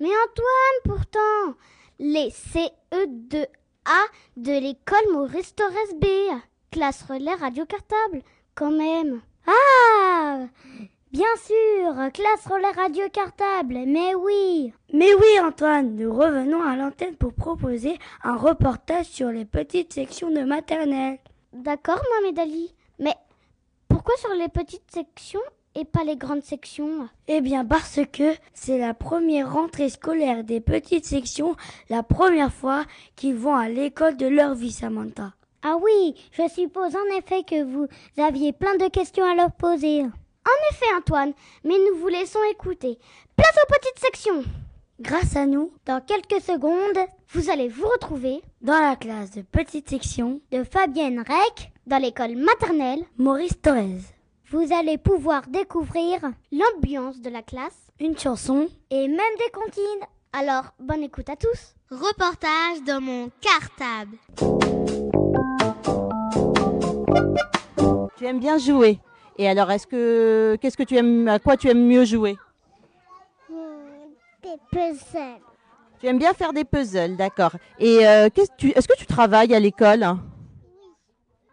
Mais 0.00 0.08
Antoine, 0.08 0.96
pourtant, 0.96 1.58
les 1.98 2.28
CE2A 2.30 3.46
de 4.36 4.52
l'école 4.52 5.12
Maurice 5.12 5.54
Torres 5.54 5.94
B, 6.00 6.06
classe 6.70 7.02
relais 7.02 7.34
radio 7.34 7.64
cartable, 7.64 8.22
quand 8.54 8.72
même. 8.72 9.22
Ah 9.46 10.46
Bien 11.12 11.24
sûr, 11.36 11.94
classe 12.12 12.46
relais 12.46 12.72
radio 12.72 13.08
cartable, 13.10 13.84
mais 13.86 14.14
oui. 14.14 14.72
Mais 14.92 15.14
oui, 15.14 15.40
Antoine, 15.42 15.96
nous 15.96 16.12
revenons 16.12 16.62
à 16.62 16.76
l'antenne 16.76 17.16
pour 17.16 17.32
proposer 17.32 17.98
un 18.22 18.36
reportage 18.36 19.06
sur 19.06 19.30
les 19.30 19.46
petites 19.46 19.94
sections 19.94 20.30
de 20.30 20.42
maternelle. 20.42 21.18
D'accord, 21.54 22.02
Mohamed 22.10 22.38
Ali. 22.38 22.74
Mais 22.98 23.14
pourquoi 23.88 24.14
sur 24.18 24.34
les 24.34 24.48
petites 24.48 24.90
sections 24.92 25.40
et 25.76 25.84
pas 25.84 26.04
les 26.04 26.16
grandes 26.16 26.42
sections 26.42 27.08
Eh 27.28 27.40
bien 27.40 27.64
parce 27.64 28.00
que 28.12 28.34
c'est 28.54 28.78
la 28.78 28.94
première 28.94 29.52
rentrée 29.52 29.90
scolaire 29.90 30.42
des 30.42 30.60
petites 30.60 31.04
sections, 31.04 31.54
la 31.90 32.02
première 32.02 32.52
fois 32.52 32.84
qu'ils 33.14 33.36
vont 33.36 33.54
à 33.54 33.68
l'école 33.68 34.16
de 34.16 34.26
leur 34.26 34.54
vie, 34.54 34.72
Samantha. 34.72 35.34
Ah 35.62 35.76
oui, 35.80 36.14
je 36.32 36.48
suppose 36.48 36.96
en 36.96 37.18
effet 37.18 37.42
que 37.42 37.62
vous 37.62 37.86
aviez 38.16 38.52
plein 38.52 38.76
de 38.76 38.88
questions 38.88 39.24
à 39.24 39.34
leur 39.34 39.52
poser. 39.52 40.02
En 40.02 40.58
effet, 40.72 40.86
Antoine, 40.96 41.32
mais 41.64 41.74
nous 41.74 41.98
vous 42.00 42.08
laissons 42.08 42.38
écouter. 42.52 42.98
Place 43.36 43.56
aux 43.62 43.72
petites 43.72 43.98
sections. 43.98 44.44
Grâce 45.00 45.36
à 45.36 45.44
nous, 45.44 45.72
Dans 45.84 46.00
quelques 46.00 46.40
secondes, 46.42 47.06
vous 47.30 47.50
allez 47.50 47.68
vous 47.68 47.86
retrouver 47.86 48.40
dans 48.62 48.80
la 48.80 48.96
classe 48.96 49.32
de 49.32 49.42
petite 49.42 49.90
section, 49.90 50.40
de 50.50 50.64
Fabienne 50.64 51.18
Rec 51.18 51.72
dans 51.86 51.98
l'école 52.00 52.36
maternelle. 52.36 53.04
Maurice 53.18 53.60
Torres. 53.60 54.15
Vous 54.48 54.72
allez 54.72 54.96
pouvoir 54.96 55.42
découvrir 55.48 56.20
l'ambiance 56.52 57.20
de 57.20 57.28
la 57.28 57.42
classe 57.42 57.88
Une 57.98 58.16
chanson, 58.16 58.68
et 58.90 59.08
même 59.08 59.18
des 59.38 59.50
comptines. 59.52 60.06
Alors, 60.32 60.66
bonne 60.78 61.02
écoute 61.02 61.28
à 61.28 61.34
tous. 61.34 61.74
Reportage 61.90 62.80
dans 62.86 63.00
mon 63.00 63.28
cartable. 63.40 64.16
Tu 68.16 68.24
aimes 68.24 68.38
bien 68.38 68.56
jouer. 68.58 69.00
Et 69.36 69.48
alors, 69.48 69.68
est-ce 69.72 69.88
que 69.88 70.56
qu'est-ce 70.60 70.76
que 70.76 70.84
tu 70.84 70.96
aimes 70.96 71.26
à 71.26 71.40
quoi 71.40 71.56
tu 71.56 71.68
aimes 71.68 71.84
mieux 71.84 72.04
jouer? 72.04 72.36
Des 74.44 74.60
puzzles. 74.70 75.40
Tu 75.98 76.06
aimes 76.06 76.18
bien 76.18 76.34
faire 76.34 76.52
des 76.52 76.64
puzzles, 76.64 77.16
d'accord. 77.16 77.56
Et 77.80 78.06
euh, 78.06 78.28
est-ce 78.28 78.86
que 78.86 78.96
tu 78.96 79.06
travailles 79.06 79.52
à 79.56 79.58
l'école? 79.58 80.06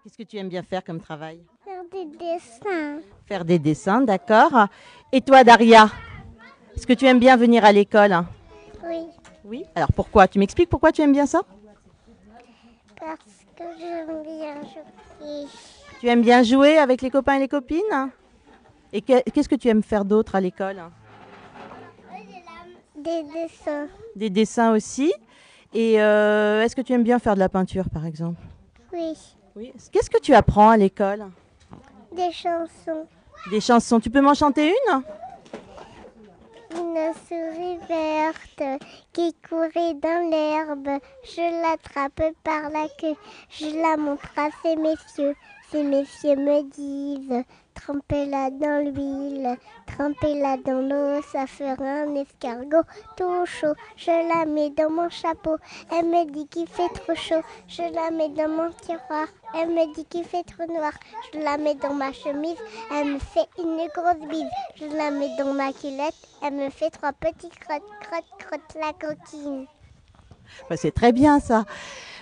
Qu'est-ce 0.04 0.18
que 0.18 0.24
tu 0.24 0.38
aimes 0.38 0.50
bien 0.50 0.62
faire 0.62 0.84
comme 0.84 1.00
travail? 1.02 1.44
Des 1.92 2.06
dessins. 2.18 3.00
Faire 3.28 3.46
des 3.46 3.60
dessins, 3.60 4.02
d'accord. 4.02 4.68
Et 5.12 5.22
toi, 5.22 5.44
Daria 5.44 5.90
Est-ce 6.76 6.88
que 6.88 6.94
tu 6.94 7.06
aimes 7.06 7.20
bien 7.20 7.36
venir 7.38 7.64
à 7.66 7.72
l'école? 7.72 8.16
Oui, 8.86 9.08
Oui? 9.46 9.66
Alors 9.76 9.92
pourquoi? 9.94 10.28
Tu 10.28 10.40
m'expliques 10.40 10.70
pourquoi 10.70 10.92
tu 10.92 11.02
aimes 11.02 11.12
bien 11.14 11.26
ça? 11.26 11.42
Parce 13.00 13.46
que 13.58 13.64
j'aime 13.80 14.24
bien 14.24 14.56
jouer. 14.62 15.48
Tu 16.00 16.08
aimes 16.08 16.22
bien 16.22 16.44
jouer 16.44 16.78
avec 16.78 17.02
les 17.02 17.10
copains 17.10 17.36
et 17.36 17.40
les 17.40 17.48
copines? 17.48 18.10
Et 18.92 19.02
que- 19.02 19.22
qu'est-ce 19.30 19.50
que 19.50 19.56
tu 19.56 19.68
aimes 19.70 19.84
faire 19.84 20.06
d'autre 20.06 20.36
à 20.36 20.42
l'école? 20.42 20.82
Des 22.96 23.24
dessins. 23.24 23.88
Des 24.16 24.30
dessins 24.30 24.72
aussi. 24.74 25.14
Et 25.74 26.02
euh, 26.02 26.62
est-ce 26.64 26.76
que 26.76 26.82
tu 26.82 26.94
aimes 26.94 27.04
bien 27.04 27.20
faire 27.20 27.34
de 27.34 27.40
la 27.40 27.50
peinture, 27.50 27.90
par 27.90 28.06
exemple? 28.06 28.40
Oui, 28.94 29.14
Oui. 29.56 29.74
Qu'est-ce 29.92 30.10
que 30.10 30.20
tu 30.20 30.34
apprends 30.34 30.70
à 30.70 30.78
l'école? 30.78 31.26
Des 32.14 32.32
chansons. 32.32 33.08
Des 33.50 33.62
chansons. 33.62 34.00
Tu 34.00 34.10
peux 34.10 34.22
m'en 34.22 34.34
chanter 34.34 34.70
une 34.70 35.04
Une 36.76 37.14
souris 37.28 37.78
verte 37.88 38.82
qui 39.12 39.36
courait 39.48 39.94
dans 39.96 40.30
l'herbe. 40.30 41.00
Je 41.24 41.62
l'attrape 41.62 42.34
par 42.44 42.70
la 42.70 42.88
queue. 43.00 43.16
Je 43.50 43.82
la 43.82 43.98
montre 43.98 44.30
à 44.38 44.50
ces 44.62 44.76
messieurs. 44.76 45.36
Ces 45.72 45.84
messieurs 45.84 46.36
me 46.36 46.64
disent 46.70 47.44
Trempez-la 47.74 48.52
dans 48.52 48.86
l'huile, 48.86 49.58
trempez-la 49.88 50.58
dans 50.58 50.88
l'eau, 50.88 51.22
ça 51.32 51.48
fera 51.48 52.04
un 52.04 52.16
escargot 52.16 52.84
tout 53.18 53.46
chaud. 53.46 53.74
Je 53.98 54.12
la 54.12 54.46
mets 54.46 54.70
dans 54.70 54.92
mon 54.92 55.10
chapeau, 55.10 55.58
elle 55.92 56.06
me 56.06 56.26
dit 56.32 56.48
qu'il 56.48 56.68
fait 56.68 56.90
trop 56.90 57.16
chaud. 57.16 57.42
Je 57.68 57.82
la 57.82 58.12
mets 58.12 58.30
dans 58.30 58.48
mon 58.48 58.72
tiroir, 58.72 59.28
elle 59.54 59.70
me 59.70 59.94
dit 59.94 60.06
qu'il 60.06 60.26
fait 60.26 60.44
trop 60.44 60.66
noir. 60.72 60.94
Je 61.34 61.40
la 61.40 61.58
mets 61.58 61.76
dans 61.76 61.94
ma 61.94 62.12
chemise, 62.12 62.58
elle 62.92 63.08
me 63.14 63.20
fait 63.20 63.48
une 63.58 63.88
grosse 63.94 64.28
bise. 64.30 64.50
Je 64.76 64.86
la 64.96 65.12
mets 65.12 65.36
dans 65.38 65.54
ma 65.54 65.72
culotte, 65.74 66.16
elle 66.42 66.54
me 66.54 66.70
fait 66.70 66.90
trois 66.90 67.14
petits 67.14 67.50
crottes, 67.50 67.84
crottes, 68.00 68.24
crottes 68.38 68.76
la 68.80 68.94
coquine. 68.94 69.68
Bah, 70.70 70.78
C'est 70.78 70.92
très 70.92 71.12
bien 71.12 71.40
ça. 71.40 71.66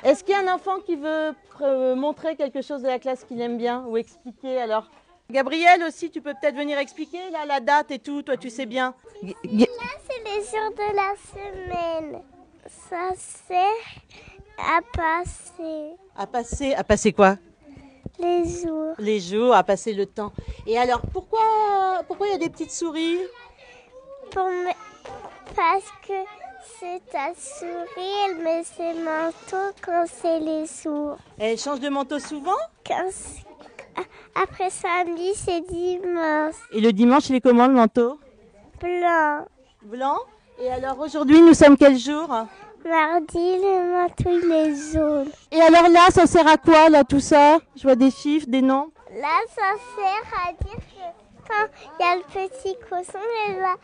Est-ce 0.04 0.24
qu'il 0.24 0.34
y 0.34 0.38
a 0.38 0.40
un 0.42 0.54
enfant 0.56 0.80
qui 0.80 0.96
veut 0.96 1.36
euh, 1.62 1.96
montrer 1.96 2.36
quelque 2.36 2.62
chose 2.62 2.82
de 2.82 2.88
la 2.88 2.98
classe 3.00 3.24
qu'il 3.24 3.40
aime 3.42 3.58
bien 3.58 3.84
ou 3.86 3.98
expliquer 3.98 4.60
alors? 4.60 4.90
Gabriel 5.30 5.84
aussi, 5.84 6.10
tu 6.12 6.22
peux 6.22 6.34
peut-être 6.34 6.56
venir 6.56 6.78
expliquer 6.78 7.30
là 7.32 7.46
la 7.46 7.60
date 7.60 7.92
et 7.92 8.00
tout, 8.00 8.22
toi 8.22 8.36
tu 8.36 8.50
sais 8.50 8.66
bien. 8.66 8.94
G- 9.24 9.36
C'est 9.44 10.24
les 10.26 10.42
jours 10.42 10.72
de 10.76 10.96
la 10.96 11.14
semaine. 11.32 12.22
Ça 12.68 13.12
sert 13.16 13.60
à 14.62 14.82
passer 14.96 15.92
À 16.16 16.28
passer, 16.28 16.74
à 16.74 16.84
passer 16.84 17.12
quoi? 17.14 17.38
Les 18.20 18.44
jours. 18.46 18.94
Les 19.00 19.20
jours, 19.20 19.54
à 19.56 19.64
passer 19.64 19.94
le 19.94 20.06
temps. 20.06 20.32
Et 20.68 20.78
alors 20.78 21.02
pourquoi 21.14 21.40
pourquoi 22.08 22.28
il 22.28 22.32
y 22.32 22.36
a 22.36 22.38
des 22.38 22.50
petites 22.50 22.72
souris? 22.72 23.18
Pour 24.32 24.46
me- 24.46 24.74
Parce 25.56 25.86
que 26.08 26.14
c'est 26.80 27.02
ta 27.12 27.34
souris, 27.36 28.14
elle 28.28 28.38
met 28.44 28.64
ses 28.64 28.94
manteaux 28.94 29.74
quand 29.84 30.06
c'est 30.08 30.40
les 30.40 30.66
jours. 30.66 31.18
Elle 31.40 31.58
change 31.58 31.80
de 31.80 31.90
manteau 31.90 32.20
souvent? 32.20 32.58
Quand 32.86 33.10
Après 34.36 34.70
samedi, 34.70 35.34
c'est 35.36 35.62
dimanche. 35.62 36.56
Et 36.72 36.80
le 36.82 36.94
dimanche, 36.94 37.30
il 37.30 37.36
est 37.36 37.42
comment 37.42 37.68
le 37.68 37.74
manteau? 37.74 38.20
Blanc. 38.80 39.46
Blanc. 39.84 40.18
Et 40.60 40.70
alors 40.72 41.00
aujourd'hui, 41.00 41.42
nous 41.42 41.54
sommes 41.54 41.76
quel 41.78 41.98
jour? 41.98 42.28
Mardi, 42.86 43.58
le 43.58 43.94
manteau, 43.94 44.40
il 44.44 44.52
est 44.52 44.94
jaune. 44.94 45.30
Et 45.52 45.62
alors 45.62 45.88
là, 45.90 46.08
ça 46.10 46.26
sert 46.26 46.48
à 46.48 46.58
quoi 46.58 46.90
là 46.90 47.04
tout 47.04 47.20
ça? 47.20 47.60
Je 47.76 47.84
vois 47.84 47.96
des 47.96 48.12
chiffres, 48.12 48.48
des 48.50 48.62
noms. 48.62 48.92
Là, 49.20 49.38
ça 49.54 49.62
sert 49.96 50.48
à 50.48 50.52
dire 50.54 50.76
que 50.76 51.48
quand 51.48 51.68
il 52.00 52.06
y 52.06 52.10
a 52.10 52.16
le 52.16 52.24
petit 52.24 52.76
cochon, 52.90 53.20
elle 53.48 53.56
va, 53.60 53.76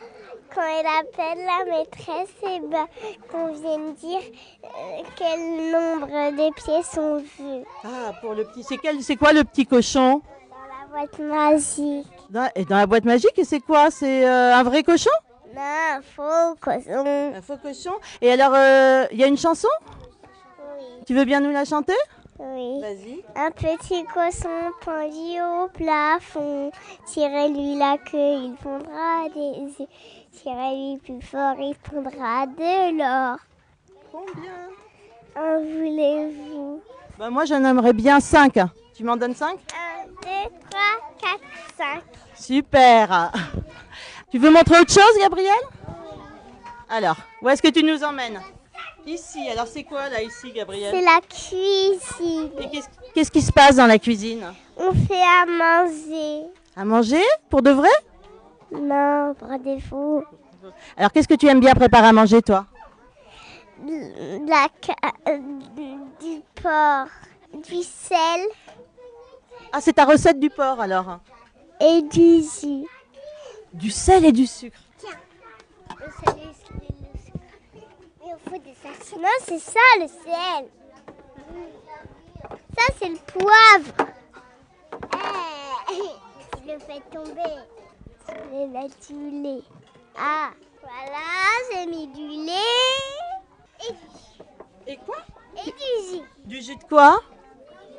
quand 0.54 0.62
elle 0.62 0.88
appelle 0.88 1.46
la 1.46 1.66
maîtresse, 1.66 2.34
et 2.44 2.60
ben, 2.68 2.88
qu'on 3.32 3.54
vienne 3.54 3.94
dire 3.94 4.22
euh, 4.64 5.04
quel 5.16 5.40
nombre 5.72 6.08
de 6.32 6.54
pieds 6.54 6.84
sont 6.84 7.18
vus 7.18 7.66
Ah, 7.84 8.14
pour 8.22 8.34
le 8.34 8.46
petit. 8.46 8.64
C'est 8.64 8.78
quel 8.78 9.02
C'est 9.04 9.16
quoi 9.18 9.34
le 9.34 9.44
petit 9.44 9.66
cochon? 9.66 10.22
Dans 10.50 11.00
la 11.00 11.06
boîte 11.06 11.20
magique. 11.20 12.08
dans, 12.30 12.50
et 12.56 12.66
dans 12.66 12.78
la 12.78 12.88
boîte 12.88 13.06
magique, 13.06 13.38
et 13.38 13.44
c'est 13.46 13.60
quoi? 13.60 13.92
C'est 13.92 14.26
euh, 14.28 14.56
un 14.56 14.64
vrai 14.64 14.82
cochon? 14.84 15.12
Non, 15.58 16.02
faux 16.16 16.56
cochon. 16.62 17.34
Un 17.36 17.42
faux 17.42 17.58
cochon. 17.58 17.94
Et 18.22 18.32
alors, 18.32 18.54
euh, 18.54 19.06
il 19.12 19.18
y 19.18 19.24
a 19.24 19.28
une 19.28 19.38
chanson? 19.38 19.68
Oui. 20.78 20.84
Tu 21.08 21.16
veux 21.16 21.26
bien 21.26 21.40
nous 21.40 21.50
la 21.50 21.66
chanter? 21.66 21.96
Oui. 22.38 22.80
Vas-y. 22.80 23.24
Un 23.36 23.50
petit 23.50 24.06
cochon 24.06 24.72
pendu 24.86 25.42
au 25.42 25.68
plafond. 25.70 26.70
Tirez-lui 27.08 27.76
la 27.76 27.98
queue, 27.98 28.44
il 28.46 28.56
fondra 28.62 29.28
des 29.34 29.82
œufs. 29.82 29.88
Tirez-lui 30.32 31.00
plus 31.00 31.26
fort, 31.26 31.56
il 31.58 31.76
fondra 31.84 32.46
de 32.46 32.98
l'or. 33.00 33.38
Combien? 34.12 34.52
En 35.36 35.60
voulez-vous? 35.60 36.82
Bah, 37.18 37.32
Moi, 37.32 37.46
j'en 37.46 37.64
aimerais 37.64 37.94
bien 37.94 38.20
5. 38.20 38.60
Tu 38.96 39.04
m'en 39.04 39.18
donnes 39.18 39.34
5 39.34 39.58
1, 40.04 40.08
2, 40.08 40.56
3, 40.70 40.80
4, 41.20 41.40
5. 41.78 42.04
Super. 42.36 43.32
Tu 44.30 44.40
veux 44.40 44.52
montrer 44.52 44.80
autre 44.80 44.92
chose, 44.92 45.18
Gabriel? 45.20 45.54
Alors, 46.90 47.16
où 47.42 47.50
est-ce 47.50 47.62
que 47.62 47.70
tu 47.70 47.82
nous 47.84 48.04
emmènes? 48.04 48.42
Ici. 49.06 49.48
Alors, 49.50 49.68
c'est 49.68 49.84
quoi 49.84 50.10
là, 50.10 50.22
ici, 50.22 50.52
Gabriel? 50.52 50.94
C'est 50.94 51.02
la 51.02 51.22
cuisine. 51.22 52.50
Et 52.60 52.70
qu'est-ce 52.70 52.88
qu'est-ce 53.14 53.32
qui 53.32 53.42
se 53.42 53.54
passe 53.54 53.78
dans 53.78 53.88
la 53.88 53.98
cuisine? 53.98 54.54
On 54.76 54.92
fait 54.92 55.22
à 55.22 55.46
manger. 55.46 56.46
À 56.76 56.84
manger? 56.84 57.24
Pour 57.50 57.62
de 57.62 57.72
vrai? 57.72 57.90
Non, 58.72 59.34
par 59.40 59.58
défaut. 59.60 60.24
Alors, 60.98 61.14
qu'est-ce 61.14 61.28
que 61.28 61.36
tu 61.36 61.48
aimes 61.48 61.62
bien 61.62 61.74
préparer 61.74 62.08
à 62.08 62.14
manger, 62.14 62.42
toi? 62.42 62.66
La 63.86 64.68
euh, 65.30 65.38
du 66.20 66.42
porc, 66.62 67.08
du 67.54 67.82
sel 67.84 68.42
Ah, 69.72 69.80
c'est 69.80 69.94
ta 69.94 70.04
recette 70.04 70.40
du 70.40 70.50
porc, 70.50 70.82
alors? 70.82 71.20
Et 71.80 72.02
du 72.02 72.42
jus. 72.42 72.86
Du 73.74 73.92
sel 73.92 74.26
et 74.26 74.32
du 74.32 74.48
sucre. 74.48 74.80
Le 76.00 76.12
sel 76.12 76.40
et 76.40 76.48
le 76.48 76.54
sucre. 76.54 77.40
Mais 77.74 78.34
on 78.34 78.50
faut 78.50 78.58
des 78.58 78.74
sachets. 78.76 79.16
Non, 79.18 79.28
c'est 79.46 79.60
ça 79.60 79.80
le 80.00 80.08
sel. 80.08 80.70
Ça, 82.78 82.94
c'est 83.00 83.10
le 83.10 83.18
poivre. 83.18 84.12
Je 86.66 86.74
le 86.74 86.80
fais 86.80 87.02
tomber. 87.12 87.56
Je 88.28 88.50
vais 88.56 88.68
mettre 88.68 88.96
du 89.08 89.42
lait. 89.42 89.62
Ah, 90.18 90.50
voilà, 90.82 91.26
j'ai 91.72 91.86
mis 91.86 92.08
du 92.08 92.28
lait 92.28 92.52
et, 94.88 94.92
Et 94.92 94.98
quoi? 94.98 95.18
et 95.56 95.72
du 95.72 96.18
jus 96.18 96.24
Du 96.46 96.62
jus 96.62 96.76
de 96.76 96.84
quoi? 96.84 97.22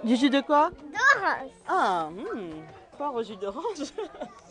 Du 0.05 0.17
jus 0.17 0.31
de 0.31 0.41
quoi? 0.41 0.71
D'orange. 0.71 1.51
Ah, 1.69 2.09
hmm, 2.11 3.15
au 3.15 3.23
jus 3.23 3.37
d'orange. 3.37 3.65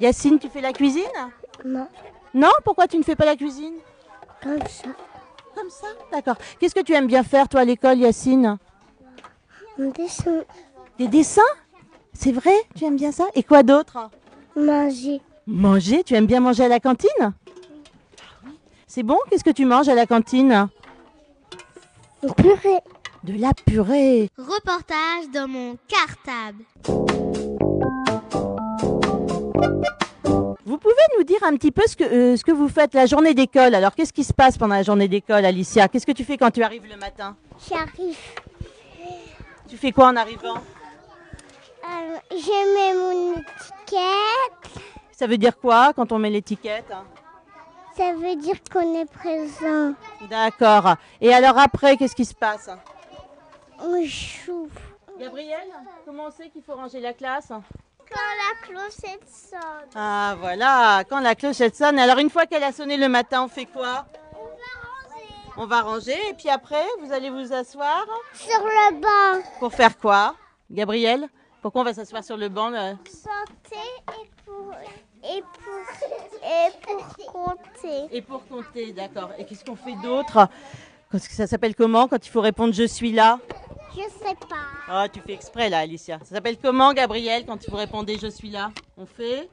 Yacine, 0.00 0.38
tu 0.38 0.48
fais 0.48 0.60
la 0.60 0.72
cuisine? 0.72 1.02
Non, 1.64 1.86
Non? 2.34 2.48
Pourquoi 2.64 2.86
tu 2.88 2.96
ne 2.96 3.02
fais 3.02 3.16
pas 3.16 3.26
la 3.26 3.36
cuisine? 3.36 3.74
Comme 4.42 4.58
ça. 4.66 4.88
Comme 5.54 5.68
ça? 5.70 5.86
D'accord. 6.12 6.36
Qu'est-ce 6.58 6.74
que 6.74 6.80
tu 6.82 6.92
aimes 6.94 7.06
bien 7.06 7.22
faire, 7.22 7.48
toi, 7.48 7.60
à 7.60 7.64
l'école, 7.64 7.98
Yacine? 7.98 8.56
On 9.78 9.90
descend. 9.90 10.44
Des 10.98 11.08
dessins? 11.08 11.42
C'est 12.12 12.32
vrai? 12.32 12.54
Tu 12.76 12.84
aimes 12.84 12.96
bien 12.96 13.12
ça? 13.12 13.26
Et 13.34 13.42
quoi 13.42 13.62
d'autre? 13.62 14.10
Manger. 14.56 15.20
Manger? 15.46 16.02
Tu 16.04 16.14
aimes 16.14 16.26
bien 16.26 16.40
manger 16.40 16.64
à 16.64 16.68
la 16.68 16.80
cantine? 16.80 17.32
C'est 18.86 19.02
bon? 19.02 19.18
Qu'est-ce 19.28 19.44
que 19.44 19.50
tu 19.50 19.64
manges 19.64 19.88
à 19.88 19.94
la 19.94 20.06
cantine? 20.06 20.68
Une 22.22 22.34
purée. 22.34 22.80
De 23.24 23.34
la 23.38 23.52
purée. 23.52 24.30
Reportage 24.38 25.30
dans 25.32 25.46
mon 25.48 25.76
cartable. 25.88 26.64
Vous 30.70 30.78
pouvez 30.78 30.94
nous 31.18 31.24
dire 31.24 31.42
un 31.42 31.56
petit 31.56 31.72
peu 31.72 31.82
ce 31.84 31.96
que, 31.96 32.04
euh, 32.04 32.36
ce 32.36 32.44
que 32.44 32.52
vous 32.52 32.68
faites 32.68 32.94
la 32.94 33.04
journée 33.04 33.34
d'école 33.34 33.74
Alors, 33.74 33.92
qu'est-ce 33.92 34.12
qui 34.12 34.22
se 34.22 34.32
passe 34.32 34.56
pendant 34.56 34.76
la 34.76 34.84
journée 34.84 35.08
d'école, 35.08 35.44
Alicia? 35.44 35.88
Qu'est-ce 35.88 36.06
que 36.06 36.12
tu 36.12 36.22
fais 36.22 36.38
quand 36.38 36.52
tu 36.52 36.62
arrives 36.62 36.86
le 36.86 36.96
matin? 36.96 37.36
J'arrive. 37.68 38.16
Tu 39.68 39.76
fais 39.76 39.90
quoi 39.90 40.06
en 40.06 40.14
arrivant? 40.14 40.54
Euh, 40.54 42.16
je 42.30 42.74
mets 42.76 42.94
mon 42.96 43.32
étiquette. 43.32 44.84
Ça 45.10 45.26
veut 45.26 45.38
dire 45.38 45.58
quoi 45.58 45.92
quand 45.92 46.12
on 46.12 46.20
met 46.20 46.30
l'étiquette? 46.30 46.92
Ça 47.96 48.12
veut 48.12 48.36
dire 48.36 48.58
qu'on 48.72 48.94
est 48.94 49.10
présent. 49.10 49.94
D'accord. 50.30 50.94
Et 51.20 51.34
alors 51.34 51.58
après, 51.58 51.96
qu'est-ce 51.96 52.14
qui 52.14 52.24
se 52.24 52.34
passe? 52.34 52.70
On 53.80 54.04
joue. 54.04 54.68
Gabriel, 55.18 55.66
comment 56.04 56.26
on 56.28 56.30
sait 56.30 56.48
qu'il 56.48 56.62
faut 56.62 56.74
ranger 56.74 57.00
la 57.00 57.12
classe? 57.12 57.50
Quand 58.12 58.34
la 58.36 58.66
clochette 58.66 59.28
sonne, 59.28 59.88
Ah 59.94 60.34
voilà, 60.38 61.04
quand 61.08 61.20
la 61.20 61.34
clochette 61.34 61.76
sonne. 61.76 61.98
Alors 61.98 62.18
une 62.18 62.30
fois 62.30 62.46
qu'elle 62.46 62.64
a 62.64 62.72
sonné 62.72 62.96
le 62.96 63.08
matin, 63.08 63.44
on 63.44 63.48
fait 63.48 63.66
quoi? 63.66 64.06
On 65.56 65.66
va 65.66 65.82
ranger. 65.82 66.16
Et 66.30 66.34
puis 66.34 66.48
après, 66.48 66.84
vous 67.00 67.12
allez 67.12 67.30
vous 67.30 67.52
asseoir? 67.52 68.06
Sur 68.34 68.60
le 68.64 69.00
banc, 69.00 69.42
pour 69.58 69.72
faire 69.72 69.98
quoi? 69.98 70.34
Gabriel, 70.70 71.28
pourquoi 71.62 71.82
on 71.82 71.84
va 71.84 71.94
s'asseoir 71.94 72.24
sur 72.24 72.36
le 72.36 72.48
banc 72.48 72.70
là 72.70 72.94
santé 73.06 73.76
et 74.08 74.30
pour, 74.44 74.72
et 75.22 75.42
pour, 75.42 76.44
et 76.44 76.70
pour 76.82 77.32
compter. 77.32 78.16
Et 78.16 78.22
pour 78.22 78.46
compter, 78.46 78.92
d'accord. 78.92 79.30
Et 79.38 79.44
qu'est-ce 79.44 79.64
qu'on 79.64 79.76
fait 79.76 79.96
d'autre? 80.02 80.48
Ça 81.18 81.46
s'appelle 81.46 81.74
comment 81.74 82.08
quand 82.08 82.24
il 82.24 82.30
faut 82.30 82.40
répondre 82.40 82.72
je 82.72 82.86
suis 82.86 83.12
là? 83.12 83.38
Je 83.96 84.02
sais 84.02 84.34
pas. 84.48 84.66
Ah, 84.88 85.08
tu 85.08 85.20
fais 85.20 85.32
exprès 85.32 85.68
là, 85.68 85.78
Alicia. 85.80 86.18
Ça 86.20 86.36
s'appelle 86.36 86.58
comment, 86.58 86.92
Gabriel, 86.92 87.44
quand 87.46 87.62
il 87.64 87.70
faut 87.70 87.76
répondre 87.76 88.10
je 88.20 88.28
suis 88.28 88.50
là? 88.50 88.70
On 88.96 89.06
fait? 89.06 89.48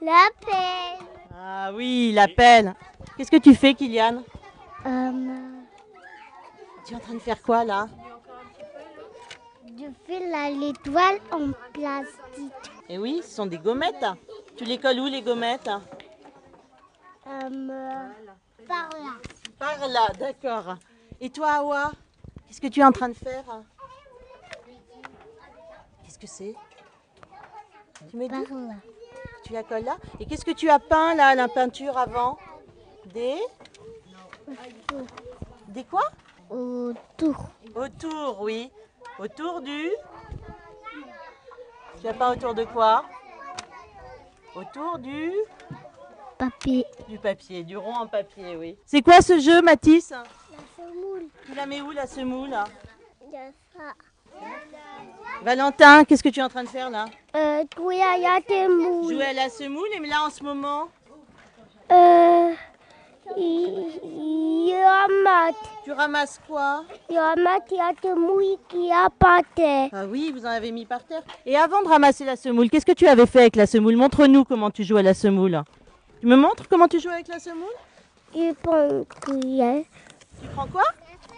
La 0.00 0.28
peine. 0.40 1.06
Ah 1.36 1.70
oui, 1.74 2.12
l'appel. 2.14 2.74
Qu'est-ce 3.16 3.30
que 3.30 3.36
tu 3.36 3.54
fais, 3.54 3.74
Kylian? 3.74 4.22
Euh, 4.86 5.10
Tu 6.86 6.92
es 6.92 6.96
en 6.96 7.00
train 7.00 7.14
de 7.14 7.18
faire 7.18 7.42
quoi 7.42 7.64
là? 7.64 7.88
je 9.78 9.86
fais 10.06 10.28
la 10.28 10.50
l'étoile 10.50 11.18
en 11.32 11.52
plastique. 11.72 12.52
Eh 12.88 12.98
oui, 12.98 13.20
ce 13.22 13.30
sont 13.30 13.46
des 13.46 13.58
gommettes. 13.58 14.04
Tu 14.56 14.64
les 14.64 14.78
colles 14.78 15.00
où 15.00 15.06
les 15.06 15.22
gommettes? 15.22 15.70
Euh, 17.26 18.08
par 18.68 18.88
là. 18.90 19.14
Par 19.58 19.88
là, 19.88 20.08
d'accord. 20.18 20.76
Et 21.20 21.30
toi, 21.30 21.52
Awa 21.52 21.92
Qu'est-ce 22.46 22.60
que 22.60 22.66
tu 22.66 22.80
es 22.80 22.84
en 22.84 22.92
train 22.92 23.08
de 23.08 23.14
faire? 23.14 23.44
Que 26.20 26.26
c'est 26.26 26.54
Tu 28.10 28.16
me 28.16 28.24
dis 28.24 28.28
Par 28.28 28.40
là. 28.40 28.74
Tu 29.44 29.52
la 29.52 29.62
colles 29.62 29.84
là 29.84 29.96
Et 30.20 30.26
qu'est-ce 30.26 30.44
que 30.44 30.50
tu 30.50 30.68
as 30.68 30.78
peint 30.78 31.14
là, 31.14 31.34
la 31.34 31.48
peinture 31.48 31.96
avant 31.96 32.38
Des 33.06 33.38
Des 35.68 35.84
quoi 35.84 36.02
Autour. 36.50 37.48
Autour, 37.74 38.42
oui. 38.42 38.70
Autour 39.18 39.60
du 39.62 39.90
Tu 42.00 42.08
as 42.08 42.14
peint 42.14 42.32
autour 42.32 42.54
de 42.54 42.64
quoi 42.64 43.04
Autour 44.54 44.98
du 44.98 45.32
Papier. 46.36 46.86
Du 47.06 47.18
papier, 47.18 47.62
du 47.64 47.76
rond 47.76 47.94
en 47.94 48.06
papier, 48.06 48.56
oui. 48.56 48.78
C'est 48.86 49.02
quoi 49.02 49.20
ce 49.20 49.38
jeu, 49.38 49.60
Mathis 49.60 50.10
La 50.10 50.24
semoule. 50.76 51.26
Tu 51.44 51.54
la 51.54 51.66
mets 51.66 51.82
où 51.82 51.90
la 51.90 52.06
semoule 52.06 52.54
ça. 53.76 53.94
Valentin, 55.42 56.04
qu'est-ce 56.04 56.22
que 56.22 56.28
tu 56.28 56.40
es 56.40 56.42
en 56.42 56.48
train 56.48 56.64
de 56.64 56.68
faire 56.68 56.90
là 56.90 57.06
Euh, 57.34 57.64
toi, 57.74 57.94
il 57.94 58.22
y 58.22 58.26
a 58.26 58.40
des 58.40 58.68
moules. 58.68 59.14
Jouer 59.14 59.24
à 59.24 59.32
la 59.32 59.48
semoule 59.48 59.88
et 59.94 60.06
là 60.06 60.24
en 60.26 60.30
ce 60.30 60.42
moment 60.42 60.88
Euh, 61.90 62.50
il 63.36 64.00
il 64.04 64.68
y 64.68 64.74
a 64.74 65.06
mat. 65.24 65.54
Tu 65.84 65.92
ramasses 65.92 66.40
quoi 66.46 66.84
Il 67.08 67.14
y 67.14 67.18
a 67.18 67.34
mat, 67.36 67.62
il 67.70 67.76
y 67.76 67.80
a 67.80 67.92
des 68.02 68.20
mouilles 68.20 68.58
qui 68.68 68.90
a 68.92 69.08
terre. 69.54 69.88
Ah 69.92 70.04
oui, 70.06 70.30
vous 70.34 70.44
en 70.44 70.50
avez 70.50 70.70
mis 70.72 70.84
par 70.84 71.02
terre. 71.04 71.22
Et 71.46 71.56
avant 71.56 71.82
de 71.82 71.88
ramasser 71.88 72.24
la 72.24 72.36
semoule, 72.36 72.68
qu'est-ce 72.68 72.86
que 72.86 72.92
tu 72.92 73.06
avais 73.06 73.26
fait 73.26 73.40
avec 73.40 73.56
la 73.56 73.66
semoule 73.66 73.96
Montre-nous 73.96 74.44
comment 74.44 74.70
tu 74.70 74.84
joues 74.84 74.98
à 74.98 75.02
la 75.02 75.14
semoule. 75.14 75.62
Tu 76.20 76.26
me 76.26 76.36
montres 76.36 76.68
comment 76.68 76.86
tu 76.86 77.00
joues 77.00 77.08
avec 77.08 77.28
la 77.28 77.38
semoule 77.38 77.74
Il 78.34 78.54
prend 78.62 78.88
une 78.88 79.04
cuillère. 79.06 79.84
Tu 80.40 80.48
prends 80.54 80.66
quoi 80.66 80.84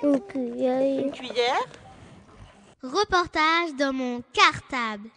Une 0.02 0.20
cuillère. 0.20 1.04
Une 1.04 1.12
cuillère 1.12 1.62
Reportage 2.82 3.76
dans 3.78 3.92
mon 3.92 4.24
cartable. 4.32 5.08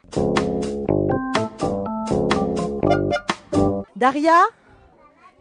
Daria 3.95 4.43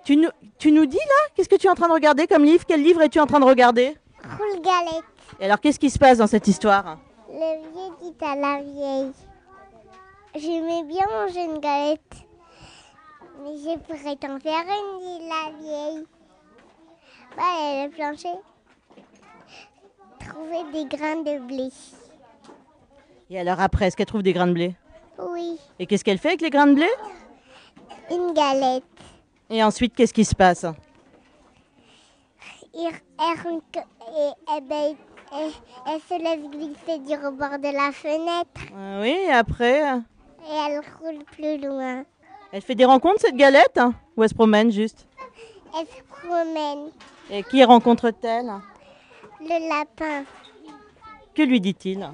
tu 0.04 0.16
nous, 0.16 0.30
tu 0.56 0.72
nous 0.72 0.86
dis 0.86 0.96
là 0.96 1.28
Qu'est-ce 1.34 1.50
que 1.50 1.56
tu 1.56 1.66
es 1.66 1.70
en 1.70 1.74
train 1.74 1.88
de 1.88 1.92
regarder 1.92 2.26
comme 2.26 2.42
livre? 2.44 2.64
Quel 2.66 2.82
livre 2.82 3.02
es-tu 3.02 3.20
en 3.20 3.26
train 3.26 3.40
de 3.40 3.44
regarder? 3.44 3.98
Roule 4.22 4.62
galette. 4.62 5.04
Et 5.38 5.44
alors 5.44 5.60
qu'est-ce 5.60 5.78
qui 5.78 5.90
se 5.90 5.98
passe 5.98 6.16
dans 6.16 6.26
cette 6.26 6.48
histoire? 6.48 6.98
Le 7.28 7.34
vieil 7.72 7.92
dit 8.00 8.24
à 8.24 8.36
la 8.36 8.62
vieille. 8.62 9.12
J'aimais 10.34 10.82
bien 10.84 11.04
manger 11.10 11.44
une 11.44 11.58
galette. 11.58 12.00
Mais 13.42 13.58
je 13.58 13.78
pourrais 13.80 14.16
t'en 14.16 14.40
faire 14.40 14.64
une, 14.64 14.98
dit 14.98 15.28
la 15.28 15.58
vieille. 15.58 16.06
Bah, 17.36 17.42
elle 17.60 17.86
a 17.86 17.88
planché. 17.90 18.30
Trouver 20.20 20.64
des 20.72 20.86
grains 20.86 21.22
de 21.22 21.38
blé. 21.38 21.68
Et 23.30 23.38
alors 23.38 23.60
après, 23.60 23.86
est-ce 23.86 23.96
qu'elle 23.96 24.06
trouve 24.06 24.22
des 24.22 24.32
grains 24.32 24.46
de 24.46 24.52
blé? 24.52 24.74
Oui, 25.18 25.58
Et 25.78 25.86
qu'est-ce 25.86 26.04
qu'elle 26.04 26.18
fait 26.18 26.28
avec 26.28 26.40
les 26.40 26.50
grains 26.50 26.66
de 26.66 26.74
blé? 26.74 26.88
Une 28.10 28.32
galette. 28.32 28.84
Et 29.50 29.62
ensuite, 29.62 29.94
qu'est-ce 29.94 30.12
qui 30.14 30.24
se 30.24 30.34
passe? 30.34 30.66
Eh 32.74 34.60
ben, 34.62 34.94
Et 35.36 35.50
elle 35.86 36.00
se 36.00 36.22
laisse 36.22 36.50
glisser 36.50 36.98
du 36.98 37.14
rebord 37.14 37.58
de 37.58 37.72
la 37.72 37.92
fenêtre. 37.92 38.60
Ah 38.76 39.00
oui, 39.00 39.16
et 39.26 39.32
après, 39.32 39.80
et 40.46 40.54
elle 40.66 40.80
roule 41.00 41.24
plus 41.32 41.58
loin. 41.58 42.04
elle 42.52 42.62
fait 42.62 42.74
des 42.74 42.84
rencontres 42.84 43.20
cette 43.22 43.36
galette? 43.36 43.80
Ou 44.16 44.22
elle 44.22 44.28
se 44.28 44.34
promène 44.34 44.70
juste? 44.70 45.06
Elle 45.76 45.86
se 45.86 46.02
promène. 46.02 46.90
Et 47.30 47.42
qui 47.42 47.64
rencontre-t-elle? 47.64 48.52
Le 49.40 49.68
lapin. 49.68 50.24
Que 51.34 51.42
lui 51.42 51.60
dit-il? 51.60 52.08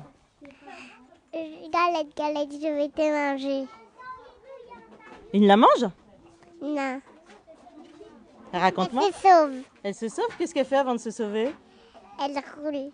Galette, 1.33 2.17
galette, 2.17 2.53
je 2.53 2.75
vais 2.75 2.89
te 2.89 3.01
manger. 3.01 3.67
Il 5.33 5.47
la 5.47 5.57
mange? 5.57 5.87
Non. 6.61 7.01
Elle 8.53 8.61
Raconte-moi. 8.61 9.05
se 9.13 9.13
sauve. 9.21 9.63
Elle 9.85 9.95
se 9.95 10.09
sauve? 10.09 10.27
Qu'est-ce 10.37 10.53
qu'elle 10.53 10.67
fait 10.67 10.77
avant 10.77 10.95
de 10.95 10.99
se 10.99 11.11
sauver? 11.11 11.55
Elle 12.21 12.33
roule. 12.59 12.91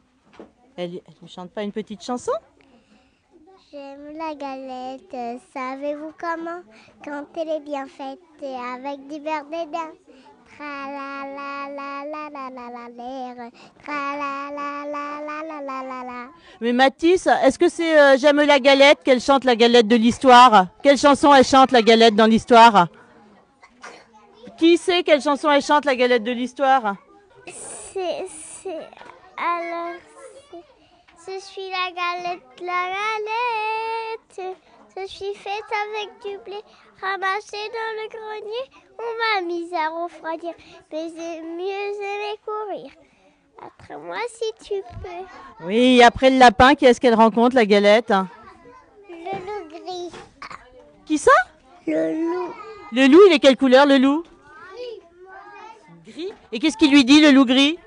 Elle, 0.76 1.00
elle 1.06 1.14
lui 1.22 1.28
chante 1.28 1.50
pas 1.50 1.62
une 1.62 1.72
petite 1.72 2.02
chanson? 2.02 2.32
J'aime 3.72 4.16
la 4.16 4.34
galette, 4.34 5.40
savez-vous 5.52 6.12
comment? 6.20 6.60
Quand 7.04 7.24
elle 7.36 7.48
est 7.48 7.60
bien 7.60 7.86
faite 7.86 8.20
et 8.42 8.54
avec 8.54 9.06
du 9.08 9.18
beurre 9.20 9.44
dedans. 9.46 9.92
Mais 16.60 16.72
Mathis, 16.72 17.26
est-ce 17.26 17.58
que 17.58 17.68
c'est 17.68 18.18
J'aime 18.18 18.40
la 18.40 18.58
galette 18.58 18.98
qu'elle 19.04 19.20
chante 19.20 19.44
la 19.44 19.56
galette 19.56 19.88
de 19.88 19.96
l'histoire 19.96 20.68
Quelle 20.82 20.98
chanson 20.98 21.34
elle 21.34 21.44
chante 21.44 21.72
la 21.72 21.82
galette 21.82 22.14
dans 22.14 22.26
l'histoire 22.26 22.88
Qui 24.58 24.78
sait 24.78 25.02
quelle 25.02 25.20
chanson 25.20 25.50
elle 25.50 25.62
chante 25.62 25.84
la 25.84 25.96
galette 25.96 26.25
de 26.25 26.32
l'histoire 26.32 26.96
C'est, 27.46 28.26
c'est, 28.62 28.70
alors, 29.36 29.92
je 31.26 31.38
suis 31.40 31.68
la 31.68 31.90
galette, 31.92 32.42
la 32.60 32.90
galette. 34.38 34.56
Je 34.98 35.06
suis 35.06 35.34
faite 35.34 35.52
avec 35.52 36.08
du 36.24 36.38
blé 36.42 36.58
ramassé 37.02 37.58
dans 37.68 37.92
le 38.02 38.08
grenier. 38.08 38.70
On 38.98 39.42
m'a 39.42 39.46
mise 39.46 39.72
à 39.74 39.90
refroidir, 39.90 40.54
mais 40.90 41.10
c'est 41.14 41.42
mieux 41.42 41.94
aimer 42.00 42.38
courir. 42.46 42.90
Après 43.60 43.98
moi, 43.98 44.16
si 44.28 44.64
tu 44.64 44.82
peux. 45.02 45.66
Oui, 45.66 46.02
après 46.02 46.30
le 46.30 46.38
lapin, 46.38 46.74
qui 46.74 46.86
est-ce 46.86 46.98
qu'elle 46.98 47.14
rencontre, 47.14 47.56
la 47.56 47.66
galette 47.66 48.10
Le 49.10 49.32
loup 49.32 49.68
gris. 49.68 50.10
Qui 51.04 51.18
ça? 51.18 51.30
Le 51.86 52.12
loup. 52.14 52.54
Le 52.92 53.06
loup, 53.06 53.20
il 53.28 53.34
est 53.34 53.38
quelle 53.38 53.58
couleur, 53.58 53.84
le 53.84 53.98
loup? 53.98 54.24
Gris. 56.06 56.32
Et 56.52 56.58
qu'est-ce 56.58 56.78
qu'il 56.78 56.90
lui 56.90 57.04
dit, 57.04 57.20
le 57.20 57.32
loup 57.32 57.44
gris? 57.44 57.78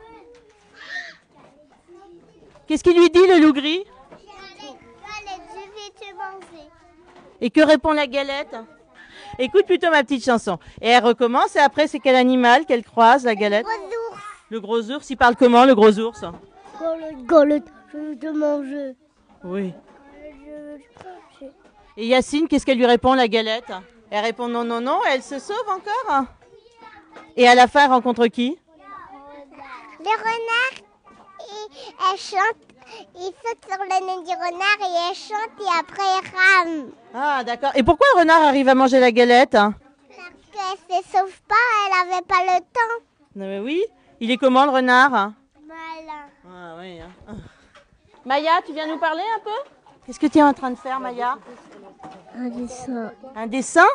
Qu'est-ce 2.68 2.84
qu'il 2.84 3.00
lui 3.00 3.10
dit, 3.10 3.26
le 3.26 3.40
loup 3.40 3.54
gris 3.54 3.84
Galette, 4.12 5.42
je 5.50 5.60
vais 5.60 5.90
te 6.00 6.16
manger. 6.16 6.70
Et 7.42 7.50
que 7.50 7.62
répond 7.62 7.92
la 7.92 8.08
galette? 8.08 8.56
Écoute 9.38 9.66
plutôt 9.66 9.90
ma 9.90 10.04
petite 10.04 10.26
chanson. 10.26 10.60
Et 10.82 10.90
elle 10.90 11.04
recommence, 11.04 11.56
et 11.56 11.60
après, 11.60 11.88
c'est 11.88 12.00
quel 12.00 12.16
animal 12.16 12.66
qu'elle 12.66 12.84
croise, 12.84 13.24
la 13.24 13.36
galette? 13.36 13.66
Gros 13.66 13.86
ours. 13.86 14.22
Le 14.50 14.60
gros 14.60 14.92
ours, 14.92 15.10
il 15.10 15.16
parle 15.16 15.36
comment, 15.36 15.66
le 15.66 15.76
gros 15.76 15.98
ours? 16.00 16.24
Je 17.92 17.98
vais 17.98 18.16
te 18.16 18.28
manger. 18.28 18.96
Oui. 19.44 19.74
Veux. 20.46 21.50
Et 21.98 22.08
Yacine, 22.08 22.48
qu'est-ce 22.48 22.66
qu'elle 22.66 22.78
lui 22.78 22.86
répond, 22.86 23.14
la 23.14 23.28
galette? 23.28 23.72
Elle 24.12 24.24
répond 24.24 24.48
non, 24.48 24.64
non, 24.64 24.82
non, 24.82 25.00
et 25.06 25.12
elle 25.14 25.24
se 25.24 25.40
sauve 25.40 25.68
encore? 25.68 26.26
Et 27.36 27.48
à 27.48 27.56
la 27.56 27.68
fin, 27.68 27.86
elle 27.86 27.92
rencontre 27.92 28.28
qui? 28.28 28.58
Le 30.00 30.06
renard, 30.06 30.76
et 31.40 31.72
elle 32.12 32.18
chante, 32.18 32.58
il 33.16 33.22
saute 33.44 33.66
sur 33.68 33.78
le 33.84 34.06
nez 34.06 34.24
du 34.26 34.32
renard 34.34 34.80
et 34.82 35.10
elle 35.10 35.16
chante 35.16 35.60
et 35.60 35.80
après 35.80 36.04
elle 36.18 36.70
rame. 36.76 36.92
Ah, 37.14 37.44
d'accord. 37.44 37.72
Et 37.76 37.84
pourquoi 37.84 38.08
un 38.16 38.20
renard 38.20 38.42
arrive 38.44 38.68
à 38.70 38.76
manger 38.76 39.00
la 39.00 39.12
galette 39.12 39.52
Parce 39.52 40.80
qu'elle 40.88 41.04
se 41.04 41.10
sauve 41.18 41.42
pas, 41.48 41.56
elle 41.88 42.08
avait 42.14 42.26
pas 42.26 42.44
le 42.46 42.60
temps. 42.60 43.06
Non, 43.36 43.46
mais 43.48 43.60
oui. 43.60 43.84
Il 44.20 44.32
est 44.32 44.38
comment, 44.38 44.66
le 44.66 44.72
renard 44.72 45.12
Malin. 45.12 45.34
Ah 46.46 46.76
oui. 46.80 47.00
hein. 47.00 47.10
Maya, 48.26 48.52
tu 48.66 48.74
viens 48.74 48.88
nous 48.88 48.98
parler 49.00 49.24
un 49.38 49.40
peu? 49.40 49.72
Qu'est-ce 50.06 50.20
que 50.20 50.28
tu 50.28 50.40
es 50.40 50.44
en 50.44 50.54
train 50.54 50.72
de 50.72 50.76
faire, 50.76 51.00
Maya? 51.00 51.38
Un 52.36 52.50
dessin 52.50 53.12
Un 53.36 53.48
dessin? 53.48 53.86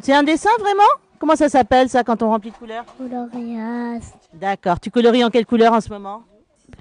C'est 0.00 0.14
un 0.14 0.22
dessin 0.22 0.50
vraiment? 0.58 0.82
Comment 1.18 1.36
ça 1.36 1.48
s'appelle 1.50 1.88
ça 1.90 2.02
quand 2.02 2.22
on 2.22 2.30
remplit 2.30 2.50
de 2.50 2.56
couleurs? 2.56 2.84
Coloriage 2.96 4.02
D'accord. 4.32 4.80
Tu 4.80 4.90
colories 4.90 5.22
en 5.24 5.28
quelle 5.30 5.44
couleur 5.44 5.72
en 5.74 5.80
ce 5.82 5.90
moment? 5.90 6.22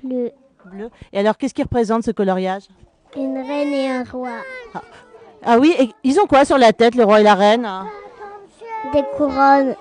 Bleu. 0.01 0.31
Bleu. 0.69 0.89
Et 1.11 1.19
alors, 1.19 1.37
qu'est-ce 1.37 1.53
qui 1.53 1.63
représente 1.63 2.03
ce 2.03 2.11
coloriage 2.11 2.63
Une 3.15 3.37
reine 3.37 3.73
et 3.73 3.89
un 3.89 4.03
roi. 4.03 4.29
Ah 5.43 5.57
oui, 5.57 5.73
et 5.79 5.89
ils 6.03 6.19
ont 6.19 6.25
quoi 6.25 6.45
sur 6.45 6.57
la 6.57 6.73
tête, 6.73 6.95
le 6.95 7.03
roi 7.03 7.21
et 7.21 7.23
la 7.23 7.35
reine? 7.35 7.67
Des 8.93 9.03
couronnes. 9.17 9.75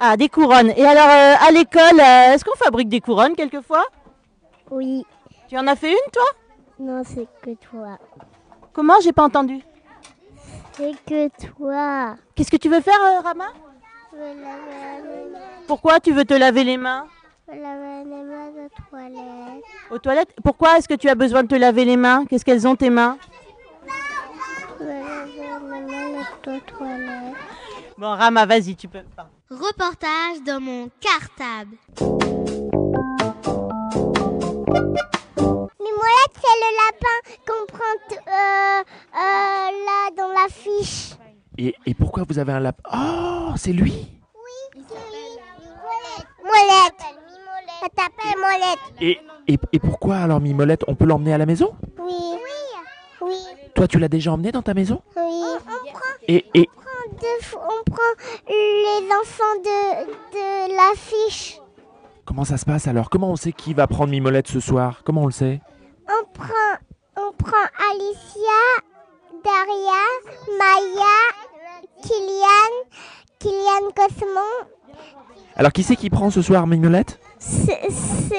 Ah, 0.00 0.16
des 0.16 0.28
couronnes. 0.28 0.72
Et 0.76 0.84
alors, 0.84 1.08
euh, 1.08 1.48
à 1.48 1.50
l'école, 1.50 2.00
euh, 2.00 2.32
est-ce 2.32 2.44
qu'on 2.44 2.56
fabrique 2.56 2.88
des 2.88 3.00
couronnes 3.00 3.34
quelquefois? 3.34 3.84
Oui. 4.70 5.04
Tu 5.48 5.56
en 5.56 5.66
as 5.66 5.76
fait 5.76 5.92
une, 5.92 6.10
toi? 6.12 6.24
Non, 6.78 7.02
c'est 7.04 7.26
que 7.42 7.54
toi. 7.54 7.98
Comment? 8.72 9.00
J'ai 9.02 9.12
pas 9.12 9.22
entendu. 9.24 9.60
C'est 10.72 10.92
que 11.06 11.28
toi. 11.46 12.16
Qu'est-ce 12.34 12.50
que 12.50 12.56
tu 12.56 12.68
veux 12.68 12.80
faire, 12.80 12.98
euh, 13.00 13.20
Rama? 13.20 13.46
Je 14.12 14.18
veux 14.18 14.24
laver 14.24 15.02
les 15.02 15.30
mains. 15.30 15.38
Pourquoi 15.68 16.00
tu 16.00 16.12
veux 16.12 16.24
te 16.24 16.34
laver 16.34 16.64
les 16.64 16.76
mains? 16.76 17.06
Laver 17.46 18.04
les 18.04 18.22
mains. 18.24 19.60
Aux 19.90 19.98
toilettes 19.98 20.34
Pourquoi 20.42 20.78
est-ce 20.78 20.88
que 20.88 20.94
tu 20.94 21.08
as 21.08 21.14
besoin 21.14 21.42
de 21.42 21.48
te 21.48 21.54
laver 21.54 21.84
les 21.84 21.96
mains? 21.96 22.24
Qu'est-ce 22.26 22.44
qu'elles 22.44 22.66
ont 22.66 22.74
tes 22.74 22.90
mains? 22.90 23.18
Je 24.78 24.84
veux 24.84 24.88
laver 24.88 25.32
les 25.36 25.80
mains 25.84 26.24
de 26.44 26.58
toilette. 26.60 27.34
Bon, 27.98 28.08
Rama, 28.08 28.46
vas-y, 28.46 28.74
tu 28.76 28.88
peux. 28.88 29.02
Pardon. 29.14 29.30
Reportage 29.50 30.42
dans 30.46 30.60
mon 30.60 30.90
cartable. 31.00 31.76
Mimolette, 35.78 36.34
c'est 36.40 36.58
le 36.64 36.70
lapin 36.80 37.18
qu'on 37.46 37.66
prend 37.66 37.96
euh, 38.10 38.82
euh, 39.14 39.68
là 39.86 40.10
dans 40.16 40.32
l'affiche. 40.32 41.14
Et, 41.58 41.76
et 41.86 41.94
pourquoi 41.94 42.24
vous 42.28 42.38
avez 42.38 42.52
un 42.52 42.60
lapin? 42.60 42.82
Oh, 42.92 43.52
c'est 43.56 43.72
lui 43.72 44.08
Molette. 46.42 47.04
Ça 47.84 47.90
t'appelle 47.94 48.40
Molette. 48.40 48.78
et, 49.02 49.18
et, 49.52 49.58
et 49.72 49.78
pourquoi 49.78 50.16
alors 50.16 50.40
Mimolette 50.40 50.84
On 50.88 50.94
peut 50.94 51.04
l'emmener 51.04 51.34
à 51.34 51.38
la 51.38 51.44
maison? 51.44 51.74
Oui. 51.98 52.38
Oui. 53.20 53.34
Toi, 53.74 53.86
tu 53.88 53.98
l'as 53.98 54.08
déjà 54.08 54.32
emmené 54.32 54.52
dans 54.52 54.62
ta 54.62 54.72
maison? 54.72 55.02
Oui. 55.16 55.22
On 55.22 55.58
prend, 55.60 56.00
et, 56.26 56.46
et, 56.54 56.68
deux 57.20 57.44
fois- 57.44 57.60
on 57.68 57.90
prend 57.90 58.02
les 58.48 59.06
enfants 59.20 59.54
de, 59.62 60.06
de 60.32 60.76
l'affiche. 60.76 61.58
comment 62.24 62.44
ça 62.44 62.56
se 62.56 62.64
passe 62.64 62.88
alors? 62.88 63.10
Comment 63.10 63.30
on 63.30 63.36
sait 63.36 63.52
qui 63.52 63.74
va 63.74 63.86
prendre 63.86 64.10
Mimolette 64.10 64.48
ce 64.48 64.60
soir? 64.60 65.02
Comment 65.04 65.22
on 65.22 65.26
le 65.26 65.32
sait? 65.32 65.60
On 66.08 66.24
prend, 66.32 66.78
on 67.18 67.32
prend 67.32 67.66
Alicia, 67.90 68.62
Daria, 69.44 70.04
Maya, 70.58 71.16
Kylian, 72.02 72.72
Kylian 73.38 73.90
Cosmo. 73.94 74.70
Alors, 75.56 75.72
qui 75.72 75.82
c'est 75.82 75.96
qui 75.96 76.08
prend 76.10 76.30
ce 76.30 76.40
soir 76.42 76.66
Mimolette 76.66 77.20
C'est. 77.44 77.90
C'est. 77.90 78.34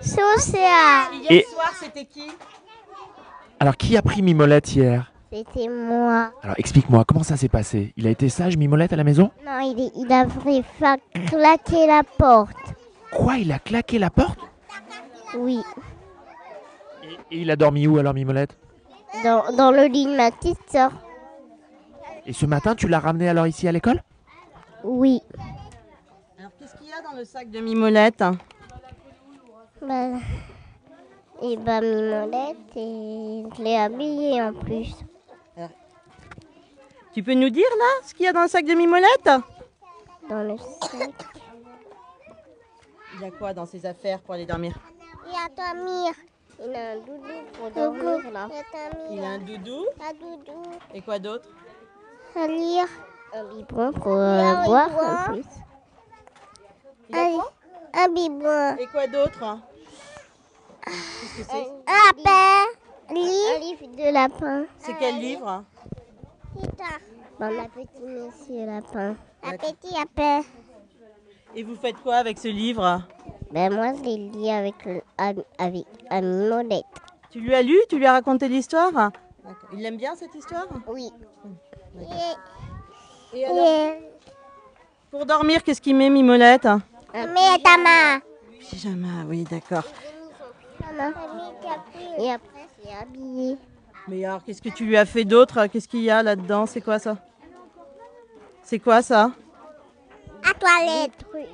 C'est 0.00 0.20
Océane. 0.36 1.12
Hier 1.22 1.30
Et- 1.32 1.46
soir, 1.50 1.72
c'était 1.80 2.04
qui 2.04 2.30
Alors, 3.58 3.76
qui 3.76 3.96
a 3.96 4.02
pris 4.02 4.22
Mimolette 4.22 4.74
hier 4.74 5.10
C'était 5.32 5.68
moi. 5.68 6.30
Alors, 6.42 6.54
explique-moi, 6.58 7.04
comment 7.06 7.22
ça 7.22 7.36
s'est 7.36 7.48
passé? 7.48 7.92
Il 7.96 8.06
a 8.06 8.10
été 8.10 8.28
sage 8.28 8.56
Mimolette 8.56 8.92
à 8.92 8.96
la 8.96 9.04
maison? 9.04 9.30
Non, 9.44 9.58
il, 9.60 9.80
est- 9.80 9.92
il 9.96 10.12
a 10.12 10.26
fait 10.28 10.62
claquer 11.26 11.86
la 11.86 12.02
porte. 12.04 12.50
Quoi 13.10 13.38
Il 13.38 13.50
a 13.50 13.58
claqué 13.58 13.98
la 13.98 14.10
porte? 14.10 14.38
Oui. 15.36 15.60
et, 17.02 17.36
et 17.36 17.40
il 17.40 17.50
a 17.50 17.56
dormi 17.56 17.86
où 17.86 17.98
alors 17.98 18.14
Mimolette? 18.14 18.56
Dans, 19.24 19.44
dans 19.56 19.70
le 19.72 19.84
lit 19.86 20.06
de 20.06 20.16
ma 20.16 20.30
petite 20.30 20.58
soeur. 20.70 20.90
Et 22.26 22.32
ce 22.32 22.46
matin, 22.46 22.74
tu 22.74 22.88
l'as 22.88 23.00
ramené 23.00 23.28
alors 23.28 23.46
ici 23.46 23.66
à 23.66 23.72
l'école? 23.72 24.02
Oui. 24.84 25.20
Y 26.94 26.96
a 26.96 27.02
dans 27.02 27.16
le 27.16 27.24
sac 27.24 27.50
de 27.50 27.58
Mimolette? 27.58 28.22
Bah, 29.82 30.10
et 31.42 31.56
bah, 31.56 31.80
Mimolette, 31.80 32.76
et 32.76 33.44
je 33.56 33.62
l'ai 33.62 33.76
habillée 33.76 34.40
en 34.40 34.52
plus. 34.52 34.94
Tu 37.12 37.24
peux 37.24 37.34
nous 37.34 37.50
dire, 37.50 37.66
là, 37.78 38.06
ce 38.06 38.14
qu'il 38.14 38.26
y 38.26 38.28
a 38.28 38.32
dans 38.32 38.42
le 38.42 38.48
sac 38.48 38.64
de 38.64 38.74
Mimolette? 38.74 39.28
Dans 40.28 40.42
le 40.44 40.56
sac. 40.56 41.10
Il 43.14 43.22
y 43.22 43.24
a 43.24 43.30
quoi 43.32 43.52
dans 43.52 43.66
ses 43.66 43.84
affaires 43.86 44.20
pour 44.20 44.34
aller 44.34 44.46
dormir? 44.46 44.78
Il 45.26 45.32
y 45.32 45.36
a. 45.36 46.12
Il 46.64 46.76
a 46.76 46.92
un 46.92 46.96
doudou 46.98 47.28
pour 47.54 47.70
dormir 47.72 48.30
là. 48.30 48.48
Il 49.10 49.20
a 49.20 49.28
un 49.30 49.38
doudou? 49.38 49.84
un 50.00 50.12
doudou. 50.12 50.62
Et 50.94 51.02
quoi 51.02 51.18
d'autre? 51.18 51.48
À 52.36 52.46
lire. 52.46 52.86
Un 53.34 53.44
biberon 53.52 53.92
pour 53.92 54.12
euh, 54.12 54.64
boire 54.64 54.90
en 54.96 55.32
plus. 55.32 55.44
Il 57.10 57.16
a 57.16 57.22
Un, 57.22 57.34
quoi 57.34 57.52
un 57.96 58.08
biberon. 58.08 58.76
Et 58.78 58.86
quoi 58.86 59.06
d'autre 59.06 59.58
Qu'est-ce 60.84 61.38
que 61.38 61.44
c'est 61.50 61.66
Lapin. 61.86 62.64
Un 63.10 63.14
livre 63.14 63.86
de 63.96 64.12
lapin. 64.12 64.64
C'est 64.78 64.94
quel 64.98 65.16
livre 65.18 65.64
Bon, 67.38 67.50
ma 67.50 67.64
petite 67.68 68.00
monsieur 68.00 68.66
lapin. 68.66 69.16
Un 69.42 69.56
petit 69.56 69.94
lapin. 69.94 70.40
Et 71.54 71.62
vous 71.62 71.76
faites 71.76 71.96
quoi 72.02 72.16
avec 72.16 72.38
ce 72.38 72.48
livre 72.48 73.02
Ben 73.52 73.72
moi, 73.74 73.92
je 73.94 74.02
l'ai 74.02 74.16
lu 74.16 74.48
avec, 74.48 74.84
le- 74.84 75.02
avec, 75.18 75.44
avec 75.58 75.84
Ami 76.10 76.48
Molette. 76.48 76.84
Tu 77.30 77.40
lui 77.40 77.54
as 77.54 77.62
lu 77.62 77.78
Tu 77.88 77.98
lui 77.98 78.06
as 78.06 78.12
raconté 78.12 78.48
l'histoire. 78.48 79.10
Il 79.72 79.84
aime 79.84 79.96
bien 79.96 80.14
cette 80.16 80.34
histoire 80.34 80.66
Oui. 80.86 81.10
Et 83.34 83.44
alors, 83.44 83.94
pour 85.10 85.26
dormir, 85.26 85.62
qu'est-ce 85.62 85.80
qu'il 85.80 85.96
met 85.96 86.08
Mimolette 86.10 86.68
Mais 87.14 87.58
ta 87.62 87.76
main. 87.76 88.20
Pyjama, 88.58 89.24
oui, 89.28 89.44
d'accord. 89.44 89.84
Et 92.18 92.30
après, 92.30 92.66
c'est 92.82 92.92
habillé. 92.94 93.56
Mais 94.08 94.24
alors, 94.24 94.44
qu'est-ce 94.44 94.60
que 94.60 94.68
tu 94.68 94.84
lui 94.84 94.96
as 94.96 95.06
fait 95.06 95.24
d'autre 95.24 95.66
Qu'est-ce 95.66 95.88
qu'il 95.88 96.02
y 96.02 96.10
a 96.10 96.22
là-dedans? 96.22 96.66
C'est 96.66 96.80
quoi 96.80 96.98
ça? 96.98 97.16
C'est 98.62 98.78
quoi 98.78 99.00
ça? 99.02 99.30
À 100.42 100.54
toilette. 100.54 101.12
Des 101.34 101.48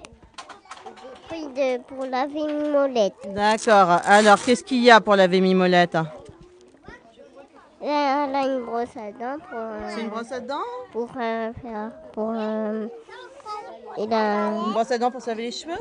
trucs 1.29 1.55
de, 1.55 1.79
pour 1.83 2.07
laver 2.07 2.41
une 2.41 2.73
molette. 2.73 3.15
D'accord. 3.29 4.01
Alors, 4.05 4.43
qu'est-ce 4.43 4.65
qu'il 4.65 4.83
y 4.83 4.91
a 4.91 5.01
pour 5.01 5.15
laver 5.15 5.41
Mimolette 5.41 5.95
Là, 7.83 8.27
elle 8.29 8.35
a 8.35 8.43
une 8.47 8.65
brosse 8.65 8.95
à 8.97 9.11
dents 9.13 9.39
pour, 9.49 9.59
euh, 9.59 9.91
C'est 9.95 10.03
une 10.03 10.09
brosse 10.11 10.33
à 10.33 10.41
dents? 10.41 10.57
pour 10.93 11.09
euh, 11.19 11.53
faire. 11.63 11.91
Pour, 12.13 12.33
euh, 12.35 12.87
il 13.99 14.13
a, 14.13 14.51
Une 14.51 14.73
brosse 14.73 14.91
à 14.91 14.99
dents 14.99 15.11
pour 15.11 15.21
se 15.21 15.31
laver 15.31 15.45
les 15.45 15.53
cheveux 15.53 15.79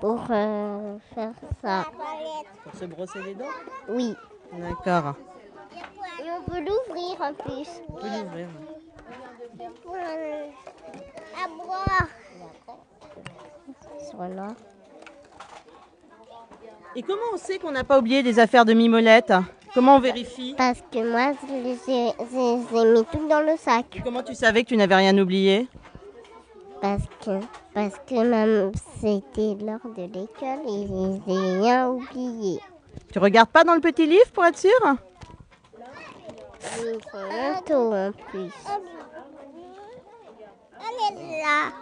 pour 0.00 0.20
euh, 0.30 0.96
faire 1.14 1.32
ça. 1.62 1.86
Pour 2.64 2.74
se 2.74 2.84
brosser 2.86 3.22
les 3.22 3.34
dents 3.34 3.44
Oui. 3.88 4.14
D'accord. 4.52 5.14
Et 5.72 6.30
on 6.30 6.42
peut 6.42 6.58
l'ouvrir 6.58 7.20
en 7.20 7.34
plus. 7.34 7.68
On 7.88 7.92
peut 7.92 8.06
l'ouvrir. 8.06 8.48
Pour 9.82 9.94
euh, 9.94 10.46
à 11.36 11.48
boire. 11.48 12.08
Voilà. 14.14 14.48
Et 16.96 17.02
comment 17.02 17.20
on 17.32 17.36
sait 17.36 17.58
qu'on 17.58 17.70
n'a 17.70 17.84
pas 17.84 17.98
oublié 17.98 18.22
les 18.22 18.38
affaires 18.38 18.64
de 18.64 18.72
Mimolette 18.72 19.32
Comment 19.72 19.96
on 19.96 20.00
vérifie 20.00 20.54
Parce 20.58 20.82
que 20.90 21.08
moi, 21.08 21.32
je 21.46 21.54
les 21.54 21.72
ai, 21.88 22.12
je 22.18 22.74
les 22.74 22.80
ai 22.80 22.92
mis 22.92 23.04
tout 23.12 23.28
dans 23.28 23.40
le 23.40 23.56
sac. 23.56 24.00
Comment 24.02 24.24
tu 24.24 24.34
savais 24.34 24.64
que 24.64 24.68
tu 24.68 24.76
n'avais 24.76 24.96
rien 24.96 25.16
oublié 25.16 25.68
Parce 26.80 27.02
que, 27.22 27.40
parce 27.74 27.94
que 28.06 28.22
même 28.22 28.72
c'était 29.00 29.54
l'heure 29.62 29.80
de 29.84 30.02
l'école 30.02 30.62
et 30.66 30.86
je 30.86 30.92
les 30.92 31.34
ai 31.34 31.60
rien 31.60 31.88
oublié. 31.88 32.60
Tu 33.12 33.18
regardes 33.18 33.50
pas 33.50 33.64
dans 33.64 33.74
le 33.74 33.80
petit 33.80 34.06
livre 34.06 34.30
pour 34.32 34.44
être 34.46 34.58
sûr? 34.58 34.70
Ils 36.78 37.00
sont 37.10 37.18
manteaux 37.18 37.94
en 37.94 38.12
plus. 38.12 38.50
Elle 40.80 41.18
est 41.18 41.42
là. 41.42 41.72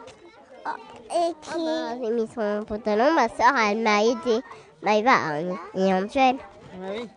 Et 1.11 1.33
qui? 1.41 2.05
J'ai 2.05 2.11
mis 2.11 2.29
son 2.35 2.65
pantalon, 2.67 3.15
ma 3.15 3.29
soeur, 3.29 3.55
elle 3.57 3.79
m'a 3.79 4.03
aidé. 4.05 4.43
Maïva 4.83 5.41
et 5.75 5.95
Angel. 5.95 6.37
Oui. 6.81 7.09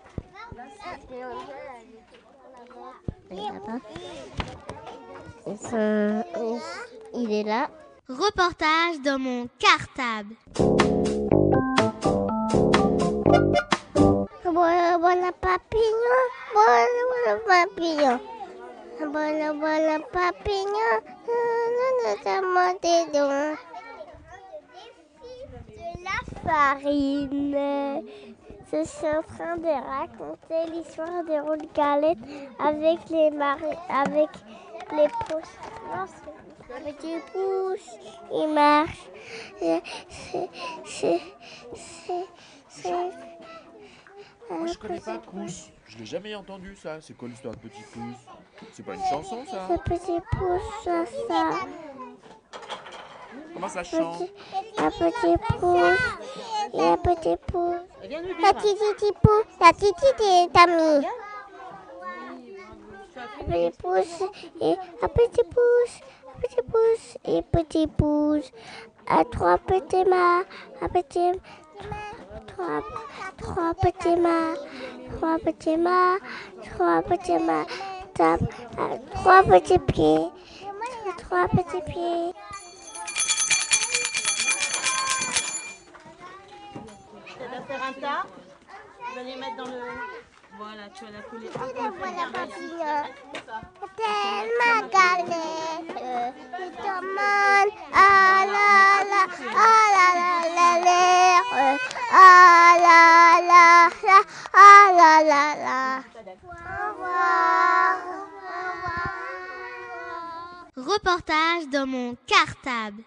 Ils 5.48 5.58
sont- 5.58 6.24
Il 7.14 7.32
est 7.32 7.44
là. 7.44 7.70
Reportage 8.08 9.02
dans 9.04 9.20
mon 9.20 9.48
cartable. 9.60 10.36
Voilà, 14.44 14.98
voilà, 14.98 15.32
papillon. 15.32 16.22
Voilà, 16.54 17.02
voilà, 17.10 17.40
papillon. 17.48 18.20
Voilà, 19.12 19.54
voilà, 19.54 20.00
papillon. 20.12 21.02
Notamment 22.06 22.74
des 22.82 23.06
dons. 23.14 23.56
De 25.78 25.90
la 26.04 26.20
farine. 26.44 28.04
Je 28.72 28.84
suis 28.86 29.08
en 29.08 29.22
train 29.22 29.58
de 29.58 29.68
raconter 29.68 30.72
l'histoire 30.72 31.24
des 31.26 31.40
roues 31.42 31.58
de 31.58 31.68
galettes 31.76 32.18
avec 32.58 33.10
les 33.10 33.32
maris, 33.32 33.78
avec 33.90 34.30
les 34.94 35.10
pousses. 35.28 35.58
Non, 36.72 36.78
c'est 36.84 36.90
un 36.90 36.94
petit 36.94 37.20
pouce. 37.32 37.90
Il 38.32 38.48
marche. 38.54 39.10
C'est, 39.60 39.82
c'est, 40.10 40.50
c'est, 40.86 41.22
c'est, 41.76 42.26
c'est- 42.70 42.90
Moi, 44.50 44.68
je 44.68 44.78
connais 44.78 45.00
pas 45.00 45.18
Pouce. 45.20 45.70
Je 45.88 45.98
l'ai 45.98 46.06
jamais 46.06 46.34
entendu, 46.36 46.76
ça. 46.76 47.02
C'est 47.02 47.16
quoi 47.16 47.28
l'histoire 47.28 47.54
de 47.56 47.60
Petit 47.60 47.84
Pouce 47.84 48.68
C'est 48.74 48.86
pas 48.86 48.96
une 48.96 49.04
chanson, 49.04 49.44
ça? 49.46 49.68
Ce 49.70 49.78
petit 49.90 50.20
pouce, 50.32 50.84
ça, 50.84 51.06
ça. 51.28 51.50
Comment 53.54 53.68
ça 53.70 53.84
chante? 53.84 54.20
Petit, 54.20 54.32
un 54.78 54.90
petit 54.90 55.38
pouce. 55.60 56.00
Et 56.74 56.82
un 56.82 56.98
petit 56.98 57.38
pouce. 57.48 57.76
Nous 58.04 58.42
La 58.42 58.54
titi 58.54 59.12
pouce. 59.22 59.46
La 59.60 59.74
titi 59.74 60.06
des 60.18 60.50
tamis. 60.54 61.06
Un 63.18 63.44
petit 63.44 63.78
pouce 63.78 64.24
et 64.62 64.76
un 65.02 65.08
petit 65.10 65.44
pouce. 65.44 66.00
Petit 66.42 66.62
pouce 66.64 67.18
et 67.26 67.44
petit 67.44 67.86
pouce. 67.86 68.52
À 69.08 69.24
trois 69.26 69.60
petits 69.60 70.06
mains. 70.06 70.44
Un 70.82 70.90
petit. 70.90 71.40
Trois, 72.48 72.82
trois 73.38 73.74
petits 73.76 74.16
mains. 74.16 74.56
Trois 75.16 75.38
petits 75.38 75.78
mains. 75.78 76.18
Trois 76.64 77.04
petits 77.04 77.38
mains. 77.38 77.66
Tape. 78.16 78.42
à 78.78 78.98
Trois 79.14 79.44
petits 79.44 79.78
pieds. 79.78 80.30
Trois 81.20 81.48
petits 81.48 81.82
pieds. 81.86 82.34
Tu 87.28 87.40
vas 87.40 87.62
faire 87.68 87.84
un 87.88 87.94
tas. 88.02 88.26
Tu 89.06 89.16
vas 89.16 89.24
les 89.24 89.36
mettre 89.36 89.58
dans 89.58 89.66
le. 89.66 90.31
Voilà, 90.58 90.90
tu 90.94 91.06
vas 91.06 91.12
la 91.12 91.22
coller. 91.22 91.50
Voilà, 91.54 92.26
papillon. 92.32 93.04
Tellement 93.98 94.82
galette, 94.92 95.92
il 96.60 96.72
demande 96.78 97.72
ah 97.94 98.46
la 98.46 99.04
la, 99.12 99.24
ah 99.56 99.86
la 99.96 100.08
la 100.20 100.32
la 100.56 100.70
la, 100.86 101.02
ah 102.14 102.72
la 102.80 103.02
la 103.50 103.66
la, 104.08 104.20
ah 104.54 104.86
la 104.94 105.12
la 105.24 105.46
la. 105.64 105.82
Au 105.98 106.60
revoir. 106.92 107.94
Au 108.06 108.22
revoir. 108.72 109.16
Reportage 110.78 111.66
dans 111.72 111.88
mon 111.88 112.16
cartable. 112.28 113.02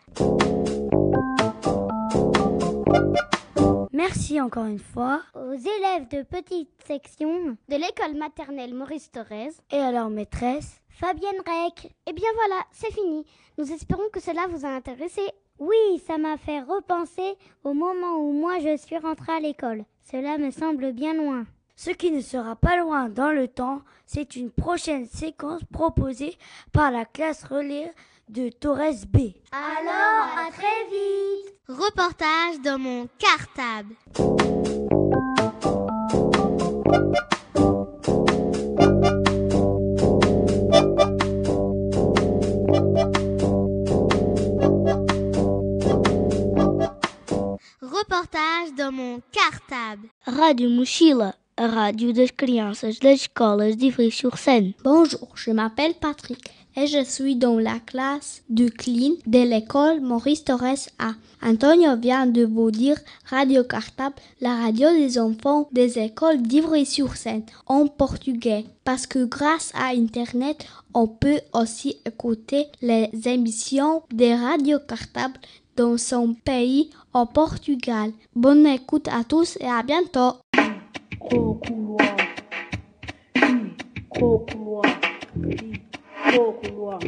Merci 3.94 4.40
encore 4.40 4.66
une 4.66 4.80
fois. 4.80 5.22
aux 5.36 5.52
élèves 5.52 6.08
de 6.10 6.24
petite 6.24 6.68
section 6.84 7.56
de 7.68 7.76
l'école 7.76 8.16
maternelle 8.18 8.74
Maurice 8.74 9.08
Thorez, 9.12 9.50
Et 9.70 9.78
à 9.78 9.92
leur 9.92 10.10
maîtresse. 10.10 10.80
Fabienne 10.88 11.38
Rec. 11.46 11.94
Et 12.08 12.12
bien 12.12 12.28
voilà, 12.34 12.64
c'est 12.72 12.92
fini. 12.92 13.24
Nous 13.56 13.70
espérons 13.70 14.08
que 14.12 14.18
cela 14.18 14.48
vous 14.48 14.66
a 14.66 14.70
intéressé. 14.70 15.20
Oui, 15.60 16.02
ça 16.04 16.18
m'a 16.18 16.36
fait 16.36 16.58
repenser 16.62 17.36
au 17.62 17.72
moment 17.72 18.16
où 18.16 18.32
moi 18.32 18.58
je 18.58 18.76
suis 18.76 18.98
rentrée 18.98 19.34
à 19.34 19.38
l'école. 19.38 19.84
Cela 20.10 20.38
me 20.38 20.50
semble 20.50 20.90
bien 20.92 21.14
loin. 21.14 21.46
Ce 21.76 21.90
qui 21.90 22.10
ne 22.10 22.20
sera 22.20 22.56
pas 22.56 22.76
loin 22.76 23.08
dans 23.08 23.30
le 23.30 23.46
temps, 23.46 23.82
c'est 24.06 24.34
une 24.34 24.50
prochaine 24.50 25.06
séquence 25.06 25.62
proposée 25.72 26.36
par 26.72 26.90
la 26.90 27.04
classe 27.04 27.44
relais 27.44 27.92
de 28.28 28.48
Torres 28.50 29.06
B. 29.08 29.34
Alors, 29.52 30.38
à 30.38 30.50
très 30.50 30.84
vite 30.90 31.54
Reportage 31.68 32.60
dans 32.62 32.78
mon 32.78 33.08
cartable. 33.18 33.94
Reportage 47.80 48.74
dans 48.76 48.92
mon 48.92 49.20
cartable. 49.32 50.08
Rádio 50.26 50.68
Mochila, 50.70 51.34
a 51.56 51.66
rádio 51.66 52.12
das 52.12 52.30
crianças 52.30 52.98
das 52.98 53.20
escolas 53.20 53.76
de 53.76 53.86
Ivry-sur-Seine. 53.86 54.74
Bonjour, 54.82 55.28
je 55.34 55.50
m'appelle 55.50 55.94
Patrick 55.94 56.63
et 56.76 56.86
je 56.86 57.04
suis 57.04 57.36
dans 57.36 57.58
la 57.58 57.78
classe 57.78 58.42
de 58.48 58.68
clean 58.68 59.12
de 59.26 59.38
l'école 59.38 60.00
Maurice 60.00 60.44
Torres 60.44 60.88
A. 60.98 61.12
Antonio 61.42 61.96
vient 61.96 62.26
de 62.26 62.44
vous 62.44 62.70
dire 62.70 62.96
Radio 63.26 63.64
Cartable, 63.64 64.16
la 64.40 64.56
radio 64.56 64.88
des 64.90 65.18
enfants 65.18 65.68
des 65.72 65.98
écoles 65.98 66.42
d'Ivry-sur-Seine 66.42 67.44
en 67.66 67.86
portugais. 67.86 68.64
Parce 68.84 69.06
que 69.06 69.24
grâce 69.24 69.72
à 69.74 69.88
Internet, 69.88 70.66
on 70.94 71.06
peut 71.06 71.40
aussi 71.52 71.96
écouter 72.06 72.66
les 72.82 73.10
émissions 73.26 74.02
des 74.12 74.34
radios 74.34 74.80
cartables 74.88 75.38
dans 75.76 75.98
son 75.98 76.34
pays 76.34 76.90
au 77.12 77.26
Portugal. 77.26 78.12
Bonne 78.34 78.66
écoute 78.66 79.08
à 79.08 79.24
tous 79.24 79.58
et 79.60 79.66
à 79.66 79.82
bientôt. 79.82 80.38
Couloir. 86.30 86.98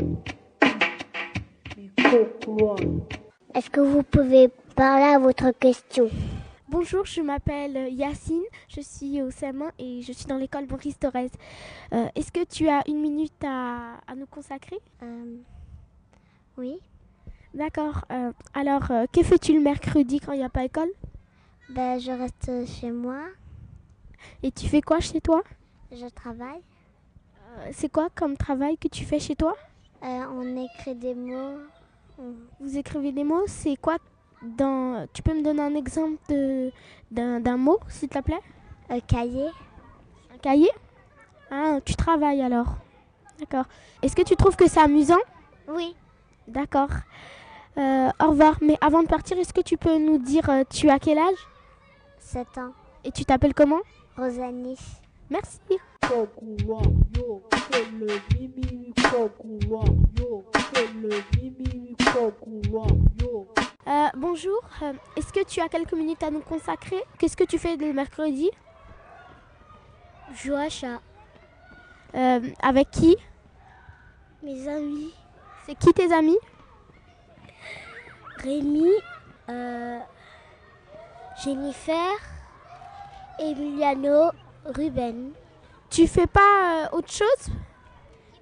Couloir. 2.45 2.77
Est-ce 3.55 3.71
que 3.71 3.81
vous 3.81 4.03
pouvez 4.03 4.49
parler 4.75 5.05
à 5.05 5.19
votre 5.19 5.51
question? 5.53 6.09
Bonjour, 6.69 7.05
je 7.07 7.21
m'appelle 7.23 7.93
Yacine, 7.95 8.43
je 8.69 8.81
suis 8.81 9.23
au 9.23 9.31
CM1 9.31 9.71
et 9.79 10.03
je 10.03 10.13
suis 10.13 10.27
dans 10.27 10.37
l'école 10.37 10.67
Maurice 10.69 10.99
Thorez. 10.99 11.31
Euh, 11.93 12.07
Est-ce 12.15 12.31
que 12.33 12.45
tu 12.45 12.69
as 12.69 12.83
une 12.89 13.01
minute 13.01 13.33
à, 13.45 13.95
à 14.07 14.15
nous 14.15 14.27
consacrer? 14.27 14.79
Euh, 15.03 15.37
Oui. 16.59 16.79
D'accord. 17.55 18.05
euh, 18.11 18.33
alors, 18.53 18.91
euh, 18.91 19.07
que 19.13 19.23
fais-tu 19.23 19.55
le 19.55 19.61
mercredi 19.61 20.21
quand 20.21 20.33
il 20.33 20.39
n'y 20.39 20.45
a 20.45 20.49
pas 20.51 20.65
école? 20.65 20.91
Ben, 21.71 21.99
je 21.99 22.11
reste 22.11 22.51
chez 22.81 22.91
moi, 22.91 23.21
Et 24.43 24.51
tu 24.51 24.67
fais 24.67 24.83
quoi 24.83 25.01
chez 25.01 25.21
toi? 25.21 25.43
Je 25.93 26.07
travaille. 26.09 26.61
C'est 27.73 27.91
quoi 27.91 28.09
comme 28.15 28.37
travail 28.37 28.77
que 28.79 28.89
tu 28.89 29.05
fais 29.05 29.19
chez 29.19 29.35
toi? 29.37 29.57
Euh, 30.03 30.25
on 30.33 30.57
écrit 30.57 30.95
des 30.95 31.15
mots. 31.15 31.59
Vous 32.61 32.77
écrivez 32.79 33.13
des 33.13 33.25
mots, 33.25 33.45
c'est 33.47 33.77
quoi 33.77 33.97
dans... 34.43 35.07
Tu 35.13 35.23
peux 35.23 35.35
me 35.35 35.43
donner 35.43 35.63
un 35.63 35.75
exemple 35.75 36.19
de- 36.29 36.71
d'un 37.11 37.41
d'un 37.41 37.57
mot, 37.57 37.79
s'il 37.89 38.09
te 38.09 38.19
plaît? 38.21 38.41
Un 38.89 39.01
cahier. 39.01 39.49
Un 40.35 40.39
cahier? 40.39 40.71
Ah, 41.51 41.79
tu 41.85 41.95
travailles 41.95 42.43
alors. 42.43 42.77
D'accord. 43.39 43.65
Est-ce 44.03 44.17
que 44.17 44.23
tu 44.23 44.37
trouves 44.37 44.57
que 44.57 44.69
c'est 44.69 44.81
amusant? 44.81 45.19
Oui. 45.69 45.95
D'accord. 46.49 46.89
Euh, 47.77 48.09
au 48.23 48.29
revoir. 48.31 48.57
Mais 48.63 48.79
avant 48.81 49.03
de 49.03 49.09
partir, 49.09 49.39
est-ce 49.39 49.53
que 49.53 49.61
tu 49.61 49.77
peux 49.77 49.99
nous 49.99 50.19
dire 50.19 50.49
euh, 50.49 50.63
tu 50.71 50.89
as 50.89 50.99
quel 50.99 51.19
âge? 51.19 51.39
7 52.19 52.59
ans. 52.59 52.73
Et 53.05 53.11
tu 53.13 53.25
t'appelles 53.25 53.55
comment? 53.55 53.81
Rosanie. 54.17 54.79
Merci. 55.31 55.61
Euh, 63.89 64.09
bonjour. 64.17 64.61
Euh, 64.83 64.93
est-ce 65.17 65.33
que 65.33 65.45
tu 65.45 65.61
as 65.61 65.69
quelques 65.69 65.93
minutes 65.93 66.23
à 66.23 66.31
nous 66.31 66.41
consacrer? 66.41 67.03
Qu'est-ce 67.19 67.37
que 67.37 67.45
tu 67.45 67.59
fais 67.59 67.77
le 67.77 67.93
mercredi? 67.93 68.51
Je 70.35 70.49
joue 70.49 70.55
à 70.55 70.69
chat. 70.69 71.01
Euh, 72.15 72.41
Avec 72.63 72.91
qui? 72.91 73.17
Mes 74.43 74.69
amis. 74.69 75.13
C'est 75.65 75.75
qui 75.77 75.93
tes 75.93 76.13
amis? 76.13 76.39
Rémi. 78.39 78.91
euh, 79.49 79.99
Jennifer. 81.43 82.13
Emiliano. 83.39 84.31
Ruben. 84.75 85.33
Tu 85.91 86.07
fais 86.07 86.27
pas 86.27 86.87
euh, 86.91 86.97
autre 86.97 87.13
chose? 87.13 87.55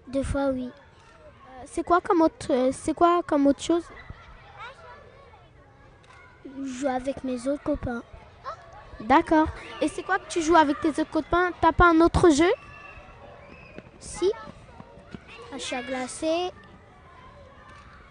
Deux 0.08 0.22
fois 0.22 0.48
oui. 0.48 0.66
Euh, 0.68 1.62
C'est 1.66 1.82
quoi 1.82 2.00
comme 2.00 2.22
autre 2.22 2.52
euh, 2.52 2.70
C'est 2.72 2.94
quoi 2.94 3.22
comme 3.26 3.46
autre 3.46 3.62
chose? 3.62 3.84
Je 6.44 6.64
joue 6.64 6.88
avec 6.88 7.24
mes 7.24 7.46
autres 7.48 7.62
copains. 7.62 8.02
D'accord. 9.00 9.48
Et 9.80 9.88
c'est 9.88 10.02
quoi 10.02 10.18
que 10.18 10.28
tu 10.28 10.40
joues 10.40 10.56
avec 10.56 10.80
tes 10.80 10.88
autres 10.90 11.10
copains? 11.10 11.50
T'as 11.60 11.72
pas 11.72 11.86
un 11.90 12.00
autre 12.00 12.30
jeu? 12.30 12.50
Si. 13.98 14.30
À 15.52 15.58
chat 15.58 15.82
glacé. 15.82 16.50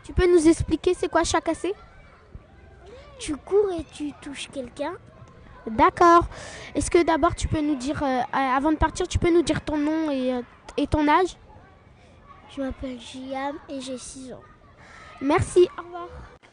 Tu 0.03 0.13
peux 0.13 0.27
nous 0.27 0.47
expliquer 0.47 0.93
c'est 0.93 1.09
quoi 1.09 1.23
chacassé 1.23 1.73
Tu 3.19 3.35
cours 3.37 3.71
et 3.71 3.85
tu 3.93 4.11
touches 4.21 4.49
quelqu'un. 4.51 4.93
D'accord. 5.67 6.25
Est-ce 6.75 6.91
que 6.91 7.03
d'abord 7.03 7.35
tu 7.35 7.47
peux 7.47 7.61
nous 7.61 7.75
dire, 7.75 8.01
euh, 8.03 8.19
euh, 8.19 8.23
avant 8.31 8.71
de 8.71 8.77
partir, 8.77 9.07
tu 9.07 9.17
peux 9.17 9.31
nous 9.31 9.41
dire 9.43 9.61
ton 9.61 9.77
nom 9.77 10.11
et, 10.11 10.33
euh, 10.33 10.41
et 10.77 10.87
ton 10.87 11.07
âge? 11.07 11.37
Je 12.55 12.61
m'appelle 12.61 12.99
Giam 12.99 13.55
et 13.69 13.81
j'ai 13.81 13.97
6 13.97 14.33
ans. 14.33 14.41
Merci. 15.21 15.67
Au 15.77 15.81
revoir. 15.83 16.07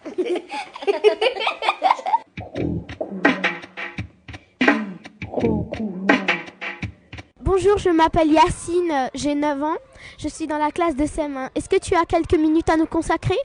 Bonjour, 7.41 7.77
je 7.79 7.91
m'appelle 7.91 8.31
Yacine, 8.31 9.11
j'ai 9.15 9.35
9 9.35 9.63
ans. 9.63 9.77
Je 10.19 10.29
suis 10.29 10.47
dans 10.47 10.57
la 10.57 10.71
classe 10.71 10.97
de 10.97 11.05
CM1. 11.05 11.51
Est-ce 11.55 11.69
que 11.69 11.79
tu 11.79 11.95
as 11.95 12.07
quelques 12.07 12.35
minutes 12.35 12.71
à 12.71 12.77
nous 12.77 12.87
consacrer? 12.87 13.37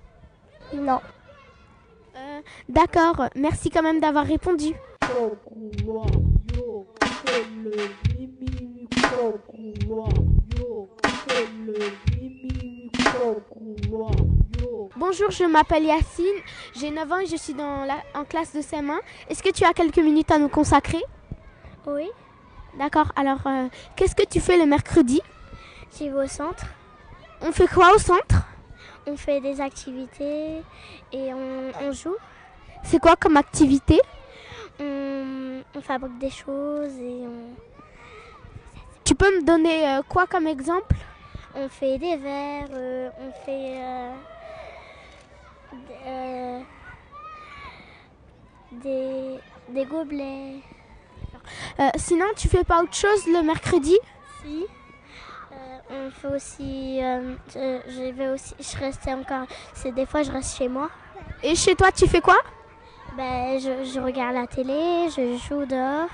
Non. 0.73 1.01
Euh, 2.15 2.41
D'accord. 2.69 3.25
Merci 3.36 3.69
quand 3.69 3.82
même 3.82 3.99
d'avoir 3.99 4.25
répondu. 4.25 4.73
Micro 5.05 5.37
couloir. 5.45 6.07
Yo, 6.55 6.87
c'est 7.25 7.45
le 7.63 7.71
mimi 8.17 8.87
micro 8.89 9.39
couloir. 9.45 10.09
Yo, 10.57 10.89
c'est 11.27 11.47
le 11.63 11.75
mimi 12.17 12.89
micro 12.97 13.35
couloir. 13.51 14.11
Yo. 14.59 14.89
Bonjour, 14.95 15.29
je 15.29 15.43
m'appelle 15.43 15.83
Yacine, 15.83 16.25
j'ai 16.75 16.89
9 16.89 17.11
ans 17.11 17.19
et 17.19 17.27
je 17.27 17.35
suis 17.35 17.53
dans 17.53 17.85
la, 17.85 17.97
en 18.15 18.25
classe 18.25 18.55
de 18.55 18.61
CM1. 18.61 18.97
Est-ce 19.29 19.43
que 19.43 19.51
tu 19.51 19.63
as 19.63 19.73
quelques 19.73 19.99
minutes 19.99 20.31
à 20.31 20.39
nous 20.39 20.49
consacrer? 20.49 21.03
Oui. 21.85 22.09
D'accord. 22.79 23.11
Alors, 23.15 23.45
euh, 23.45 23.67
qu'est-ce 23.95 24.15
que 24.15 24.25
tu 24.25 24.39
fais 24.39 24.57
le 24.57 24.65
mercredi? 24.65 25.21
J'y 25.95 26.09
vais 26.09 26.23
au 26.23 26.27
centre. 26.27 26.65
On 27.41 27.51
fait 27.51 27.67
quoi 27.67 27.93
au 27.93 27.99
centre? 27.99 28.47
On 29.05 29.15
fait 29.17 29.39
des 29.39 29.61
activités 29.61 30.63
et 31.13 31.31
on, 31.31 31.71
on 31.79 31.91
joue. 31.91 32.15
C'est 32.83 32.99
quoi 32.99 33.15
comme 33.15 33.37
activité? 33.37 34.01
On, 34.79 35.61
on 35.75 35.81
fabrique 35.81 36.17
des 36.19 36.29
choses 36.29 36.97
et 36.99 37.23
on, 37.25 37.53
Tu 39.03 39.15
peux 39.15 39.29
me 39.39 39.43
donner 39.45 39.88
euh, 39.89 40.01
quoi 40.07 40.27
comme 40.27 40.47
exemple? 40.47 40.95
on 41.57 41.69
fait 41.69 41.97
des 41.97 42.17
verres, 42.17 42.67
euh, 42.73 43.09
on 43.17 43.31
fait 43.45 43.77
euh, 43.77 44.11
euh, 46.05 46.59
des, 48.73 49.39
des 49.69 49.85
gobelets. 49.85 50.55
Euh, 51.79 51.89
Sinon, 51.95 52.25
tu 52.35 52.49
fais 52.49 52.65
pas 52.65 52.81
autre 52.81 52.93
chose 52.95 53.25
le 53.27 53.41
mercredi? 53.41 53.97
Si. 54.41 54.65
Euh, 55.53 55.77
on 56.07 56.11
fait 56.11 56.27
aussi, 56.35 56.99
euh, 57.01 57.35
je, 57.53 57.79
je 57.89 58.11
vais 58.11 58.27
aussi, 58.29 58.53
je 58.59 58.77
reste 58.77 59.07
encore, 59.07 59.45
c'est 59.73 59.93
des 59.93 60.05
fois 60.05 60.23
je 60.23 60.31
reste 60.31 60.57
chez 60.57 60.67
moi. 60.67 60.89
Et 61.41 61.55
chez 61.55 61.75
toi, 61.75 61.89
tu 61.91 62.05
fais 62.07 62.21
quoi? 62.21 62.38
Ben, 63.17 63.60
je, 63.60 63.86
je 63.86 63.99
regarde 63.99 64.36
la 64.36 64.47
télé, 64.47 65.08
je 65.15 65.38
joue 65.38 65.65
dehors. 65.65 66.10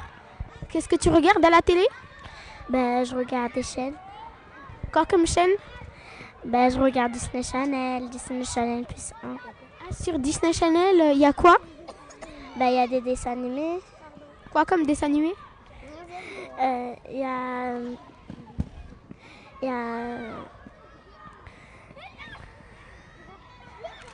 Qu'est-ce 0.70 0.88
que 0.88 0.96
tu 0.96 1.10
regardes 1.10 1.44
à 1.44 1.50
la 1.50 1.62
télé? 1.62 1.86
Ben, 2.70 3.04
je 3.04 3.16
regarde 3.16 3.54
des 3.54 3.64
chaînes. 3.64 3.96
Quoi 4.92 5.06
comme 5.06 5.26
chaîne? 5.26 5.50
Ben, 6.46 6.70
je 6.70 6.80
regarde 6.80 7.12
Disney 7.12 7.44
Channel, 7.44 8.10
Disney 8.10 8.44
Channel 8.44 8.86
plus 8.86 9.12
1. 9.24 9.28
Ah, 9.36 9.94
Sur 9.94 10.20
Disney 10.20 10.54
Channel, 10.54 11.14
il 11.16 11.20
y 11.20 11.26
a 11.26 11.34
quoi? 11.34 11.58
Ben, 12.58 12.68
il 12.68 12.76
y 12.76 12.80
a 12.80 12.88
des 12.88 13.02
dessins 13.02 13.32
animés. 13.32 13.80
Quoi 14.52 14.66
comme 14.66 14.86
dessin 14.86 15.08
animé 15.08 15.34
Euh, 16.62 16.94
Il 17.10 17.18
y 17.20 17.24
a. 17.24 17.74
Il 19.62 19.68
y 19.68 19.72
a. 19.72 20.18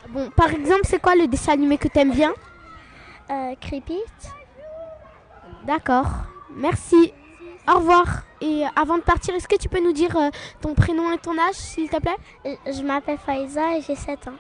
Bon, 0.10 0.30
par 0.32 0.52
exemple, 0.52 0.82
c'est 0.86 1.02
quoi 1.02 1.16
le 1.16 1.28
dessin 1.28 1.54
animé 1.54 1.78
que 1.78 1.88
t'aimes 1.90 2.12
bien? 2.14 2.34
Euh, 3.30 3.56
Creepy. 3.60 4.00
D'accord. 5.66 6.08
Merci. 6.56 7.14
Au 7.68 7.80
revoir. 7.80 8.24
Et 8.40 8.64
avant 8.76 8.98
de 8.98 9.04
partir, 9.04 9.36
est-ce 9.36 9.48
que 9.48 9.58
tu 9.58 9.68
peux 9.68 9.82
nous 9.82 9.92
dire 9.94 10.16
euh, 10.16 10.30
ton 10.62 10.74
prénom 10.74 11.12
et 11.12 11.18
ton 11.18 11.38
âge, 11.38 11.56
s'il 11.56 11.90
te 11.90 11.98
plaît? 12.00 12.16
Euh, 12.46 12.56
Je 12.72 12.82
m'appelle 12.84 13.18
Faiza 13.18 13.76
et 13.78 13.82
j'ai 13.82 13.96
7 13.96 14.28
ans. 14.30 14.36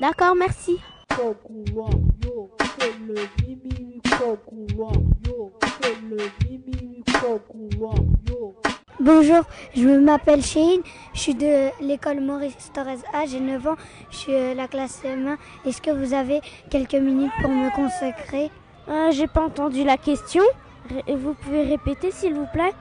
D'accord, 0.00 0.34
merci. 0.34 0.80
Micro 1.16 1.34
couloir. 1.34 1.90
Yo, 2.26 2.50
c'est 2.78 2.92
le 3.08 3.14
mimi 3.40 4.00
micro 4.04 4.36
couloir. 4.36 4.92
Yo, 5.26 5.50
c'est 5.80 5.96
le 6.10 6.16
mimi 6.44 7.02
micro 7.06 7.38
couloir. 7.38 7.94
Yo. 8.28 8.54
Bonjour, 9.00 9.44
je 9.74 9.88
m'appelle 9.98 10.42
Cheyne, 10.42 10.82
je 11.14 11.20
suis 11.20 11.34
de 11.34 11.70
l'école 11.82 12.20
Maurice 12.20 12.70
Torres 12.74 13.02
A, 13.14 13.24
j'ai 13.24 13.40
9 13.40 13.66
ans, 13.66 13.76
je 14.10 14.16
suis 14.16 14.34
euh, 14.34 14.52
la 14.52 14.68
classe 14.68 15.02
M1. 15.04 15.38
Est-ce 15.64 15.80
que 15.80 15.90
vous 15.90 16.12
avez 16.12 16.42
quelques 16.68 16.94
minutes 16.94 17.32
pour 17.40 17.50
me 17.50 17.74
consacrer? 17.74 18.50
Euh, 18.88 19.10
J'ai 19.10 19.26
pas 19.26 19.46
entendu 19.46 19.84
la 19.84 19.96
question. 19.96 20.42
Vous 21.08 21.32
pouvez 21.32 21.62
répéter 21.62 22.10
s'il 22.10 22.34
vous 22.34 22.46
plaît? 22.52 22.74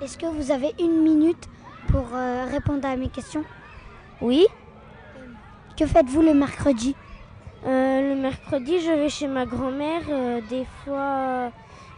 Est-ce 0.00 0.16
que 0.16 0.26
vous 0.26 0.52
avez 0.52 0.72
une 0.78 1.02
minute 1.02 1.48
pour 1.88 2.06
euh, 2.14 2.46
répondre 2.48 2.86
à 2.86 2.94
mes 2.94 3.08
questions? 3.08 3.44
Oui. 4.20 4.46
Que 5.82 5.88
faites-vous 5.88 6.22
le 6.22 6.32
mercredi? 6.32 6.94
Euh, 7.66 8.14
le 8.14 8.14
mercredi, 8.14 8.78
je 8.80 8.92
vais 8.92 9.08
chez 9.08 9.26
ma 9.26 9.46
grand-mère. 9.46 10.02
Euh, 10.10 10.40
des 10.48 10.64
fois, 10.64 11.00
euh, 11.00 11.48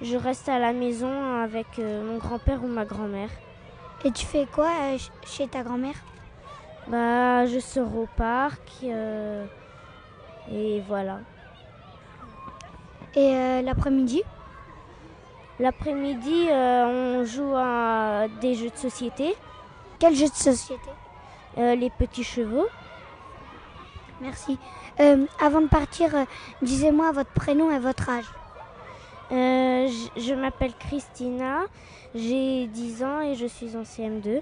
je 0.01 0.17
reste 0.17 0.49
à 0.49 0.59
la 0.59 0.73
maison 0.73 1.13
avec 1.43 1.67
mon 1.77 2.17
grand-père 2.17 2.65
ou 2.65 2.67
ma 2.67 2.87
grand-mère. 2.87 3.29
Et 4.07 4.11
tu 4.11 4.25
fais 4.25 4.47
quoi 4.47 4.71
ch- 4.71 5.11
chez 5.27 5.49
ta 5.49 5.63
grand-mère? 5.63 5.97
Bah, 6.89 7.45
je 7.45 7.59
sors 7.59 7.95
au 7.95 8.09
parc. 8.17 8.63
et 10.51 10.81
voilà. 10.89 11.19
Et 13.15 13.61
l'après-midi? 13.63 14.23
L'après-midi, 15.61 16.47
euh, 16.51 17.21
on 17.21 17.25
joue 17.27 17.53
à 17.55 18.29
des 18.41 18.55
jeux 18.55 18.71
de 18.71 18.77
société. 18.79 19.35
Quel 19.99 20.15
jeu 20.15 20.25
de 20.31 20.35
société? 20.35 20.89
Euh, 21.59 21.75
Les 21.75 21.91
petits 21.91 22.25
chevaux. 22.25 22.67
Merci. 24.25 24.59
Euh, 25.01 25.27
avant 25.39 25.61
de 25.61 25.67
partir, 25.67 26.15
euh, 26.17 26.25
disez-moi 26.63 27.13
votre 27.13 27.31
prénom 27.33 27.71
et 27.71 27.79
votre 27.79 28.09
âge. 28.09 28.25
Euh, 29.33 29.87
je 29.87 30.21
je 30.23 30.33
m'appelle 30.33 30.73
Christina, 30.81 31.65
j'ai 32.15 32.67
10 32.69 33.05
ans 33.05 33.21
et 33.21 33.35
je 33.35 33.45
suis 33.45 33.77
en 33.77 33.83
CM2. 33.83 34.41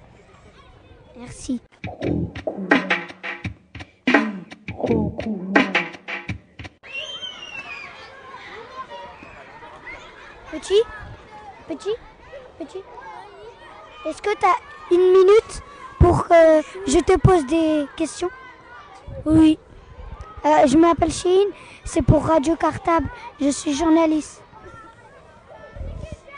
Merci. 1.19 1.61
Petit 10.53 10.83
Petit 11.67 11.97
Petit 12.61 12.83
Est-ce 14.07 14.23
que 14.23 14.31
tu 14.39 14.47
as 14.47 14.95
une 14.95 15.13
minute 15.13 15.63
pour 15.99 16.29
que 16.29 16.63
je 16.87 17.01
te 17.01 17.19
pose 17.19 17.45
des 17.47 17.87
questions? 17.97 18.31
Oui. 19.27 19.59
Euh, 20.45 20.67
je 20.67 20.77
m'appelle 20.77 21.13
Chine, 21.13 21.49
c'est 21.85 22.03
pour 22.03 22.27
Radio 22.27 22.57
Cartable, 22.57 23.09
je 23.41 23.49
suis 23.49 23.73
journaliste. 23.75 24.43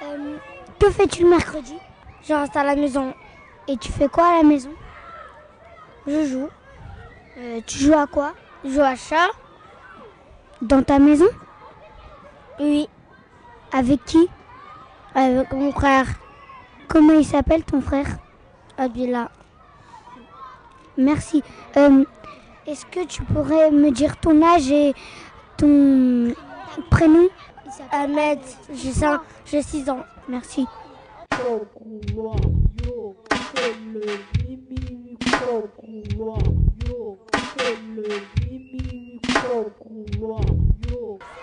Euh, 0.03 0.37
que 0.79 0.91
fais-tu 0.91 1.23
le 1.23 1.31
mercredi? 1.31 1.75
Je 2.23 2.35
reste 2.35 2.55
à 2.57 2.65
la 2.65 2.77
maison. 2.77 3.15
Et 3.67 3.79
tu 3.79 3.91
fais 3.91 4.09
quoi 4.09 4.27
à 4.27 4.37
la 4.39 4.43
maison? 4.43 4.71
Je 6.07 6.27
joue. 6.27 6.49
Euh, 7.39 7.61
tu 7.67 7.79
joues 7.79 7.95
à 7.95 8.07
quoi? 8.07 8.33
Je 8.63 8.71
joue 8.71 8.83
à 8.83 8.95
chat. 8.95 9.31
Dans 10.61 10.83
ta 10.83 10.99
maison? 10.99 11.29
Oui. 12.61 12.89
Avec 13.73 14.05
qui? 14.05 14.29
Avec 15.15 15.51
mon 15.53 15.73
frère. 15.73 16.07
Comment 16.89 17.15
il 17.15 17.25
s'appelle 17.25 17.65
ton 17.65 17.81
frère? 17.81 18.07
Abdullah. 18.77 19.31
Merci. 20.99 21.43
Est-ce 22.67 22.87
que 22.87 23.05
tu 23.05 23.23
pourrais 23.23 23.71
me 23.71 23.91
dire 23.91 24.17
ton 24.17 24.43
âge 24.43 24.71
et 24.71 24.95
ton 25.57 26.33
prénom? 26.91 27.29
Ahmed, 27.93 28.39
j'ai 28.73 29.63
6 29.63 29.91
ans. 29.91 30.05
Merci. 30.29 30.67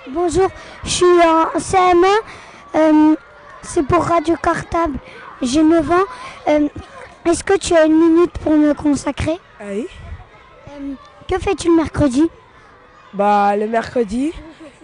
Bonjour, 0.10 0.50
je 0.84 0.90
suis 0.90 1.06
en 1.06 1.46
CM1. 1.60 2.06
euh, 2.76 3.16
c'est 3.62 3.84
pour 3.86 4.04
Radio 4.04 4.36
Cartable. 4.42 4.98
J'ai 5.42 5.64
9 5.64 5.92
ans. 5.92 5.96
Euh, 6.48 6.68
Est-ce 7.26 7.44
que 7.44 7.58
tu 7.58 7.76
as 7.76 7.86
une 7.86 7.98
minute 8.00 8.32
pour 8.40 8.54
me 8.54 8.74
consacrer? 8.74 9.40
Oui? 9.64 9.88
Euh, 10.70 10.94
Que 11.32 11.39
fais-tu 11.39 11.70
le 11.70 11.76
mercredi 11.78 12.30
Bah, 13.13 13.56
le 13.56 13.65
mercredi, 13.65 14.34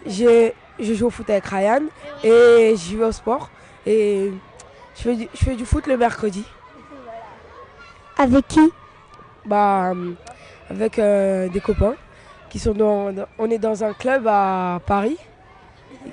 je 0.06 0.54
joue 0.80 1.08
au 1.08 1.10
foot 1.10 1.30
avec 1.30 1.46
Ryan 1.46 1.82
et 2.24 2.74
je 2.78 2.96
vais 2.96 3.04
au 3.04 3.12
sport. 3.12 3.50
Et 3.86 4.32
je 4.96 5.02
fais, 5.02 5.16
du, 5.18 5.28
je 5.34 5.44
fais 5.44 5.56
du 5.58 5.66
foot 5.66 5.86
le 5.88 5.98
mercredi. 5.98 6.46
Avec 8.18 8.48
qui 8.48 8.62
Bah, 9.46 9.92
avec 10.70 10.98
euh, 11.00 11.50
des 11.50 11.60
copains 11.60 11.96
qui 12.50 12.60
sont 12.60 12.72
dans, 12.74 13.12
dans- 13.12 13.28
On 13.38 13.50
est 13.52 13.58
dans 13.58 13.84
un 13.84 13.92
club 13.92 14.26
à 14.26 14.80
Paris 14.86 15.18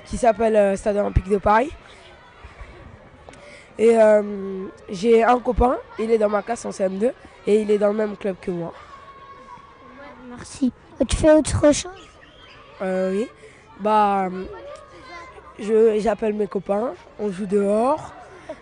qui 0.05 0.17
s'appelle 0.17 0.57
euh, 0.57 0.77
Stade 0.77 0.97
Olympique 0.97 1.29
de 1.29 1.39
Paris. 1.39 1.71
Et 3.79 3.97
euh, 3.97 4.67
j'ai 4.89 5.23
un 5.23 5.39
copain, 5.39 5.77
il 6.01 6.11
est 6.11 6.19
dans 6.19 6.29
ma 6.29 6.43
classe 6.43 6.65
en 6.65 6.71
CM2 6.71 7.13
et 7.47 7.61
il 7.63 7.71
est 7.71 7.79
dans 7.79 7.89
le 7.89 7.95
même 7.95 8.17
club 8.17 8.35
que 8.41 8.51
moi. 8.51 8.73
Merci. 10.37 10.73
Tu 11.09 11.17
fais 11.17 11.33
autre 11.33 11.73
chose? 11.73 11.87
Euh, 12.83 13.13
oui. 13.13 13.29
Bah, 13.81 14.29
je, 15.59 15.99
j'appelle 16.01 16.35
mes 16.35 16.47
copains, 16.47 16.93
on 17.19 17.31
joue 17.31 17.47
dehors. 17.47 18.13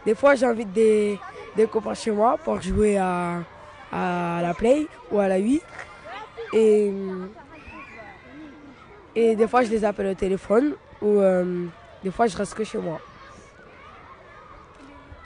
Des 0.04 0.14
fois, 0.14 0.35
j'invite 0.35 0.72
des, 0.72 1.18
des 1.56 1.66
copains 1.66 1.94
chez 1.94 2.11
moi 2.11 2.37
pour 2.42 2.61
jouer 2.61 2.98
à, 2.98 3.40
à 3.90 4.40
la 4.42 4.54
Play 4.54 4.87
ou 5.11 5.18
à 5.18 5.28
la 5.28 5.38
Wii. 5.38 5.62
Et, 6.52 6.92
et 9.14 9.35
des 9.37 9.48
fois, 9.48 9.62
je 9.62 9.70
les 9.70 9.85
appelle 9.85 10.08
au 10.08 10.14
téléphone 10.14 10.74
ou 11.00 11.18
euh, 11.20 11.66
des 12.04 12.11
fois, 12.11 12.26
je 12.26 12.37
reste 12.37 12.54
que 12.54 12.64
chez 12.64 12.78
moi. 12.78 13.00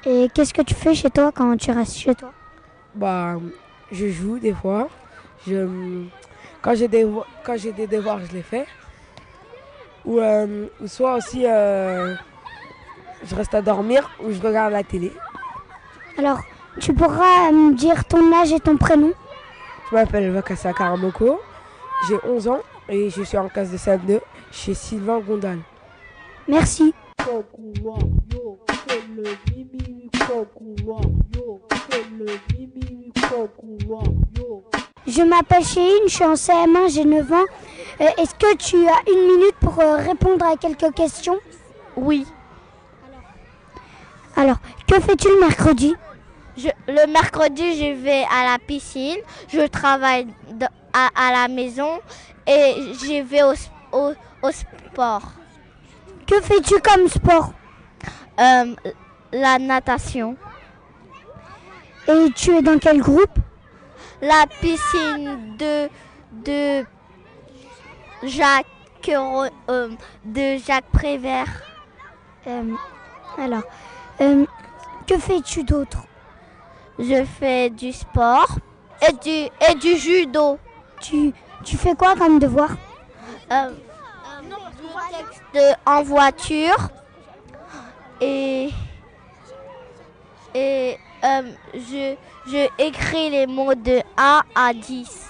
Et 0.04 0.28
qu'est-ce 0.32 0.54
que 0.54 0.62
tu 0.62 0.74
fais 0.74 0.94
chez 0.94 1.10
toi 1.10 1.32
quand 1.34 1.56
tu 1.56 1.72
restes 1.72 1.96
chez 1.96 2.14
toi? 2.14 2.32
Bah, 2.94 3.34
je 3.90 4.08
joue 4.08 4.38
des 4.38 4.52
fois. 4.52 4.88
Je, 5.46 5.68
quand 6.66 6.74
j'ai 6.74 6.88
des, 6.88 7.06
quand 7.44 7.56
j'ai 7.56 7.70
des 7.70 7.86
devoirs, 7.86 8.18
je 8.28 8.32
les 8.32 8.42
fais. 8.42 8.66
Ou, 10.04 10.18
euh, 10.18 10.66
ou 10.80 10.88
soit 10.88 11.14
aussi, 11.14 11.46
euh, 11.46 12.16
je 13.24 13.34
reste 13.36 13.54
à 13.54 13.62
dormir 13.62 14.10
ou 14.20 14.32
je 14.32 14.42
regarde 14.42 14.72
la 14.72 14.82
télé. 14.82 15.12
Alors, 16.18 16.40
tu 16.80 16.92
pourras 16.92 17.52
me 17.52 17.72
dire 17.72 18.04
ton 18.06 18.32
âge 18.32 18.52
et 18.52 18.58
ton 18.58 18.76
prénom 18.76 19.12
Je 19.88 19.94
m'appelle 19.94 20.28
Vakassa 20.32 20.72
Karamoko, 20.72 21.40
j'ai 22.08 22.16
11 22.28 22.48
ans 22.48 22.60
et 22.88 23.10
je 23.10 23.22
suis 23.22 23.38
en 23.38 23.48
classe 23.48 23.70
de 23.70 23.76
CM2 23.76 24.20
chez 24.50 24.74
Sylvain 24.74 25.20
Gondal. 25.20 25.60
Merci. 26.48 26.92
Je 35.06 35.22
m'appelle 35.22 35.64
Chéine, 35.64 36.02
je 36.08 36.14
suis 36.14 36.24
en 36.24 36.34
CM1, 36.34 36.92
j'ai 36.92 37.04
9 37.04 37.32
ans. 37.32 37.44
Euh, 38.00 38.04
Est-ce 38.18 38.34
que 38.34 38.56
tu 38.56 38.76
as 38.88 39.10
une 39.10 39.26
minute 39.38 39.54
pour 39.60 39.78
euh, 39.80 39.96
répondre 39.96 40.44
à 40.44 40.56
quelques 40.56 40.92
questions? 40.94 41.36
Oui. 41.96 42.26
Alors, 44.34 44.56
que 44.86 45.00
fais-tu 45.00 45.28
le 45.28 45.40
mercredi? 45.40 45.94
Je- 46.56 46.68
le 46.88 47.06
mercredi, 47.10 47.78
je 47.78 47.92
vais 48.02 48.24
à 48.30 48.50
la 48.52 48.58
piscine, 48.58 49.16
je 49.48 49.66
travaille 49.66 50.26
de- 50.50 50.66
à, 50.92 51.08
à 51.14 51.32
la 51.32 51.48
maison 51.48 52.00
et 52.46 52.74
je 53.00 53.22
vais 53.22 53.42
au, 53.42 53.52
s- 53.52 53.70
au- 53.92 54.12
au 54.42 54.50
sport. 54.50 55.22
Que 56.26 56.40
fais-tu 56.40 56.74
comme 56.80 57.08
sport? 57.08 57.52
Euh, 58.40 58.74
la 59.32 59.58
natation. 59.58 60.36
Et 62.08 62.26
tu 62.34 62.50
es 62.56 62.62
dans 62.62 62.78
quel 62.78 63.00
groupe? 63.00 63.38
La 64.20 64.46
piscine 64.60 65.56
de, 65.58 65.88
de 66.32 66.84
Jacques, 68.22 68.66
Ro- 69.08 69.44
euh, 69.68 69.90
de 70.24 70.56
Jacques 70.58 70.90
Prévert. 70.92 71.62
Euh, 72.46 72.72
alors, 73.38 73.62
euh, 74.20 74.46
que 75.06 75.18
fais-tu 75.18 75.64
d'autre? 75.64 75.98
Je 76.98 77.24
fais 77.24 77.68
du 77.70 77.92
sport 77.92 78.56
et 79.06 79.12
du, 79.12 79.50
et 79.68 79.74
du 79.80 79.96
judo. 79.96 80.58
Tu, 81.00 81.32
fais 81.76 81.94
quoi 81.94 82.14
comme 82.16 82.38
devoir? 82.38 82.70
Euh, 83.52 83.70
de, 85.52 85.72
en 85.84 86.02
voiture 86.02 86.88
et 88.20 88.70
euh, 91.26 91.42
je, 91.74 92.14
je 92.50 92.68
écris 92.78 93.30
les 93.30 93.46
mots 93.46 93.74
de 93.74 94.00
1 94.16 94.42
à 94.54 94.72
10. 94.72 95.26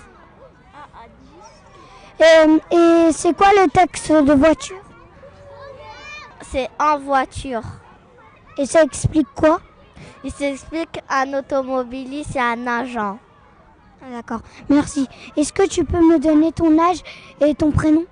Euh, 2.21 2.59
Et 2.71 3.13
c'est 3.13 3.37
quoi 3.37 3.49
le 3.53 3.69
texte 3.71 4.11
de 4.13 4.33
voiture? 4.33 4.81
C'est 6.43 6.69
en 6.79 6.99
voiture. 6.99 7.63
Et 8.59 8.67
ça 8.67 8.83
explique 8.83 9.29
quoi? 9.35 9.61
Il 10.25 10.33
s'explique 10.33 11.01
un 11.09 11.35
automobiliste 11.35 12.37
et 12.37 12.41
un 12.41 12.67
agent. 12.67 13.19
Ah, 14.03 14.07
D'accord, 14.13 14.41
merci. 14.69 15.07
Est-ce 15.37 15.53
que 15.53 15.67
tu 15.69 15.85
peux 15.85 16.01
me 16.01 16.19
donner 16.19 16.53
ton 16.53 16.79
âge 16.79 17.01
et 17.41 17.55
ton 17.55 17.71
prénom? 17.71 18.05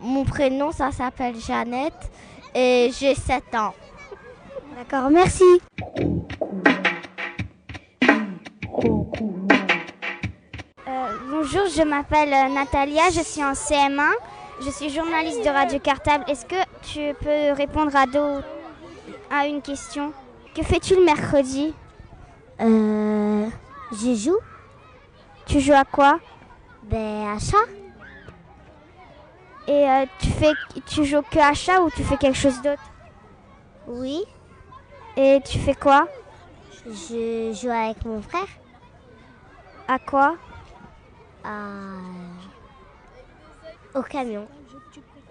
Mon 0.00 0.24
prénom, 0.24 0.72
ça 0.72 0.90
s'appelle 0.92 1.36
Jeannette 1.38 2.10
et 2.54 2.90
j'ai 2.98 3.14
7 3.14 3.54
ans. 3.54 3.74
D'accord, 4.76 5.10
merci. 5.10 5.44
Euh, 8.78 9.08
bonjour, 11.30 11.66
je 11.66 11.82
m'appelle 11.82 12.32
euh, 12.32 12.48
Natalia, 12.54 13.10
je 13.10 13.22
suis 13.22 13.42
en 13.42 13.52
CM1, 13.52 14.12
je 14.60 14.70
suis 14.70 14.88
journaliste 14.90 15.44
de 15.44 15.48
Radio 15.48 15.80
Cartable. 15.80 16.24
Est-ce 16.28 16.46
que 16.46 16.54
tu 16.82 17.12
peux 17.20 17.52
répondre 17.56 17.96
à, 17.96 18.06
deux, 18.06 18.40
à 19.30 19.46
une 19.48 19.62
question? 19.62 20.12
Que 20.54 20.62
fais-tu 20.62 20.94
le 20.94 21.04
mercredi? 21.04 21.74
Euh. 22.60 23.48
Je 23.90 24.14
joue 24.14 24.38
Tu 25.46 25.58
joues 25.58 25.72
à 25.72 25.84
quoi? 25.84 26.20
Ben, 26.84 27.26
à 27.34 27.38
chat. 27.40 27.56
Et 29.66 29.88
euh, 29.88 30.06
tu, 30.20 30.28
fais, 30.28 30.52
tu 30.86 31.04
joues 31.04 31.22
que 31.28 31.40
à 31.40 31.52
chat 31.52 31.80
ou 31.80 31.90
tu 31.90 32.04
fais 32.04 32.16
quelque 32.16 32.38
chose 32.38 32.62
d'autre? 32.62 32.82
Oui. 33.88 34.22
Et 35.16 35.40
tu 35.44 35.58
fais 35.58 35.74
quoi? 35.74 36.06
Je 36.86 37.52
joue 37.60 37.70
avec 37.70 38.04
mon 38.04 38.22
frère. 38.22 38.46
À 39.88 39.98
quoi 39.98 40.36
Au 43.94 44.02
camion. 44.02 44.46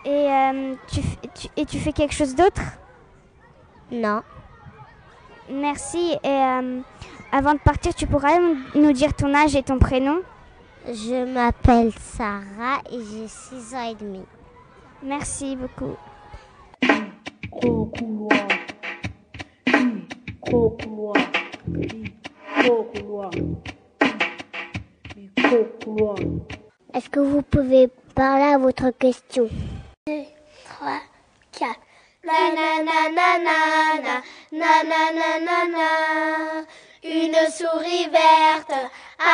Et, 0.03 0.09
euh, 0.09 0.75
tu, 0.87 1.01
tu, 1.35 1.47
et 1.55 1.65
tu 1.65 1.77
fais 1.77 1.93
quelque 1.93 2.13
chose 2.13 2.33
d'autre? 2.33 2.61
Non. 3.91 4.23
Merci. 5.49 6.17
Et 6.23 6.27
euh, 6.27 6.79
avant 7.31 7.53
de 7.53 7.59
partir, 7.59 7.93
tu 7.93 8.07
pourrais 8.07 8.39
nous 8.73 8.91
dire 8.93 9.13
ton 9.13 9.33
âge 9.35 9.55
et 9.55 9.61
ton 9.61 9.77
prénom? 9.77 10.21
Je 10.87 11.25
m'appelle 11.31 11.91
Sarah 11.99 12.79
et 12.91 12.99
j'ai 12.99 13.27
6 13.27 13.75
ans 13.75 13.91
et 13.91 13.95
demi. 13.95 14.23
Merci 15.03 15.55
beaucoup. 15.55 15.95
Est-ce 26.93 27.09
que 27.09 27.19
vous 27.21 27.41
pouvez 27.41 27.87
parler 28.13 28.43
à 28.43 28.57
votre 28.57 28.89
question? 28.89 29.47
2, 30.07 30.13
3, 30.65 30.99
4. 31.53 31.79
Nananana, 32.25 34.23
nananana, 34.51 35.87
une 37.03 37.35
souris 37.51 38.09
verte 38.09 38.71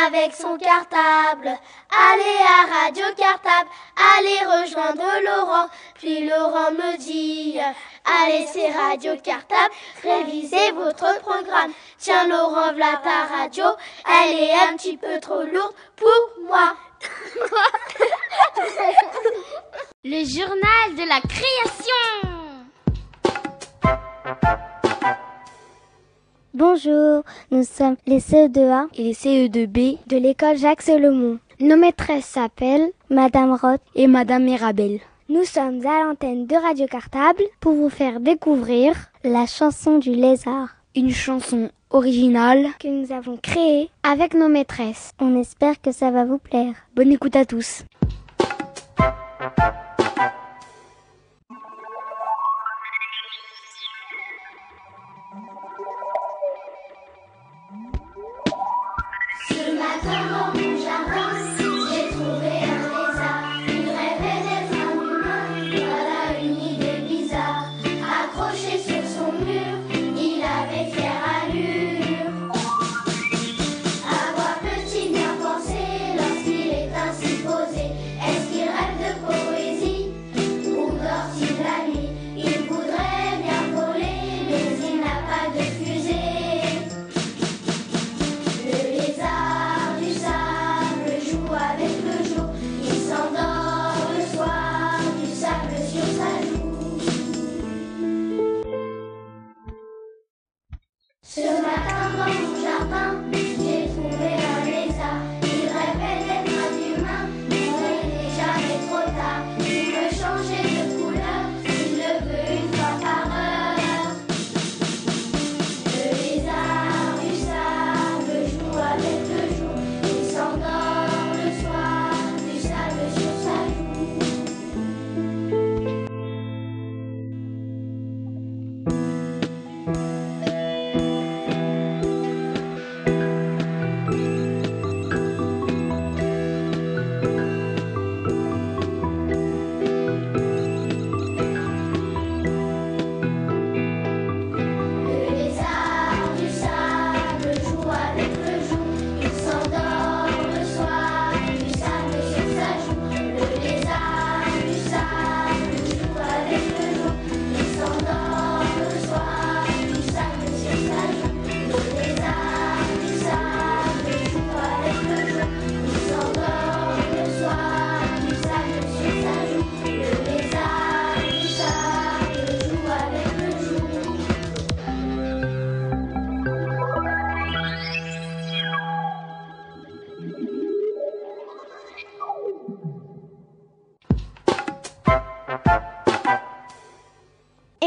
avec 0.06 0.34
son 0.34 0.58
cartable. 0.58 1.58
Allez 1.90 2.40
à 2.42 2.86
Radio 2.86 3.06
Cartable, 3.16 3.70
allez 4.18 4.40
rejoindre 4.46 5.04
Laurent. 5.24 5.68
Puis 5.96 6.28
Laurent 6.28 6.72
me 6.72 6.98
dit, 6.98 7.60
allez 8.06 8.46
c'est 8.52 8.72
Radio 8.72 9.16
Cartable, 9.24 9.74
révisez 10.04 10.72
votre 10.72 11.20
programme. 11.20 11.72
Tiens 11.98 12.28
Laurent, 12.28 12.74
voilà 12.74 13.02
ta 13.04 13.26
radio, 13.26 13.66
elle 14.08 14.40
est 14.40 14.54
un 14.54 14.76
petit 14.76 14.98
peu 14.98 15.20
trop 15.20 15.44
lourde 15.44 15.74
pour 15.96 16.46
moi. 16.48 16.76
Le 20.04 20.26
journal 20.26 20.96
de 20.96 21.08
la 21.08 21.22
création. 21.22 22.33
Bonjour, 26.56 27.24
nous 27.50 27.64
sommes 27.64 27.96
les 28.06 28.20
CE2A 28.20 28.86
et 28.94 29.04
les 29.06 29.14
CE2B 29.14 29.98
de 30.06 30.18
l'école 30.18 30.56
Jacques 30.56 30.84
Solomon. 30.84 31.40
Nos 31.60 31.78
maîtresses 31.78 32.26
s'appellent 32.26 32.92
Madame 33.10 33.58
Roth 33.60 33.82
et 33.96 34.06
Madame 34.06 34.44
Mirabel. 34.44 35.00
Nous 35.30 35.46
sommes 35.46 35.84
à 35.84 36.04
l'antenne 36.04 36.46
de 36.46 36.56
Radio 36.56 36.86
Cartable 36.86 37.42
pour 37.60 37.74
vous 37.74 37.90
faire 37.90 38.20
découvrir 38.20 38.94
la 39.24 39.48
chanson 39.48 39.98
du 39.98 40.12
lézard. 40.12 40.70
Une 40.96 41.10
chanson 41.10 41.72
originale 41.90 42.68
que 42.80 42.88
nous 42.88 43.12
avons 43.12 43.38
créée 43.38 43.90
avec 44.04 44.36
nos 44.36 44.48
maîtresses. 44.48 45.10
On 45.20 45.36
espère 45.40 45.82
que 45.82 45.92
ça 45.92 46.12
va 46.12 46.24
vous 46.24 46.38
plaire. 46.38 46.76
Bonne 46.96 47.12
écoute 47.12 47.36
à 47.36 47.46
tous. 47.46 47.84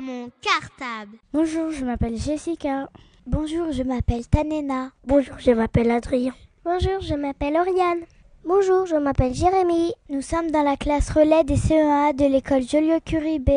Mon 0.00 0.30
cartable. 0.40 1.16
Bonjour, 1.32 1.70
je 1.70 1.84
m'appelle 1.84 2.16
Jessica. 2.16 2.88
Bonjour, 3.26 3.72
je 3.72 3.82
m'appelle 3.82 4.26
Tanena. 4.26 4.90
Bonjour, 5.04 5.38
je 5.38 5.50
m'appelle 5.50 5.90
Adrien. 5.90 6.34
Bonjour, 6.64 7.00
je 7.00 7.14
m'appelle 7.14 7.56
Oriane. 7.56 8.00
Bonjour, 8.44 8.86
je 8.86 8.96
m'appelle 8.96 9.34
Jérémy. 9.34 9.92
Nous 10.08 10.22
sommes 10.22 10.50
dans 10.50 10.62
la 10.62 10.76
classe 10.76 11.10
relais 11.10 11.44
des 11.44 11.56
CEA 11.56 12.12
de 12.12 12.26
l'école 12.30 12.62
Joliot-Curie 12.62 13.38
B. 13.38 13.50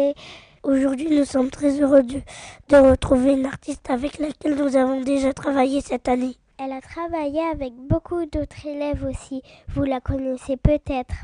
Aujourd'hui, 0.64 1.16
nous 1.18 1.26
sommes 1.26 1.50
très 1.50 1.80
heureux 1.82 2.04
de, 2.04 2.22
de 2.70 2.76
retrouver 2.76 3.34
une 3.34 3.46
artiste 3.46 3.90
avec 3.90 4.20
laquelle 4.20 4.56
nous 4.56 4.76
avons 4.76 5.02
déjà 5.02 5.34
travaillé 5.34 5.82
cette 5.82 6.08
année. 6.08 6.36
Elle 6.58 6.72
a 6.74 6.82
travaillé 6.82 7.42
avec 7.52 7.74
beaucoup 7.74 8.26
d'autres 8.26 8.66
élèves 8.66 9.06
aussi. 9.06 9.42
Vous 9.70 9.84
la 9.84 10.02
connaissez 10.02 10.58
peut-être. 10.58 11.16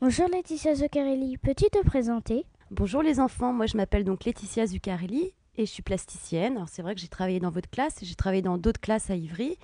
Bonjour 0.00 0.28
Laetitia 0.28 0.74
Zuccarelli, 0.74 1.38
peux-tu 1.38 1.66
te 1.70 1.82
présenter? 1.84 2.44
Bonjour 2.76 3.02
les 3.02 3.20
enfants, 3.20 3.52
moi 3.52 3.66
je 3.66 3.76
m'appelle 3.76 4.02
donc 4.02 4.24
Laetitia 4.24 4.66
Zuccarelli 4.66 5.32
et 5.56 5.64
je 5.64 5.70
suis 5.70 5.84
plasticienne. 5.84 6.56
Alors 6.56 6.68
c'est 6.68 6.82
vrai 6.82 6.96
que 6.96 7.00
j'ai 7.00 7.06
travaillé 7.06 7.38
dans 7.38 7.50
votre 7.50 7.70
classe 7.70 8.02
et 8.02 8.04
j'ai 8.04 8.16
travaillé 8.16 8.42
dans 8.42 8.58
d'autres 8.58 8.80
classes 8.80 9.10
à 9.10 9.14
Ivry. 9.14 9.58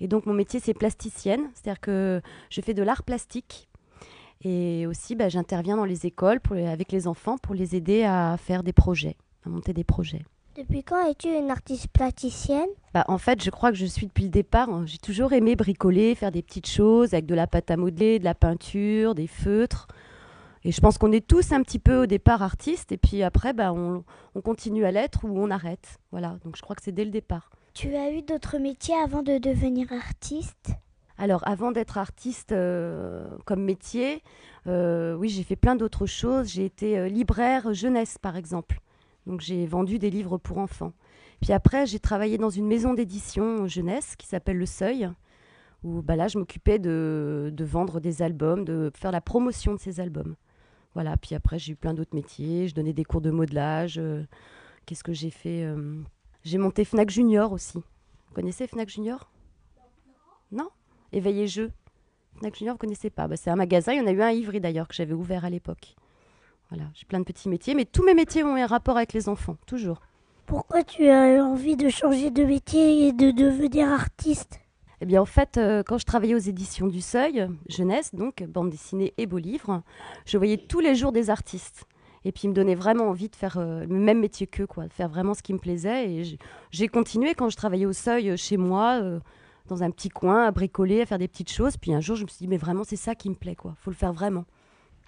Et 0.00 0.08
donc 0.08 0.26
mon 0.26 0.34
métier 0.34 0.58
c'est 0.58 0.74
plasticienne, 0.74 1.50
c'est-à-dire 1.54 1.78
que 1.78 2.20
je 2.50 2.60
fais 2.60 2.74
de 2.74 2.82
l'art 2.82 3.04
plastique. 3.04 3.68
Et 4.42 4.88
aussi 4.88 5.14
bah, 5.14 5.28
j'interviens 5.28 5.76
dans 5.76 5.84
les 5.84 6.04
écoles 6.04 6.40
pour, 6.40 6.56
avec 6.56 6.90
les 6.90 7.06
enfants 7.06 7.38
pour 7.38 7.54
les 7.54 7.76
aider 7.76 8.02
à 8.02 8.36
faire 8.36 8.64
des 8.64 8.72
projets, 8.72 9.16
à 9.46 9.50
monter 9.50 9.72
des 9.72 9.84
projets. 9.84 10.24
Depuis 10.56 10.82
quand 10.82 11.08
es-tu 11.08 11.28
une 11.28 11.52
artiste 11.52 11.86
plasticienne? 11.92 12.66
Bah, 12.92 13.04
En 13.06 13.18
fait, 13.18 13.40
je 13.40 13.50
crois 13.50 13.70
que 13.70 13.76
je 13.76 13.86
suis 13.86 14.08
depuis 14.08 14.24
le 14.24 14.30
départ. 14.30 14.68
Hein. 14.68 14.82
J'ai 14.84 14.98
toujours 14.98 15.32
aimé 15.32 15.54
bricoler, 15.54 16.16
faire 16.16 16.32
des 16.32 16.42
petites 16.42 16.66
choses 16.66 17.14
avec 17.14 17.26
de 17.26 17.36
la 17.36 17.46
pâte 17.46 17.70
à 17.70 17.76
modeler, 17.76 18.18
de 18.18 18.24
la 18.24 18.34
peinture, 18.34 19.14
des 19.14 19.28
feutres. 19.28 19.86
Et 20.64 20.72
je 20.72 20.80
pense 20.80 20.98
qu'on 20.98 21.12
est 21.12 21.26
tous 21.26 21.52
un 21.52 21.62
petit 21.62 21.78
peu 21.78 22.02
au 22.02 22.06
départ 22.06 22.42
artistes, 22.42 22.92
et 22.92 22.96
puis 22.98 23.22
après, 23.22 23.52
bah, 23.52 23.72
on, 23.72 24.04
on 24.34 24.40
continue 24.40 24.84
à 24.84 24.90
l'être 24.90 25.24
ou 25.24 25.38
on 25.38 25.50
arrête. 25.50 25.98
Voilà, 26.10 26.38
donc 26.44 26.56
je 26.56 26.62
crois 26.62 26.76
que 26.76 26.82
c'est 26.82 26.92
dès 26.92 27.04
le 27.04 27.10
départ. 27.10 27.50
Tu 27.74 27.94
as 27.94 28.10
eu 28.10 28.22
d'autres 28.22 28.58
métiers 28.58 28.96
avant 28.96 29.22
de 29.22 29.38
devenir 29.38 29.92
artiste? 29.92 30.72
Alors, 31.16 31.46
avant 31.46 31.72
d'être 31.72 31.98
artiste 31.98 32.52
euh, 32.52 33.26
comme 33.44 33.62
métier, 33.62 34.22
euh, 34.68 35.14
oui, 35.14 35.28
j'ai 35.28 35.42
fait 35.42 35.56
plein 35.56 35.74
d'autres 35.74 36.06
choses. 36.06 36.48
J'ai 36.48 36.64
été 36.64 36.96
euh, 36.96 37.08
libraire 37.08 37.74
jeunesse, 37.74 38.18
par 38.18 38.36
exemple. 38.36 38.80
Donc, 39.26 39.40
j'ai 39.40 39.66
vendu 39.66 39.98
des 39.98 40.10
livres 40.10 40.38
pour 40.38 40.58
enfants. 40.58 40.92
Puis 41.40 41.52
après, 41.52 41.86
j'ai 41.86 41.98
travaillé 41.98 42.38
dans 42.38 42.50
une 42.50 42.66
maison 42.66 42.94
d'édition 42.94 43.66
jeunesse 43.66 44.14
qui 44.16 44.28
s'appelle 44.28 44.58
Le 44.58 44.66
Seuil, 44.66 45.10
où 45.82 46.02
bah, 46.02 46.14
là, 46.14 46.28
je 46.28 46.38
m'occupais 46.38 46.78
de, 46.78 47.50
de, 47.52 47.64
vendre 47.64 48.00
des 48.00 48.22
albums, 48.22 48.64
de 48.64 48.90
faire 48.94 49.12
la 49.12 49.20
promotion 49.20 49.74
de 49.74 49.80
ces 49.80 49.98
albums. 49.98 50.36
Voilà, 50.98 51.16
puis 51.16 51.36
après, 51.36 51.60
j'ai 51.60 51.74
eu 51.74 51.76
plein 51.76 51.94
d'autres 51.94 52.16
métiers. 52.16 52.66
Je 52.66 52.74
donnais 52.74 52.92
des 52.92 53.04
cours 53.04 53.20
de 53.20 53.30
modelage. 53.30 54.00
Qu'est-ce 54.84 55.04
que 55.04 55.12
j'ai 55.12 55.30
fait 55.30 55.64
J'ai 56.42 56.58
monté 56.58 56.84
Fnac 56.84 57.08
Junior 57.08 57.52
aussi. 57.52 57.78
Vous 57.78 58.34
connaissez 58.34 58.66
Fnac 58.66 58.88
Junior? 58.88 59.30
Non? 60.50 60.68
Éveillé 61.12 61.46
Jeux. 61.46 61.70
Fnac 62.38 62.56
Junior, 62.56 62.74
vous 62.74 62.78
connaissez 62.78 63.10
pas. 63.10 63.28
Bah, 63.28 63.36
c'est 63.36 63.48
un 63.48 63.54
magasin, 63.54 63.92
il 63.92 63.98
y 63.98 64.00
en 64.00 64.08
a 64.08 64.10
eu 64.10 64.20
un 64.20 64.26
à 64.26 64.32
Ivry 64.32 64.58
d'ailleurs 64.58 64.88
que 64.88 64.94
j'avais 64.96 65.14
ouvert 65.14 65.44
à 65.44 65.50
l'époque. 65.50 65.94
Voilà, 66.68 66.86
j'ai 66.94 67.06
plein 67.06 67.20
de 67.20 67.24
petits 67.24 67.48
métiers, 67.48 67.76
mais 67.76 67.84
tous 67.84 68.02
mes 68.04 68.14
métiers 68.14 68.42
ont 68.42 68.56
un 68.56 68.66
rapport 68.66 68.96
avec 68.96 69.12
les 69.12 69.28
enfants, 69.28 69.56
toujours. 69.66 70.00
Pourquoi 70.46 70.82
tu 70.82 71.08
as 71.08 71.44
envie 71.44 71.76
de 71.76 71.90
changer 71.90 72.32
de 72.32 72.42
métier 72.42 73.06
et 73.06 73.12
de 73.12 73.30
devenir 73.30 73.88
artiste? 73.88 74.58
Eh 75.00 75.06
bien, 75.06 75.22
en 75.22 75.26
fait, 75.26 75.56
euh, 75.58 75.82
quand 75.86 75.98
je 75.98 76.04
travaillais 76.04 76.34
aux 76.34 76.38
éditions 76.38 76.88
du 76.88 77.00
Seuil, 77.00 77.48
jeunesse, 77.68 78.14
donc 78.14 78.42
bande 78.42 78.70
dessinée 78.70 79.14
et 79.16 79.26
beaux 79.26 79.38
livres, 79.38 79.82
je 80.26 80.36
voyais 80.36 80.56
tous 80.56 80.80
les 80.80 80.94
jours 80.94 81.12
des 81.12 81.30
artistes. 81.30 81.84
Et 82.24 82.32
puis, 82.32 82.42
il 82.44 82.48
me 82.48 82.54
donnait 82.54 82.74
vraiment 82.74 83.08
envie 83.08 83.28
de 83.28 83.36
faire 83.36 83.58
euh, 83.58 83.84
le 83.84 83.94
même 83.94 84.18
métier 84.18 84.46
qu'eux, 84.46 84.66
quoi, 84.66 84.88
de 84.88 84.92
faire 84.92 85.08
vraiment 85.08 85.34
ce 85.34 85.42
qui 85.42 85.52
me 85.52 85.58
plaisait. 85.58 86.10
Et 86.10 86.38
j'ai 86.72 86.88
continué 86.88 87.34
quand 87.34 87.48
je 87.48 87.56
travaillais 87.56 87.86
au 87.86 87.92
Seuil 87.92 88.36
chez 88.36 88.56
moi. 88.56 89.00
Euh, 89.02 89.20
dans 89.68 89.82
un 89.82 89.90
petit 89.90 90.08
coin, 90.08 90.46
à 90.46 90.50
bricoler, 90.50 91.02
à 91.02 91.06
faire 91.06 91.18
des 91.18 91.28
petites 91.28 91.52
choses. 91.52 91.76
Puis 91.76 91.92
un 91.92 92.00
jour, 92.00 92.16
je 92.16 92.24
me 92.24 92.28
suis 92.28 92.38
dit, 92.38 92.48
mais 92.48 92.56
vraiment, 92.56 92.84
c'est 92.84 92.96
ça 92.96 93.14
qui 93.14 93.28
me 93.28 93.34
plaît, 93.34 93.54
quoi. 93.54 93.74
Faut 93.82 93.90
le 93.90 93.96
faire 93.96 94.14
vraiment. 94.14 94.46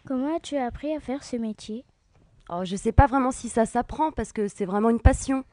Comment 0.07 0.37
as-tu 0.37 0.57
appris 0.57 0.95
à 0.95 1.01
faire 1.01 1.25
ce 1.25 1.37
métier? 1.37 1.85
Oh, 2.51 2.61
Je 2.65 2.73
ne 2.73 2.77
sais 2.77 2.93
pas 2.93 3.07
vraiment 3.07 3.31
si 3.31 3.49
ça 3.49 3.65
s'apprend, 3.65 4.13
parce 4.13 4.33
que 4.33 4.49
c'est 4.49 4.67
vraiment 4.67 4.91
une 4.91 5.01
passion. 5.01 5.45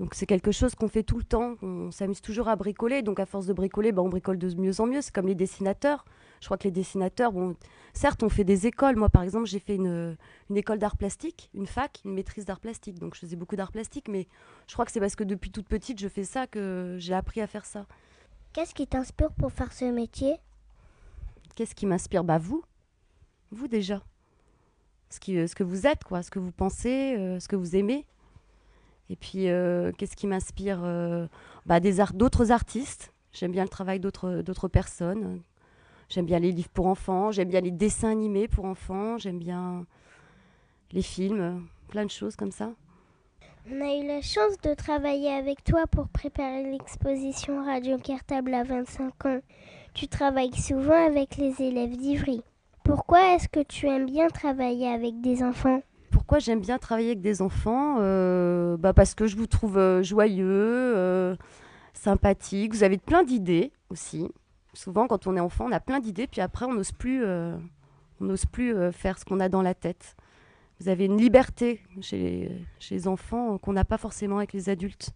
Donc 0.00 0.14
c'est 0.14 0.24
quelque 0.24 0.50
chose 0.50 0.74
qu'on 0.74 0.88
fait 0.88 1.02
tout 1.02 1.18
le 1.18 1.24
temps. 1.24 1.56
On 1.60 1.90
s'amuse 1.90 2.22
toujours 2.22 2.48
à 2.48 2.56
bricoler. 2.56 3.02
Donc 3.02 3.20
à 3.20 3.26
force 3.26 3.44
de 3.44 3.52
bricoler, 3.52 3.92
ben, 3.92 4.00
on 4.00 4.08
bricole 4.08 4.38
de 4.38 4.52
mieux 4.58 4.80
en 4.80 4.86
mieux. 4.86 5.02
C'est 5.02 5.14
comme 5.14 5.26
les 5.26 5.34
dessinateurs. 5.34 6.06
Je 6.40 6.46
crois 6.46 6.56
que 6.56 6.64
les 6.64 6.70
dessinateurs, 6.70 7.32
bon, 7.32 7.54
certes, 7.92 8.22
on 8.22 8.30
fait 8.30 8.44
des 8.44 8.66
écoles. 8.66 8.96
Moi, 8.96 9.10
par 9.10 9.22
exemple, 9.22 9.44
j'ai 9.44 9.58
fait 9.58 9.74
une, 9.74 10.16
une 10.48 10.56
école 10.56 10.78
d'art 10.78 10.96
plastique, 10.96 11.50
une 11.52 11.66
fac, 11.66 12.00
une 12.06 12.14
maîtrise 12.14 12.46
d'art 12.46 12.60
plastique. 12.60 12.98
Donc 12.98 13.14
je 13.14 13.20
faisais 13.20 13.36
beaucoup 13.36 13.56
d'art 13.56 13.70
plastique. 13.72 14.08
Mais 14.08 14.26
je 14.68 14.72
crois 14.72 14.86
que 14.86 14.90
c'est 14.90 15.00
parce 15.00 15.16
que 15.16 15.24
depuis 15.24 15.50
toute 15.50 15.68
petite, 15.68 16.00
je 16.00 16.08
fais 16.08 16.24
ça 16.24 16.46
que 16.46 16.96
j'ai 16.98 17.12
appris 17.12 17.42
à 17.42 17.46
faire 17.46 17.66
ça. 17.66 17.84
Qu'est-ce 18.54 18.74
qui 18.74 18.86
t'inspire 18.86 19.30
pour 19.32 19.52
faire 19.52 19.70
ce 19.70 19.84
métier? 19.84 20.36
Qu'est-ce 21.56 21.74
qui 21.74 21.84
m'inspire? 21.84 22.24
Bah 22.24 22.38
vous, 22.38 22.64
vous 23.52 23.68
déjà. 23.68 24.02
Ce, 25.10 25.20
qui, 25.20 25.46
ce 25.46 25.54
que 25.54 25.62
vous 25.62 25.86
êtes, 25.86 26.04
quoi, 26.04 26.22
ce 26.22 26.30
que 26.30 26.38
vous 26.38 26.52
pensez, 26.52 27.16
euh, 27.18 27.38
ce 27.38 27.48
que 27.48 27.56
vous 27.56 27.76
aimez. 27.76 28.06
Et 29.10 29.16
puis, 29.16 29.48
euh, 29.48 29.92
qu'est-ce 29.98 30.16
qui 30.16 30.26
m'inspire 30.26 30.80
bah, 31.66 31.80
des 31.80 32.00
art 32.00 32.12
d'autres 32.14 32.52
artistes. 32.52 33.12
J'aime 33.32 33.52
bien 33.52 33.64
le 33.64 33.68
travail 33.68 34.00
d'autres, 34.00 34.42
d'autres 34.42 34.68
personnes. 34.68 35.42
J'aime 36.08 36.26
bien 36.26 36.38
les 36.38 36.52
livres 36.52 36.70
pour 36.70 36.86
enfants. 36.86 37.30
J'aime 37.30 37.48
bien 37.48 37.60
les 37.60 37.70
dessins 37.70 38.10
animés 38.10 38.48
pour 38.48 38.64
enfants. 38.64 39.18
J'aime 39.18 39.38
bien 39.38 39.86
les 40.92 41.02
films, 41.02 41.66
plein 41.88 42.04
de 42.04 42.10
choses 42.10 42.36
comme 42.36 42.50
ça. 42.50 42.72
On 43.70 43.80
a 43.80 43.94
eu 43.94 44.06
la 44.06 44.22
chance 44.22 44.58
de 44.64 44.74
travailler 44.74 45.30
avec 45.30 45.62
toi 45.62 45.86
pour 45.86 46.08
préparer 46.08 46.64
l'exposition 46.64 47.64
Radio 47.64 47.98
Cartable 47.98 48.54
à 48.54 48.64
25 48.64 49.26
ans. 49.26 49.40
Tu 49.94 50.08
travailles 50.08 50.56
souvent 50.56 51.06
avec 51.06 51.36
les 51.36 51.60
élèves 51.62 51.96
d'Ivry. 51.96 52.42
Pourquoi 52.84 53.34
est-ce 53.34 53.48
que 53.48 53.62
tu 53.62 53.86
aimes 53.86 54.06
bien 54.06 54.28
travailler 54.28 54.88
avec 54.88 55.20
des 55.20 55.42
enfants? 55.42 55.82
Pourquoi 56.30 56.44
j'aime 56.44 56.60
bien 56.60 56.78
travailler 56.78 57.08
avec 57.08 57.22
des 57.22 57.42
enfants 57.42 57.96
euh, 57.98 58.76
bah 58.76 58.92
Parce 58.92 59.16
que 59.16 59.26
je 59.26 59.34
vous 59.34 59.48
trouve 59.48 59.76
euh, 59.76 60.00
joyeux, 60.04 60.46
euh, 60.46 61.34
sympathique. 61.92 62.72
Vous 62.72 62.84
avez 62.84 62.98
plein 62.98 63.24
d'idées 63.24 63.72
aussi. 63.88 64.28
Souvent, 64.72 65.08
quand 65.08 65.26
on 65.26 65.34
est 65.34 65.40
enfant, 65.40 65.66
on 65.68 65.72
a 65.72 65.80
plein 65.80 65.98
d'idées, 65.98 66.28
puis 66.28 66.40
après, 66.40 66.66
on 66.66 66.72
n'ose 66.72 66.92
plus, 66.92 67.26
on 67.26 67.58
n'ose 68.20 68.46
plus 68.46 68.92
faire 68.92 69.18
ce 69.18 69.24
qu'on 69.24 69.40
a 69.40 69.48
dans 69.48 69.60
la 69.60 69.74
tête 69.74 70.14
vous 70.78 70.88
avez 70.88 71.06
une 71.06 71.18
liberté 71.18 71.82
chez, 72.00 72.64
chez 72.78 72.94
les 72.94 73.08
enfants 73.08 73.58
qu'on 73.58 73.72
n'a 73.72 73.84
pas 73.84 73.98
forcément 73.98 74.36
avec 74.36 74.52
les 74.52 74.68
adultes. 74.68 75.10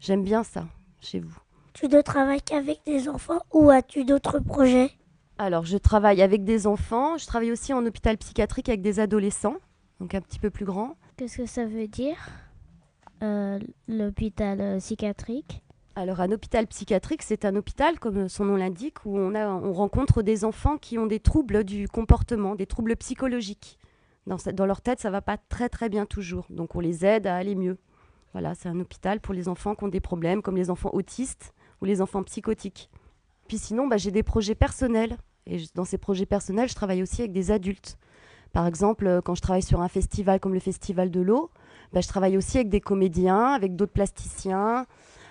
J'aime 0.00 0.24
bien 0.24 0.42
ça 0.42 0.66
chez 1.00 1.20
vous. 1.20 1.38
Tu 1.72 1.86
ne 1.86 2.00
travailles 2.00 2.42
qu'avec 2.42 2.80
des 2.84 3.08
enfants 3.08 3.42
ou 3.52 3.70
as-tu 3.70 4.04
d'autres 4.04 4.40
projets? 4.40 4.90
Alors, 5.38 5.64
je 5.64 5.76
travaille 5.76 6.20
avec 6.20 6.42
des 6.42 6.66
enfants. 6.66 7.16
Je 7.16 7.26
travaille 7.26 7.52
aussi 7.52 7.72
en 7.72 7.86
hôpital 7.86 8.18
psychiatrique 8.18 8.68
avec 8.68 8.82
des 8.82 8.98
adolescents, 8.98 9.56
donc 10.02 10.14
un 10.16 10.20
petit 10.20 10.40
peu 10.40 10.50
plus 10.50 10.64
grands. 10.64 10.96
Qu'est-ce 11.16 11.38
que 11.38 11.46
ça 11.46 11.64
veut 11.64 11.86
dire, 11.86 12.16
euh, 13.22 13.60
l'hôpital 13.86 14.60
euh, 14.60 14.78
psychiatrique? 14.78 15.62
Alors 15.94 16.20
un 16.20 16.32
hôpital 16.32 16.66
psychiatrique, 16.66 17.22
c'est 17.22 17.44
un 17.44 17.54
hôpital, 17.54 18.00
comme 18.00 18.28
son 18.28 18.46
nom 18.46 18.56
l'indique, 18.56 19.06
où 19.06 19.16
on, 19.16 19.34
a, 19.36 19.46
on 19.46 19.72
rencontre 19.72 20.22
des 20.22 20.44
enfants 20.44 20.76
qui 20.76 20.98
ont 20.98 21.06
des 21.06 21.20
troubles 21.20 21.62
du 21.62 21.86
comportement, 21.86 22.56
des 22.56 22.66
troubles 22.66 22.96
psychologiques 22.96 23.78
dans, 24.26 24.66
leur 24.66 24.80
tête, 24.80 25.00
ça 25.00 25.10
va 25.10 25.20
pas 25.20 25.36
très 25.36 25.68
très 25.68 25.88
bien 25.88 26.06
toujours. 26.06 26.46
Donc 26.50 26.74
on 26.74 26.80
les 26.80 27.04
aide 27.04 27.26
à 27.26 27.36
aller 27.36 27.54
mieux. 27.54 27.78
Voilà, 28.32 28.54
c'est 28.54 28.68
un 28.68 28.78
hôpital 28.80 29.20
pour 29.20 29.34
les 29.34 29.48
enfants 29.48 29.74
qui 29.74 29.84
ont 29.84 29.88
des 29.88 30.00
problèmes, 30.00 30.42
comme 30.42 30.56
les 30.56 30.70
enfants 30.70 30.90
autistes 30.92 31.54
ou 31.80 31.84
les 31.84 32.00
enfants 32.00 32.22
psychotiques. 32.22 32.88
Puis 33.48 33.58
sinon, 33.58 33.86
bah, 33.86 33.96
j'ai 33.96 34.10
des 34.10 34.22
projets 34.22 34.54
personnels. 34.54 35.16
Et 35.46 35.58
dans 35.74 35.84
ces 35.84 35.98
projets 35.98 36.24
personnels, 36.24 36.68
je 36.68 36.74
travaille 36.74 37.02
aussi 37.02 37.20
avec 37.20 37.32
des 37.32 37.50
adultes. 37.50 37.98
Par 38.52 38.66
exemple, 38.66 39.06
euh, 39.06 39.20
quand 39.20 39.34
je 39.34 39.40
travaille 39.42 39.62
sur 39.62 39.80
un 39.80 39.88
festival 39.88 40.40
comme 40.40 40.54
le 40.54 40.60
Festival 40.60 41.10
de 41.10 41.20
l'eau, 41.20 41.50
bah, 41.92 42.00
je 42.00 42.08
travaille 42.08 42.36
aussi 42.36 42.58
avec 42.58 42.68
des 42.68 42.80
comédiens, 42.80 43.46
avec 43.52 43.76
d'autres 43.76 43.92
plasticiens, 43.92 44.86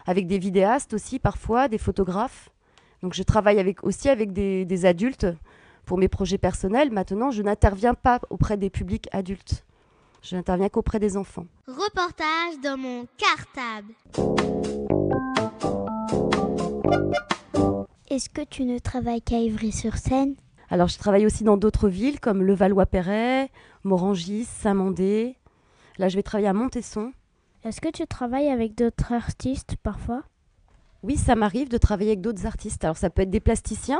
avec 0.05 0.27
des 0.27 0.39
vidéastes 0.39 0.93
aussi 0.93 1.19
parfois, 1.19 1.67
des 1.67 1.77
photographes. 1.77 2.49
Donc 3.03 3.13
je 3.13 3.23
travaille 3.23 3.59
avec, 3.59 3.83
aussi 3.83 4.09
avec 4.09 4.33
des 4.33 4.85
adultes 4.85 5.27
pour 5.85 5.97
mes 5.97 6.07
projets 6.07 6.37
personnels, 6.37 6.91
maintenant, 6.91 7.31
je 7.31 7.41
n'interviens 7.41 7.93
pas 7.93 8.19
auprès 8.29 8.57
des 8.57 8.69
publics 8.69 9.09
adultes. 9.11 9.65
Je 10.21 10.35
n'interviens 10.35 10.69
qu'auprès 10.69 10.99
des 10.99 11.17
enfants. 11.17 11.47
Reportage 11.67 12.59
dans 12.63 12.77
mon 12.77 13.07
cartable. 13.17 13.93
Est-ce 18.09 18.29
que 18.29 18.43
tu 18.43 18.63
ne 18.63 18.77
travailles 18.77 19.21
qu'à 19.21 19.39
Ivry-sur-Seine? 19.39 20.35
Alors, 20.71 20.87
je 20.87 20.97
travaille 20.97 21.25
aussi 21.25 21.43
dans 21.43 21.57
d'autres 21.57 21.89
villes 21.89 22.21
comme 22.21 22.41
Levallois-Perret, 22.41 23.51
Morangis, 23.83 24.45
Saint-Mandé. 24.45 25.35
Là, 25.97 26.07
je 26.07 26.15
vais 26.15 26.23
travailler 26.23 26.47
à 26.47 26.53
Montesson. 26.53 27.11
Est-ce 27.65 27.81
que 27.81 27.89
tu 27.89 28.07
travailles 28.07 28.49
avec 28.49 28.75
d'autres 28.75 29.11
artistes 29.11 29.75
parfois? 29.83 30.23
Oui, 31.03 31.17
ça 31.17 31.35
m'arrive 31.35 31.67
de 31.67 31.77
travailler 31.77 32.11
avec 32.11 32.21
d'autres 32.21 32.45
artistes. 32.45 32.85
Alors, 32.85 32.95
ça 32.95 33.09
peut 33.09 33.23
être 33.23 33.29
des 33.29 33.41
plasticiens, 33.41 33.99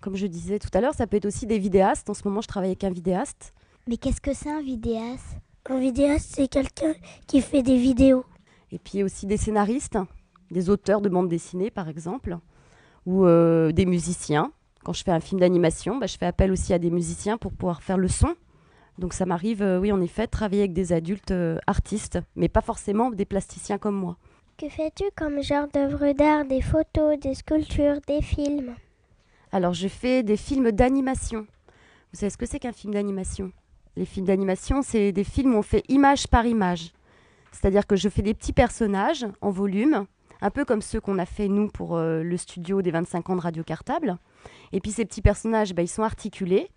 comme 0.00 0.16
je 0.16 0.26
disais 0.26 0.58
tout 0.58 0.70
à 0.72 0.80
l'heure, 0.80 0.94
ça 0.94 1.06
peut 1.06 1.18
être 1.18 1.26
aussi 1.26 1.46
des 1.46 1.58
vidéastes. 1.58 2.10
En 2.10 2.14
ce 2.14 2.26
moment, 2.26 2.40
je 2.40 2.48
travaille 2.48 2.70
avec 2.70 2.84
un 2.84 2.90
vidéaste. 2.90 3.54
Mais 3.86 3.96
qu'est-ce 3.96 4.20
que 4.20 4.32
c'est 4.32 4.50
un 4.50 4.62
vidéaste? 4.62 5.36
Un 5.68 5.78
vidéaste, 5.78 6.32
c'est 6.34 6.48
quelqu'un 6.48 6.94
qui 7.28 7.40
fait 7.40 7.62
des 7.62 7.76
vidéos. 7.76 8.24
Et 8.72 8.78
puis 8.78 9.04
aussi 9.04 9.26
des 9.26 9.36
scénaristes, 9.36 9.98
des 10.50 10.70
auteurs 10.70 11.02
de 11.02 11.08
bandes 11.08 11.28
dessinées 11.28 11.70
par 11.70 11.88
exemple, 11.88 12.38
ou 13.06 13.26
euh, 13.26 13.70
des 13.72 13.86
musiciens. 13.86 14.52
Quand 14.84 14.92
je 14.92 15.04
fais 15.04 15.10
un 15.10 15.20
film 15.20 15.40
d'animation, 15.40 15.98
bah, 15.98 16.06
je 16.06 16.16
fais 16.16 16.26
appel 16.26 16.50
aussi 16.50 16.72
à 16.72 16.78
des 16.78 16.90
musiciens 16.90 17.36
pour 17.36 17.52
pouvoir 17.52 17.82
faire 17.82 17.98
le 17.98 18.08
son. 18.08 18.34
Donc 18.98 19.14
ça 19.14 19.26
m'arrive, 19.26 19.62
euh, 19.62 19.78
oui, 19.78 19.92
en 19.92 20.00
effet, 20.00 20.26
de 20.26 20.30
travailler 20.30 20.62
avec 20.62 20.72
des 20.72 20.92
adultes 20.92 21.30
euh, 21.30 21.58
artistes, 21.66 22.18
mais 22.36 22.48
pas 22.48 22.60
forcément 22.60 23.10
des 23.10 23.24
plasticiens 23.24 23.78
comme 23.78 23.96
moi. 23.96 24.16
Que 24.58 24.68
fais-tu 24.68 25.04
comme 25.16 25.42
genre 25.42 25.68
d'œuvre 25.72 26.12
d'art 26.12 26.44
Des 26.44 26.60
photos, 26.60 27.18
des 27.18 27.34
sculptures, 27.34 28.00
des 28.06 28.20
films? 28.20 28.74
Alors 29.52 29.72
je 29.72 29.88
fais 29.88 30.22
des 30.22 30.36
films 30.36 30.70
d'animation. 30.70 31.46
Vous 32.12 32.18
savez 32.18 32.30
ce 32.30 32.36
que 32.36 32.46
c'est 32.46 32.58
qu'un 32.58 32.72
film 32.72 32.92
d'animation? 32.92 33.52
Les 33.96 34.04
films 34.04 34.26
d'animation, 34.26 34.82
c'est 34.82 35.12
des 35.12 35.24
films 35.24 35.54
où 35.54 35.58
on 35.58 35.62
fait 35.62 35.82
image 35.88 36.28
par 36.28 36.46
image. 36.46 36.92
C'est-à-dire 37.52 37.86
que 37.86 37.96
je 37.96 38.08
fais 38.08 38.22
des 38.22 38.34
petits 38.34 38.52
personnages 38.52 39.26
en 39.40 39.50
volume, 39.50 40.06
un 40.40 40.50
peu 40.50 40.64
comme 40.64 40.82
ceux 40.82 41.00
qu'on 41.00 41.18
a 41.18 41.26
fait 41.26 41.48
nous 41.48 41.68
pour 41.68 41.96
euh, 41.96 42.22
le 42.22 42.36
studio 42.36 42.82
des 42.82 42.90
25 42.90 43.30
ans 43.30 43.36
de 43.36 43.40
Radio 43.40 43.64
Cartable. 43.64 44.18
Et 44.72 44.80
puis 44.80 44.90
ces 44.92 45.04
petits 45.04 45.22
personnages, 45.22 45.74
bah, 45.74 45.82
ils 45.82 45.88
sont 45.88 46.02
articulés. 46.02 46.68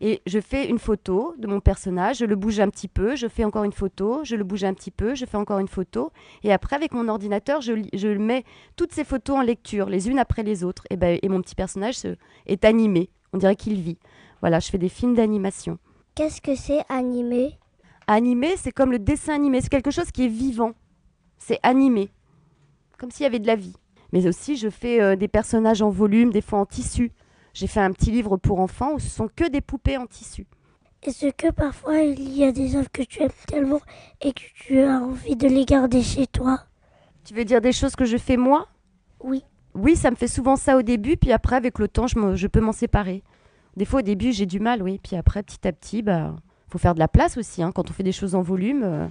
Et 0.00 0.20
je 0.26 0.40
fais 0.40 0.68
une 0.68 0.78
photo 0.78 1.34
de 1.38 1.46
mon 1.46 1.60
personnage, 1.60 2.18
je 2.18 2.24
le 2.24 2.36
bouge 2.36 2.58
un 2.58 2.68
petit 2.68 2.88
peu, 2.88 3.14
je 3.14 3.28
fais 3.28 3.44
encore 3.44 3.64
une 3.64 3.72
photo, 3.72 4.24
je 4.24 4.34
le 4.34 4.44
bouge 4.44 4.64
un 4.64 4.74
petit 4.74 4.90
peu, 4.90 5.14
je 5.14 5.24
fais 5.24 5.36
encore 5.36 5.60
une 5.60 5.68
photo. 5.68 6.10
Et 6.42 6.52
après, 6.52 6.74
avec 6.76 6.92
mon 6.92 7.08
ordinateur, 7.08 7.60
je, 7.60 7.74
je 7.92 8.08
mets 8.08 8.44
toutes 8.76 8.92
ces 8.92 9.04
photos 9.04 9.36
en 9.36 9.42
lecture, 9.42 9.88
les 9.88 10.08
unes 10.08 10.18
après 10.18 10.42
les 10.42 10.64
autres. 10.64 10.84
Et, 10.90 10.96
ben, 10.96 11.18
et 11.22 11.28
mon 11.28 11.40
petit 11.40 11.54
personnage 11.54 11.96
est 12.46 12.64
animé. 12.64 13.08
On 13.32 13.38
dirait 13.38 13.56
qu'il 13.56 13.80
vit. 13.80 13.98
Voilà, 14.40 14.58
je 14.58 14.68
fais 14.68 14.78
des 14.78 14.88
films 14.88 15.14
d'animation. 15.14 15.78
Qu'est-ce 16.14 16.40
que 16.40 16.54
c'est 16.54 16.82
animé? 16.88 17.58
Animé, 18.06 18.56
c'est 18.56 18.72
comme 18.72 18.92
le 18.92 18.98
dessin 18.98 19.34
animé. 19.34 19.60
C'est 19.60 19.70
quelque 19.70 19.90
chose 19.90 20.10
qui 20.10 20.26
est 20.26 20.28
vivant. 20.28 20.72
C'est 21.38 21.58
animé. 21.62 22.10
Comme 22.98 23.10
s'il 23.10 23.24
y 23.24 23.26
avait 23.26 23.38
de 23.38 23.46
la 23.46 23.56
vie. 23.56 23.74
Mais 24.14 24.28
aussi, 24.28 24.56
je 24.56 24.70
fais 24.70 25.02
euh, 25.02 25.16
des 25.16 25.26
personnages 25.26 25.82
en 25.82 25.90
volume, 25.90 26.30
des 26.30 26.40
fois 26.40 26.60
en 26.60 26.66
tissu. 26.66 27.10
J'ai 27.52 27.66
fait 27.66 27.80
un 27.80 27.90
petit 27.90 28.12
livre 28.12 28.36
pour 28.36 28.60
enfants 28.60 28.92
où 28.94 29.00
ce 29.00 29.10
sont 29.10 29.28
que 29.28 29.48
des 29.48 29.60
poupées 29.60 29.96
en 29.96 30.06
tissu. 30.06 30.46
Est-ce 31.02 31.32
que 31.32 31.50
parfois 31.50 31.98
il 31.98 32.32
y 32.32 32.44
a 32.44 32.52
des 32.52 32.76
œuvres 32.76 32.90
que 32.92 33.02
tu 33.02 33.22
aimes 33.22 33.30
tellement 33.48 33.80
et 34.22 34.32
que 34.32 34.42
tu 34.54 34.80
as 34.80 35.00
envie 35.00 35.34
de 35.34 35.48
les 35.48 35.64
garder 35.64 36.00
chez 36.00 36.28
toi? 36.28 36.60
Tu 37.24 37.34
veux 37.34 37.44
dire 37.44 37.60
des 37.60 37.72
choses 37.72 37.96
que 37.96 38.04
je 38.04 38.16
fais 38.16 38.36
moi? 38.36 38.68
Oui. 39.18 39.42
Oui, 39.74 39.96
ça 39.96 40.12
me 40.12 40.16
fait 40.16 40.28
souvent 40.28 40.54
ça 40.54 40.76
au 40.76 40.82
début, 40.82 41.16
puis 41.16 41.32
après, 41.32 41.56
avec 41.56 41.80
le 41.80 41.88
temps, 41.88 42.06
je, 42.06 42.36
je 42.36 42.46
peux 42.46 42.60
m'en 42.60 42.70
séparer. 42.70 43.24
Des 43.76 43.84
fois, 43.84 43.98
au 43.98 44.04
début, 44.04 44.30
j'ai 44.30 44.46
du 44.46 44.60
mal, 44.60 44.80
oui. 44.80 45.00
Puis 45.02 45.16
après, 45.16 45.42
petit 45.42 45.66
à 45.66 45.72
petit, 45.72 46.02
bah, 46.02 46.36
faut 46.68 46.78
faire 46.78 46.94
de 46.94 47.00
la 47.00 47.08
place 47.08 47.36
aussi. 47.36 47.64
Hein. 47.64 47.72
Quand 47.72 47.90
on 47.90 47.92
fait 47.92 48.04
des 48.04 48.12
choses 48.12 48.36
en 48.36 48.42
volume, 48.42 48.84
euh, 48.84 49.06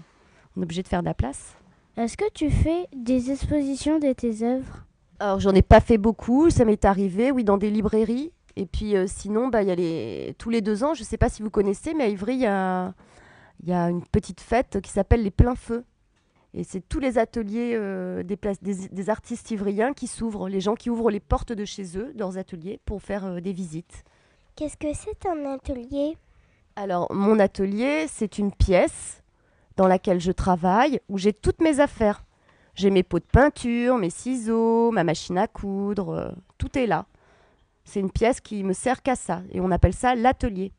on 0.56 0.62
est 0.62 0.64
obligé 0.64 0.82
de 0.82 0.88
faire 0.88 1.02
de 1.02 1.08
la 1.08 1.14
place. 1.14 1.58
Est-ce 1.98 2.16
que 2.16 2.32
tu 2.34 2.50
fais 2.50 2.88
des 2.96 3.32
expositions 3.32 4.00
de 4.00 4.14
tes 4.14 4.44
œuvres? 4.44 4.86
Alors, 5.24 5.40
j'en 5.40 5.54
ai 5.54 5.62
pas 5.62 5.80
fait 5.80 5.98
beaucoup, 5.98 6.50
ça 6.50 6.66
m'est 6.66 6.84
arrivé, 6.84 7.32
oui, 7.32 7.46
dans 7.46 7.56
des 7.56 7.70
librairies. 7.70 8.34
Et 8.58 8.66
puis, 8.66 8.98
euh, 8.98 9.06
sinon, 9.08 9.48
bah, 9.48 9.64
y 9.64 9.72
a 9.72 9.76
les... 9.76 10.36
tous 10.38 10.50
les 10.50 10.60
deux 10.60 10.84
ans, 10.84 10.94
je 10.94 11.00
ne 11.00 11.06
sais 11.06 11.16
pas 11.16 11.30
si 11.30 11.42
vous 11.42 11.50
connaissez, 11.50 11.94
mais 11.94 12.04
à 12.04 12.08
Ivry, 12.10 12.34
il 12.34 12.42
y 12.42 12.46
a... 12.46 12.94
y 13.66 13.72
a 13.72 13.90
une 13.90 14.04
petite 14.04 14.42
fête 14.42 14.82
qui 14.82 14.92
s'appelle 14.92 15.24
les 15.24 15.32
Pleins 15.32 15.56
Feux. 15.56 15.86
Et 16.54 16.66
c'est 16.66 16.82
tous 16.82 17.00
les 17.00 17.18
ateliers 17.18 17.72
euh, 17.74 18.22
des, 18.24 18.38
des, 18.62 18.90
des, 18.90 19.10
artistes 19.10 19.50
ivriens 19.50 19.94
qui 19.94 20.08
s'ouvrent, 20.08 20.50
les 20.50 20.60
gens 20.60 20.76
qui 20.76 20.90
ouvrent 20.90 21.10
les 21.10 21.22
portes 21.22 21.54
de 21.54 21.64
chez 21.64 21.98
eux, 21.98 22.12
de 22.14 22.20
leurs 22.20 22.38
ateliers, 22.38 22.82
pour 22.84 23.02
faire 23.02 23.24
euh, 23.24 23.40
des 23.40 23.54
visites. 23.54 24.04
Qu'est-ce 24.58 24.76
que 24.76 24.94
c'est 24.94 25.26
un 25.26 25.54
atelier? 25.54 26.18
Alors, 26.76 27.10
mon 27.14 27.40
atelier, 27.40 28.08
c'est 28.10 28.40
une 28.40 28.52
pièce 28.52 29.24
dans 29.78 29.88
laquelle 29.88 30.20
je 30.20 30.34
travaille, 30.34 31.00
où 31.08 31.18
j'ai 31.18 31.32
toutes 31.32 31.62
mes 31.62 31.80
affaires. 31.80 32.26
J'ai 32.76 32.90
mes 32.90 33.04
pots 33.04 33.20
de 33.20 33.26
peinture, 33.26 33.98
mes 33.98 34.10
ciseaux, 34.10 34.92
ma 34.92 35.04
machine 35.04 35.38
à 35.38 35.48
coudre, 35.48 36.10
euh, 36.10 36.32
tout 36.58 36.78
est 36.78 36.88
là. 36.88 37.06
C'est 37.86 38.00
une 38.00 38.12
pièce 38.12 38.42
qui 38.42 38.64
me 38.64 38.74
sert 38.74 39.04
qu'à 39.04 39.16
ça 39.16 39.44
et 39.52 39.62
on 39.62 39.70
appelle 39.70 39.94
ça 39.94 40.16
l'atelier. 40.16 40.72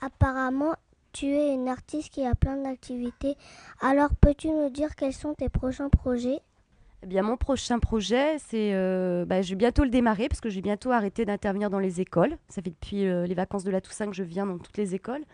Apparemment, 0.00 0.74
tu 1.12 1.26
es 1.26 1.52
une 1.52 1.68
artiste 1.68 2.10
qui 2.10 2.24
a 2.24 2.34
plein 2.34 2.56
d'activités. 2.56 3.36
Alors 3.80 4.10
peux-tu 4.18 4.48
nous 4.48 4.70
dire 4.70 4.94
quels 4.96 5.12
sont 5.12 5.34
tes 5.34 5.50
prochains 5.50 5.90
projets? 5.90 6.40
Eh 7.02 7.06
bien, 7.06 7.22
mon 7.22 7.36
prochain 7.36 7.80
projet, 7.80 8.38
c'est, 8.38 8.72
euh, 8.72 9.24
bah, 9.26 9.42
je 9.42 9.50
vais 9.50 9.56
bientôt 9.56 9.82
le 9.82 9.90
démarrer 9.90 10.28
parce 10.28 10.40
que 10.40 10.48
j'ai 10.48 10.62
bientôt 10.62 10.92
arrêté 10.92 11.24
d'intervenir 11.24 11.68
dans 11.68 11.80
les 11.80 12.00
écoles. 12.00 12.38
Ça 12.48 12.62
fait 12.62 12.70
depuis 12.70 13.06
euh, 13.06 13.26
les 13.26 13.34
vacances 13.34 13.64
de 13.64 13.72
la 13.72 13.80
Toussaint 13.80 14.06
que 14.06 14.14
je 14.14 14.22
viens 14.22 14.46
dans 14.46 14.56
toutes 14.58 14.76
les 14.78 14.94
écoles. 14.94 15.24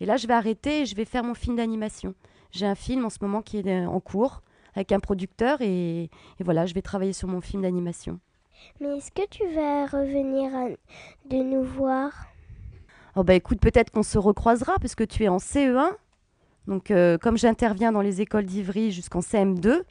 Et 0.00 0.06
là, 0.06 0.16
je 0.16 0.26
vais 0.26 0.32
arrêter 0.32 0.80
et 0.80 0.86
je 0.86 0.96
vais 0.96 1.04
faire 1.04 1.22
mon 1.22 1.34
film 1.34 1.56
d'animation. 1.56 2.14
J'ai 2.52 2.66
un 2.66 2.74
film 2.74 3.04
en 3.04 3.10
ce 3.10 3.18
moment 3.20 3.42
qui 3.42 3.58
est 3.58 3.86
en 3.86 4.00
cours 4.00 4.42
avec 4.74 4.92
un 4.92 5.00
producteur 5.00 5.60
et, 5.60 6.04
et, 6.04 6.44
voilà, 6.44 6.66
je 6.66 6.74
vais 6.74 6.82
travailler 6.82 7.12
sur 7.12 7.28
mon 7.28 7.40
film 7.40 7.62
d'animation. 7.62 8.18
Mais 8.80 8.98
est-ce 8.98 9.10
que 9.10 9.26
tu 9.28 9.46
vas 9.54 9.86
revenir 9.86 10.54
à, 10.54 10.68
de 11.28 11.42
nous 11.42 11.62
voir? 11.62 12.12
Oh 13.16 13.24
bah 13.24 13.34
écoute, 13.34 13.60
peut-être 13.60 13.90
qu'on 13.90 14.02
se 14.02 14.18
recroisera 14.18 14.78
parce 14.78 14.94
que 14.94 15.04
tu 15.04 15.24
es 15.24 15.28
en 15.28 15.38
CE1. 15.38 15.90
Donc 16.66 16.90
euh, 16.90 17.18
comme 17.18 17.36
j'interviens 17.36 17.92
dans 17.92 18.02
les 18.02 18.20
écoles 18.20 18.44
d'Ivry 18.44 18.92
jusqu'en 18.92 19.20
CM2, 19.20 19.82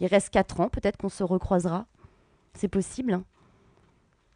il 0.00 0.06
reste 0.06 0.30
4 0.30 0.60
ans, 0.60 0.68
peut-être 0.68 0.96
qu'on 0.98 1.08
se 1.08 1.24
recroisera. 1.24 1.86
C'est 2.54 2.68
possible. 2.68 3.14
Hein. 3.14 3.24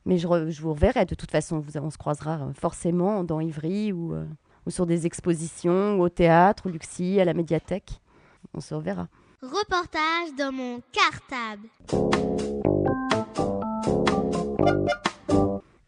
Mais 0.07 0.17
je, 0.17 0.27
re, 0.27 0.49
je, 0.49 0.63
vous 0.63 0.73
reverrai 0.73 1.05
de 1.05 1.15
toute 1.15 1.31
façon, 1.31 1.59
vous, 1.59 1.77
on 1.77 1.91
se 1.91 1.99
croisera 1.99 2.39
euh, 2.39 2.53
forcément 2.55 3.25
dans 3.25 3.41
Ivry 3.41 3.93
ou, 3.93 4.15
euh, 4.15 4.25
ou 4.67 4.71
sur 4.71 4.87
des 4.87 5.07
expositions, 5.07 5.99
ou 5.99 6.03
au 6.03 6.09
théâtre, 6.09 6.67
au 6.67 6.71
Luxi, 6.71 7.21
à 7.21 7.25
la 7.25 7.35
médiathèque. 7.35 8.01
On 8.55 8.61
se 8.61 8.75
reverra. 8.75 9.09
Reportage 9.43 10.35
dans 10.37 10.53
mon 10.53 10.83
cartable. 10.93 11.67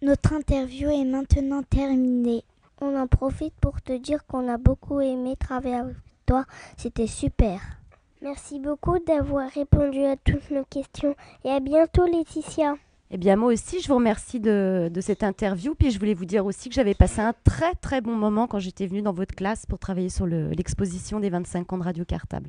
Notre 0.00 0.32
interview 0.32 0.88
est 0.88 1.04
maintenant 1.04 1.62
terminée. 1.62 2.44
On 2.80 2.96
en 2.96 3.06
profite 3.06 3.52
pour 3.60 3.82
te 3.82 3.92
dire 3.92 4.24
qu'on 4.24 4.48
a 4.48 4.56
beaucoup 4.56 5.02
aimé 5.02 5.34
travailler 5.38 5.74
avec 5.74 5.96
toi. 6.24 6.46
C'était 6.78 7.06
super. 7.06 7.60
Merci 8.22 8.58
beaucoup 8.58 8.98
d'avoir 9.00 9.50
répondu 9.50 10.02
à 10.02 10.16
toutes 10.16 10.50
nos 10.50 10.64
questions 10.64 11.14
et 11.44 11.50
à 11.50 11.60
bientôt 11.60 12.06
Laetitia. 12.06 12.76
Eh 13.10 13.18
bien 13.18 13.36
moi 13.36 13.52
aussi, 13.52 13.82
je 13.82 13.88
vous 13.88 13.96
remercie 13.96 14.40
de, 14.40 14.90
de 14.90 15.00
cette 15.02 15.22
interview. 15.22 15.74
Puis 15.74 15.90
je 15.90 15.98
voulais 15.98 16.14
vous 16.14 16.24
dire 16.24 16.46
aussi 16.46 16.70
que 16.70 16.74
j'avais 16.74 16.94
passé 16.94 17.20
un 17.20 17.34
très 17.44 17.74
très 17.74 18.00
bon 18.00 18.14
moment 18.14 18.46
quand 18.46 18.60
j'étais 18.60 18.86
venue 18.86 19.02
dans 19.02 19.12
votre 19.12 19.34
classe 19.34 19.66
pour 19.66 19.78
travailler 19.78 20.08
sur 20.08 20.26
l'exposition 20.26 21.20
des 21.20 21.28
25 21.28 21.70
ans 21.74 21.78
de 21.78 21.82
Radio 21.82 22.06
Cartable. 22.06 22.48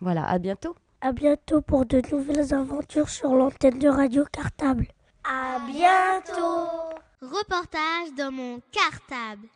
Voilà, 0.00 0.24
à 0.26 0.38
bientôt. 0.38 0.74
À 1.00 1.12
bientôt 1.12 1.60
pour 1.60 1.84
de 1.86 2.02
nouvelles 2.10 2.54
aventures 2.54 3.08
sur 3.08 3.34
l'antenne 3.34 3.78
de 3.78 3.88
Radio 3.88 4.24
Cartable. 4.32 4.86
À 5.24 5.58
bientôt. 5.66 6.68
Reportage 7.22 8.14
dans 8.16 8.30
mon 8.32 8.60
cartable. 8.72 9.48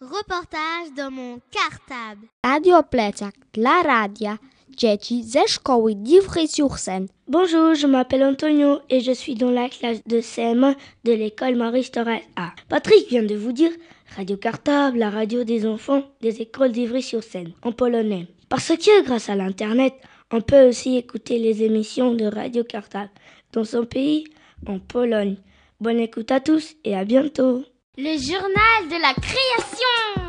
Reportage 0.00 0.92
dans 0.96 1.10
mon 1.10 1.40
cartable. 1.50 2.26
Radio 2.44 2.82
Plecak 2.82 3.34
dla 3.52 3.82
radia 3.82 4.38
dzieci 4.76 5.24
ze 5.24 5.48
szkoły 5.48 5.94
d'Ivry-sur-Seine. 5.94 7.06
Bonjour, 7.28 7.74
je 7.74 7.86
m'appelle 7.86 8.24
Antonio 8.24 8.80
et 8.90 9.00
je 9.00 9.14
suis 9.14 9.34
dans 9.34 9.50
la 9.50 9.68
classe 9.68 10.02
de 10.06 10.20
CM1 10.20 10.74
de 11.04 11.12
l'école 11.12 11.56
Maurice 11.56 11.90
Torres 11.90 12.20
A. 12.36 12.52
Patrick 12.68 13.08
vient 13.08 13.22
de 13.22 13.34
vous 13.34 13.52
dire 13.52 13.70
Radio 14.16 14.36
Cartable, 14.36 14.98
la 14.98 15.10
radio 15.10 15.44
des 15.44 15.66
enfants 15.66 16.02
des 16.20 16.42
écoles 16.42 16.72
d'Ivry-sur-Seine 16.72 17.52
en 17.62 17.72
polonais. 17.72 18.26
Parce 18.48 18.68
que 18.68 19.04
grâce 19.04 19.28
à 19.28 19.36
l'Internet, 19.36 19.94
on 20.32 20.40
peut 20.40 20.68
aussi 20.68 20.96
écouter 20.96 21.38
les 21.38 21.62
émissions 21.62 22.14
de 22.14 22.24
Radio 22.24 22.64
Cartable 22.64 23.10
dans 23.52 23.64
son 23.64 23.84
pays, 23.84 24.24
en 24.66 24.78
Pologne. 24.78 25.36
Bonne 25.80 26.00
écoute 26.00 26.30
à 26.30 26.40
tous 26.40 26.74
et 26.84 26.96
à 26.96 27.04
bientôt. 27.04 27.64
Le 27.96 28.18
journal 28.18 28.88
de 28.88 29.00
la 29.00 29.14
création. 29.14 30.20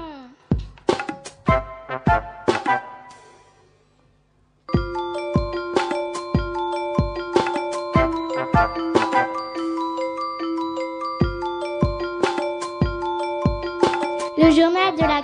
Le 14.38 14.50
journal 14.52 14.96
de 14.96 15.02
la 15.02 15.22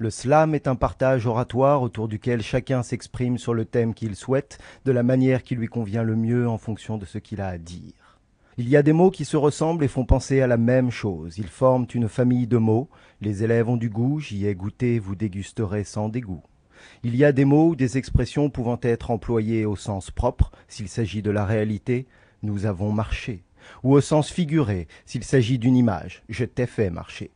Le 0.00 0.10
slam 0.10 0.54
est 0.54 0.68
un 0.68 0.76
partage 0.76 1.26
oratoire 1.26 1.82
autour 1.82 2.06
duquel 2.06 2.40
chacun 2.40 2.84
s'exprime 2.84 3.36
sur 3.36 3.52
le 3.52 3.64
thème 3.64 3.94
qu'il 3.94 4.14
souhaite, 4.14 4.58
de 4.84 4.92
la 4.92 5.02
manière 5.02 5.42
qui 5.42 5.56
lui 5.56 5.66
convient 5.66 6.04
le 6.04 6.14
mieux 6.14 6.48
en 6.48 6.56
fonction 6.56 6.98
de 6.98 7.04
ce 7.04 7.18
qu'il 7.18 7.40
a 7.40 7.48
à 7.48 7.58
dire. 7.58 8.20
Il 8.58 8.68
y 8.68 8.76
a 8.76 8.84
des 8.84 8.92
mots 8.92 9.10
qui 9.10 9.24
se 9.24 9.36
ressemblent 9.36 9.82
et 9.82 9.88
font 9.88 10.04
penser 10.04 10.40
à 10.40 10.46
la 10.46 10.56
même 10.56 10.92
chose. 10.92 11.38
Ils 11.38 11.48
forment 11.48 11.88
une 11.92 12.08
famille 12.08 12.46
de 12.46 12.58
mots. 12.58 12.88
Les 13.20 13.42
élèves 13.42 13.68
ont 13.68 13.76
du 13.76 13.90
goût, 13.90 14.20
j'y 14.20 14.46
ai 14.46 14.54
goûté, 14.54 15.00
vous 15.00 15.16
dégusterez 15.16 15.82
sans 15.82 16.08
dégoût. 16.08 16.44
Il 17.02 17.16
y 17.16 17.24
a 17.24 17.32
des 17.32 17.44
mots 17.44 17.70
ou 17.70 17.76
des 17.76 17.98
expressions 17.98 18.50
pouvant 18.50 18.78
être 18.82 19.10
employés 19.10 19.64
au 19.66 19.74
sens 19.74 20.12
propre, 20.12 20.52
s'il 20.68 20.88
s'agit 20.88 21.22
de 21.22 21.32
la 21.32 21.44
réalité, 21.44 22.06
nous 22.44 22.66
avons 22.66 22.92
marché, 22.92 23.42
ou 23.82 23.94
au 23.94 24.00
sens 24.00 24.30
figuré, 24.30 24.86
s'il 25.06 25.24
s'agit 25.24 25.58
d'une 25.58 25.76
image, 25.76 26.22
je 26.28 26.44
t'ai 26.44 26.66
fait 26.66 26.90
marcher. 26.90 27.32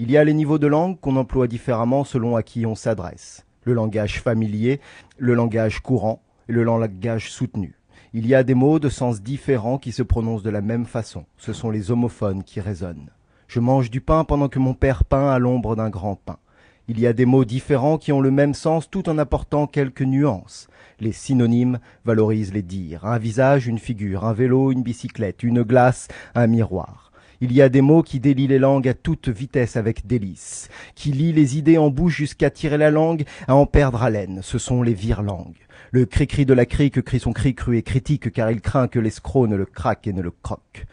Il 0.00 0.12
y 0.12 0.16
a 0.16 0.22
les 0.22 0.32
niveaux 0.32 0.60
de 0.60 0.68
langue 0.68 1.00
qu'on 1.00 1.16
emploie 1.16 1.48
différemment 1.48 2.04
selon 2.04 2.36
à 2.36 2.44
qui 2.44 2.64
on 2.66 2.76
s'adresse. 2.76 3.44
Le 3.64 3.74
langage 3.74 4.22
familier, 4.22 4.80
le 5.16 5.34
langage 5.34 5.80
courant 5.80 6.22
et 6.48 6.52
le 6.52 6.62
langage 6.62 7.32
soutenu. 7.32 7.74
Il 8.12 8.24
y 8.24 8.36
a 8.36 8.44
des 8.44 8.54
mots 8.54 8.78
de 8.78 8.90
sens 8.90 9.20
différents 9.22 9.76
qui 9.76 9.90
se 9.90 10.04
prononcent 10.04 10.44
de 10.44 10.50
la 10.50 10.60
même 10.60 10.86
façon. 10.86 11.24
Ce 11.36 11.52
sont 11.52 11.70
les 11.70 11.90
homophones 11.90 12.44
qui 12.44 12.60
résonnent. 12.60 13.10
Je 13.48 13.58
mange 13.58 13.90
du 13.90 14.00
pain 14.00 14.22
pendant 14.22 14.48
que 14.48 14.60
mon 14.60 14.72
père 14.72 15.02
peint 15.02 15.32
à 15.32 15.40
l'ombre 15.40 15.74
d'un 15.74 15.90
grand 15.90 16.14
pin. 16.14 16.38
Il 16.86 17.00
y 17.00 17.06
a 17.08 17.12
des 17.12 17.26
mots 17.26 17.44
différents 17.44 17.98
qui 17.98 18.12
ont 18.12 18.20
le 18.20 18.30
même 18.30 18.54
sens 18.54 18.88
tout 18.88 19.08
en 19.08 19.18
apportant 19.18 19.66
quelques 19.66 20.02
nuances. 20.02 20.68
Les 21.00 21.12
synonymes 21.12 21.80
valorisent 22.04 22.52
les 22.52 22.62
dires. 22.62 23.04
Un 23.04 23.18
visage, 23.18 23.66
une 23.66 23.80
figure, 23.80 24.24
un 24.24 24.32
vélo, 24.32 24.70
une 24.70 24.84
bicyclette, 24.84 25.42
une 25.42 25.64
glace, 25.64 26.06
un 26.36 26.46
miroir. 26.46 27.07
Il 27.40 27.52
y 27.52 27.62
a 27.62 27.68
des 27.68 27.82
mots 27.82 28.02
qui 28.02 28.18
délient 28.18 28.48
les 28.48 28.58
langues 28.58 28.88
à 28.88 28.94
toute 28.94 29.28
vitesse 29.28 29.76
avec 29.76 30.08
délice, 30.08 30.68
qui 30.96 31.12
lient 31.12 31.32
les 31.32 31.56
idées 31.56 31.78
en 31.78 31.88
bouche 31.88 32.16
jusqu'à 32.16 32.50
tirer 32.50 32.78
la 32.78 32.90
langue, 32.90 33.24
à 33.46 33.54
en 33.54 33.64
perdre 33.64 34.02
haleine. 34.02 34.40
Ce 34.42 34.58
sont 34.58 34.82
les 34.82 34.94
vire-langues. 34.94 35.54
Le 35.92 36.04
cri-cri 36.04 36.46
de 36.46 36.52
la 36.52 36.66
crique 36.66 37.00
crie 37.00 37.20
son 37.20 37.32
cri 37.32 37.54
cru 37.54 37.78
et 37.78 37.82
critique 37.82 38.32
car 38.32 38.50
il 38.50 38.60
craint 38.60 38.88
que 38.88 38.98
l'escroc 38.98 39.46
ne 39.46 39.54
le 39.54 39.66
craque 39.66 40.08
et 40.08 40.12
ne 40.12 40.20
le 40.20 40.32
croque. 40.32 40.86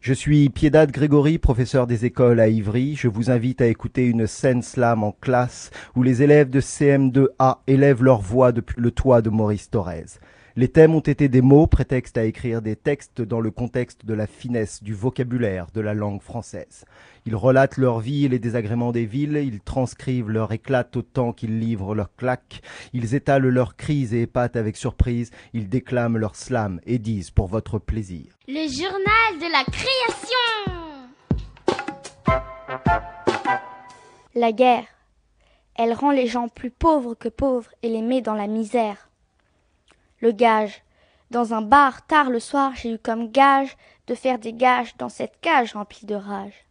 Je 0.00 0.12
suis 0.12 0.48
Piedade 0.50 0.90
Grégory, 0.90 1.38
professeur 1.38 1.86
des 1.86 2.04
écoles 2.04 2.40
à 2.40 2.48
Ivry. 2.48 2.96
Je 2.96 3.08
vous 3.08 3.30
invite 3.30 3.60
à 3.60 3.66
écouter 3.66 4.06
une 4.06 4.26
scène 4.26 4.62
slam 4.62 5.04
en 5.04 5.12
classe 5.12 5.70
où 5.94 6.02
les 6.02 6.22
élèves 6.22 6.50
de 6.50 6.60
CM2A 6.60 7.58
élèvent 7.66 8.02
leur 8.02 8.20
voix 8.20 8.52
depuis 8.52 8.80
le 8.80 8.90
toit 8.90 9.22
de 9.22 9.30
Maurice 9.30 9.70
Thorez. 9.70 10.18
Les 10.58 10.68
thèmes 10.68 10.94
ont 10.94 11.00
été 11.00 11.28
des 11.28 11.42
mots, 11.42 11.66
prétexte 11.66 12.16
à 12.16 12.24
écrire 12.24 12.62
des 12.62 12.76
textes 12.76 13.20
dans 13.20 13.40
le 13.40 13.50
contexte 13.50 14.06
de 14.06 14.14
la 14.14 14.26
finesse 14.26 14.82
du 14.82 14.94
vocabulaire 14.94 15.66
de 15.74 15.82
la 15.82 15.92
langue 15.92 16.22
française. 16.22 16.86
Ils 17.26 17.36
relatent 17.36 17.76
leur 17.76 18.00
vie 18.00 18.24
et 18.24 18.28
les 18.30 18.38
désagréments 18.38 18.90
des 18.90 19.04
villes, 19.04 19.36
ils 19.36 19.60
transcrivent 19.60 20.30
leur 20.30 20.52
éclat 20.52 20.88
autant 20.94 21.34
qu'ils 21.34 21.60
livrent 21.60 21.94
leurs 21.94 22.16
claques, 22.16 22.62
ils 22.94 23.14
étalent 23.14 23.50
leurs 23.50 23.76
crises 23.76 24.14
et 24.14 24.22
épatent 24.22 24.56
avec 24.56 24.78
surprise, 24.78 25.30
ils 25.52 25.68
déclament 25.68 26.16
leur 26.16 26.34
slam 26.36 26.80
et 26.86 26.98
disent 26.98 27.30
pour 27.30 27.48
votre 27.48 27.78
plaisir. 27.78 28.24
Le 28.48 28.66
journal 28.66 29.38
de 29.38 29.52
la 29.52 29.64
création 29.70 30.72
La 34.34 34.52
guerre, 34.52 34.86
elle 35.74 35.92
rend 35.92 36.12
les 36.12 36.28
gens 36.28 36.48
plus 36.48 36.70
pauvres 36.70 37.14
que 37.14 37.28
pauvres 37.28 37.72
et 37.82 37.90
les 37.90 38.00
met 38.00 38.22
dans 38.22 38.34
la 38.34 38.46
misère 38.46 39.05
le 40.20 40.32
gage. 40.32 40.82
Dans 41.30 41.54
un 41.54 41.62
bar, 41.62 42.06
tard 42.06 42.30
le 42.30 42.40
soir, 42.40 42.72
j'ai 42.76 42.94
eu 42.94 42.98
comme 42.98 43.30
gage 43.30 43.76
de 44.06 44.14
faire 44.14 44.38
des 44.38 44.52
gages 44.52 44.96
dans 44.96 45.08
cette 45.08 45.40
cage 45.40 45.74
remplie 45.74 46.06
de 46.06 46.14
rage. 46.14 46.66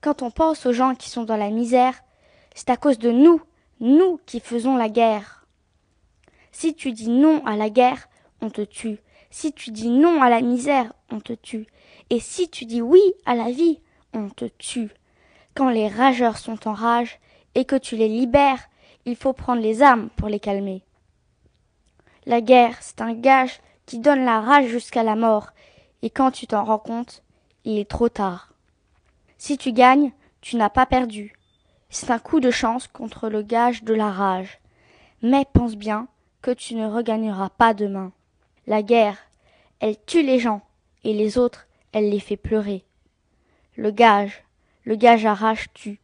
Quand 0.00 0.22
on 0.22 0.30
pense 0.30 0.66
aux 0.66 0.72
gens 0.72 0.94
qui 0.94 1.10
sont 1.10 1.24
dans 1.24 1.36
la 1.36 1.50
misère, 1.50 2.02
c'est 2.54 2.70
à 2.70 2.76
cause 2.76 2.98
de 2.98 3.10
nous, 3.10 3.40
nous 3.80 4.20
qui 4.26 4.40
faisons 4.40 4.76
la 4.76 4.88
guerre. 4.88 5.46
Si 6.52 6.74
tu 6.74 6.92
dis 6.92 7.08
non 7.08 7.44
à 7.46 7.56
la 7.56 7.70
guerre, 7.70 8.08
on 8.40 8.50
te 8.50 8.62
tue. 8.62 8.98
Si 9.30 9.52
tu 9.52 9.70
dis 9.70 9.90
non 9.90 10.22
à 10.22 10.30
la 10.30 10.40
misère, 10.40 10.92
on 11.10 11.20
te 11.20 11.32
tue. 11.34 11.66
Et 12.08 12.20
si 12.20 12.48
tu 12.48 12.64
dis 12.64 12.80
oui 12.80 13.02
à 13.26 13.34
la 13.34 13.50
vie, 13.50 13.80
on 14.14 14.30
te 14.30 14.46
tue. 14.46 14.90
Quand 15.54 15.68
les 15.68 15.88
rageurs 15.88 16.38
sont 16.38 16.68
en 16.68 16.72
rage 16.72 17.18
et 17.54 17.64
que 17.64 17.76
tu 17.76 17.96
les 17.96 18.08
libères, 18.08 18.68
il 19.04 19.16
faut 19.16 19.32
prendre 19.32 19.60
les 19.60 19.82
armes 19.82 20.08
pour 20.16 20.28
les 20.28 20.40
calmer. 20.40 20.85
La 22.26 22.40
guerre, 22.40 22.76
c'est 22.80 23.00
un 23.00 23.14
gage 23.14 23.60
qui 23.86 24.00
donne 24.00 24.24
la 24.24 24.40
rage 24.40 24.66
jusqu'à 24.66 25.04
la 25.04 25.14
mort, 25.14 25.52
et 26.02 26.10
quand 26.10 26.32
tu 26.32 26.48
t'en 26.48 26.64
rends 26.64 26.80
compte, 26.80 27.22
il 27.64 27.78
est 27.78 27.88
trop 27.88 28.08
tard. 28.08 28.52
Si 29.38 29.56
tu 29.56 29.72
gagnes, 29.72 30.10
tu 30.40 30.56
n'as 30.56 30.68
pas 30.68 30.86
perdu. 30.86 31.34
C'est 31.88 32.10
un 32.10 32.18
coup 32.18 32.40
de 32.40 32.50
chance 32.50 32.88
contre 32.88 33.28
le 33.28 33.42
gage 33.42 33.84
de 33.84 33.94
la 33.94 34.10
rage. 34.10 34.60
Mais 35.22 35.46
pense 35.52 35.76
bien 35.76 36.08
que 36.42 36.50
tu 36.50 36.74
ne 36.74 36.86
regagneras 36.86 37.50
pas 37.50 37.74
demain. 37.74 38.10
La 38.66 38.82
guerre, 38.82 39.18
elle 39.78 39.96
tue 40.04 40.22
les 40.22 40.40
gens, 40.40 40.62
et 41.04 41.14
les 41.14 41.38
autres, 41.38 41.68
elle 41.92 42.10
les 42.10 42.20
fait 42.20 42.36
pleurer. 42.36 42.84
Le 43.76 43.92
gage, 43.92 44.42
le 44.82 44.96
gage 44.96 45.26
à 45.26 45.34
rage 45.34 45.66
tue. 45.74 46.00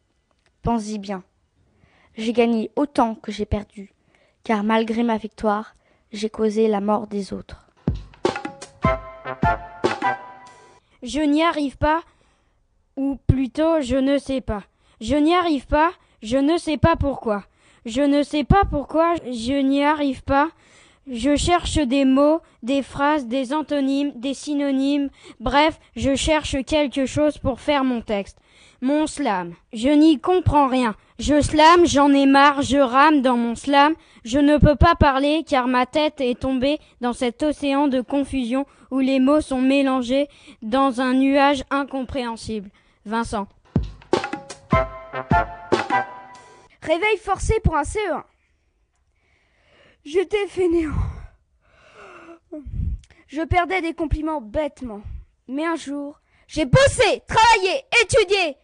Pense-y 0.63 0.99
bien. 0.99 1.25
J'ai 2.17 2.33
gagné 2.33 2.71
autant 2.77 3.17
que 3.17 3.33
j'ai 3.33 3.47
perdu, 3.47 3.93
car 4.45 4.63
malgré 4.63 5.03
ma 5.03 5.17
victoire, 5.17 5.75
j'ai 6.13 6.31
causé 6.31 6.69
la 6.69 6.81
mort 6.81 7.07
des 7.07 7.33
autres. 7.33 7.67
Je 11.03 11.21
n'y 11.21 11.43
arrive 11.43 11.79
pas, 11.79 12.03
ou 12.97 13.19
plutôt 13.27 13.81
je 13.81 13.97
ne 13.97 14.19
sais 14.19 14.41
pas. 14.41 14.63
Je 15.01 15.17
n'y 15.17 15.35
arrive 15.35 15.67
pas, 15.67 15.91
je 16.23 16.37
ne 16.37 16.57
sais 16.59 16.77
pas 16.77 16.97
pourquoi. 16.97 17.45
Je 17.85 18.03
ne 18.03 18.23
sais 18.23 18.45
pas 18.45 18.63
pourquoi 18.71 19.15
je 19.25 19.61
n'y 19.61 19.83
arrive 19.83 20.23
pas. 20.23 20.51
Je 21.11 21.35
cherche 21.35 21.79
des 21.79 22.05
mots, 22.05 22.41
des 22.63 22.83
phrases, 22.83 23.27
des 23.27 23.53
antonymes, 23.53 24.13
des 24.15 24.35
synonymes, 24.35 25.11
bref, 25.41 25.81
je 25.97 26.15
cherche 26.15 26.63
quelque 26.65 27.07
chose 27.07 27.39
pour 27.39 27.59
faire 27.59 27.83
mon 27.83 28.03
texte. 28.03 28.39
Mon 28.81 29.09
slam. 29.09 29.55
Je 29.73 29.89
n'y 29.89 30.21
comprends 30.21 30.69
rien. 30.69 30.95
Je 31.23 31.41
slame, 31.41 31.87
j'en 31.87 32.13
ai 32.13 32.27
marre, 32.27 32.63
je 32.63 32.79
rame 32.79 33.23
dans 33.23 33.37
mon 33.37 33.55
slam. 33.55 33.95
Je 34.25 34.41
ne 34.41 34.59
peux 34.59 34.75
pas 34.75 34.97
parler 34.97 35.45
car 35.47 35.69
ma 35.69 35.87
tête 35.87 36.21
est 36.21 36.41
tombée 36.41 36.81
dans 37.01 37.13
cet 37.13 37.45
océan 37.45 37.87
de 37.87 38.01
confusion 38.01 38.67
où 38.91 38.99
les 38.99 39.21
mots 39.21 39.41
sont 39.41 39.61
mélangés 39.61 40.27
dans 40.63 41.01
un 41.01 41.15
nuage 41.15 41.63
incompréhensible. 41.71 42.71
Vincent. 43.05 43.47
Réveil 46.83 47.17
forcé 47.23 47.55
pour 47.63 47.77
un 47.77 47.85
CE1. 47.85 48.25
J'étais 50.05 50.49
fainéant. 50.49 50.91
Je 53.29 53.43
perdais 53.43 53.81
des 53.81 53.95
compliments 53.95 54.41
bêtement. 54.41 55.03
Mais 55.47 55.67
un 55.67 55.77
jour, 55.77 56.21
j'ai 56.49 56.65
bossé, 56.65 57.23
travaillé, 57.29 57.85
étudié, 58.03 58.57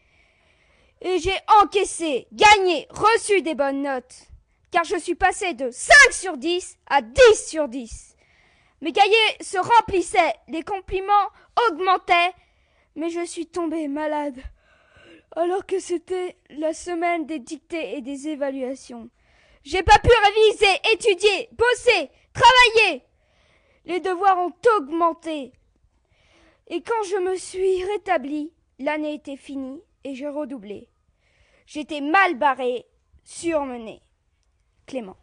et 1.00 1.18
j'ai 1.18 1.36
encaissé, 1.62 2.26
gagné, 2.32 2.86
reçu 2.90 3.42
des 3.42 3.54
bonnes 3.54 3.82
notes, 3.82 4.28
car 4.70 4.84
je 4.84 4.96
suis 4.96 5.14
passé 5.14 5.54
de 5.54 5.70
5 5.70 5.94
sur 6.12 6.36
10 6.36 6.76
à 6.88 7.02
10 7.02 7.46
sur 7.46 7.68
10. 7.68 8.16
Mes 8.80 8.92
cahiers 8.92 9.36
se 9.40 9.58
remplissaient, 9.58 10.34
les 10.48 10.62
compliments 10.62 11.12
augmentaient, 11.68 12.32
mais 12.96 13.10
je 13.10 13.24
suis 13.24 13.46
tombé 13.46 13.88
malade, 13.88 14.38
alors 15.36 15.66
que 15.66 15.78
c'était 15.78 16.36
la 16.50 16.72
semaine 16.72 17.26
des 17.26 17.38
dictées 17.38 17.96
et 17.96 18.00
des 18.00 18.28
évaluations. 18.28 19.08
J'ai 19.64 19.82
pas 19.82 19.98
pu 19.98 20.10
réviser, 20.24 20.80
étudier, 20.92 21.48
bosser, 21.52 22.10
travailler. 22.32 23.02
Les 23.84 24.00
devoirs 24.00 24.38
ont 24.38 24.54
augmenté. 24.78 25.52
Et 26.68 26.82
quand 26.82 27.02
je 27.10 27.16
me 27.16 27.36
suis 27.36 27.84
rétabli, 27.84 28.52
l'année 28.78 29.14
était 29.14 29.36
finie 29.36 29.82
et 30.04 30.14
je 30.14 30.26
redoublais. 30.26 30.88
J'étais 31.66 32.00
mal 32.00 32.38
barré, 32.38 32.86
surmené. 33.24 34.00
Clément. 34.86 35.16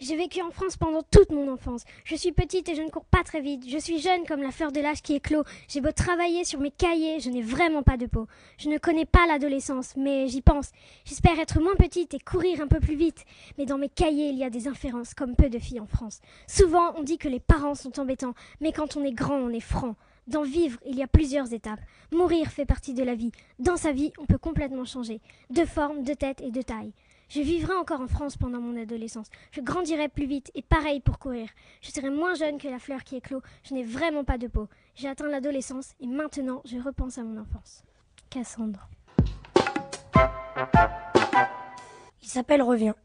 J'ai 0.00 0.16
vécu 0.16 0.40
en 0.42 0.52
France 0.52 0.76
pendant 0.76 1.02
toute 1.02 1.32
mon 1.32 1.52
enfance. 1.52 1.82
Je 2.04 2.14
suis 2.14 2.30
petite 2.30 2.68
et 2.68 2.76
je 2.76 2.82
ne 2.82 2.88
cours 2.88 3.04
pas 3.04 3.24
très 3.24 3.40
vite. 3.40 3.68
Je 3.68 3.78
suis 3.78 3.98
jeune 3.98 4.24
comme 4.24 4.40
la 4.40 4.52
fleur 4.52 4.70
de 4.70 4.80
l'âge 4.80 5.02
qui 5.02 5.14
éclot. 5.14 5.42
J'ai 5.66 5.80
beau 5.80 5.90
travailler 5.90 6.44
sur 6.44 6.60
mes 6.60 6.70
cahiers, 6.70 7.18
je 7.18 7.30
n'ai 7.30 7.42
vraiment 7.42 7.82
pas 7.82 7.96
de 7.96 8.06
peau. 8.06 8.28
Je 8.58 8.68
ne 8.68 8.78
connais 8.78 9.06
pas 9.06 9.26
l'adolescence, 9.26 9.96
mais 9.96 10.28
j'y 10.28 10.40
pense. 10.40 10.70
J'espère 11.04 11.40
être 11.40 11.60
moins 11.60 11.74
petite 11.74 12.14
et 12.14 12.20
courir 12.20 12.60
un 12.60 12.68
peu 12.68 12.78
plus 12.78 12.94
vite. 12.94 13.24
Mais 13.58 13.66
dans 13.66 13.76
mes 13.76 13.88
cahiers, 13.88 14.28
il 14.28 14.38
y 14.38 14.44
a 14.44 14.50
des 14.50 14.68
inférences, 14.68 15.14
comme 15.14 15.34
peu 15.34 15.48
de 15.48 15.58
filles 15.58 15.80
en 15.80 15.86
France. 15.86 16.20
Souvent, 16.46 16.94
on 16.96 17.02
dit 17.02 17.18
que 17.18 17.28
les 17.28 17.40
parents 17.40 17.74
sont 17.74 17.98
embêtants, 17.98 18.34
mais 18.60 18.70
quand 18.72 18.96
on 18.96 19.02
est 19.02 19.12
grand, 19.12 19.34
on 19.34 19.50
est 19.50 19.58
franc. 19.58 19.96
Dans 20.28 20.42
vivre, 20.42 20.78
il 20.84 20.94
y 20.94 21.02
a 21.02 21.06
plusieurs 21.06 21.54
étapes. 21.54 21.80
Mourir 22.12 22.48
fait 22.48 22.66
partie 22.66 22.92
de 22.92 23.02
la 23.02 23.14
vie. 23.14 23.32
Dans 23.58 23.78
sa 23.78 23.92
vie, 23.92 24.12
on 24.18 24.26
peut 24.26 24.36
complètement 24.36 24.84
changer. 24.84 25.22
De 25.48 25.64
forme, 25.64 26.02
de 26.02 26.12
tête 26.12 26.42
et 26.42 26.50
de 26.50 26.60
taille. 26.60 26.92
Je 27.30 27.40
vivrai 27.40 27.72
encore 27.72 28.02
en 28.02 28.08
France 28.08 28.36
pendant 28.36 28.60
mon 28.60 28.78
adolescence. 28.78 29.28
Je 29.52 29.62
grandirai 29.62 30.10
plus 30.10 30.26
vite 30.26 30.50
et 30.54 30.60
pareil 30.60 31.00
pour 31.00 31.18
courir. 31.18 31.48
Je 31.80 31.90
serai 31.90 32.10
moins 32.10 32.34
jeune 32.34 32.58
que 32.58 32.68
la 32.68 32.78
fleur 32.78 33.04
qui 33.04 33.16
éclot. 33.16 33.40
Je 33.62 33.72
n'ai 33.72 33.84
vraiment 33.84 34.22
pas 34.22 34.36
de 34.36 34.48
peau. 34.48 34.68
J'ai 34.96 35.08
atteint 35.08 35.28
l'adolescence 35.28 35.94
et 35.98 36.06
maintenant 36.06 36.60
je 36.66 36.76
repense 36.76 37.16
à 37.16 37.22
mon 37.22 37.40
enfance. 37.40 37.82
Cassandre. 38.28 38.86
Il 42.22 42.28
s'appelle 42.28 42.60
Reviens. 42.60 42.96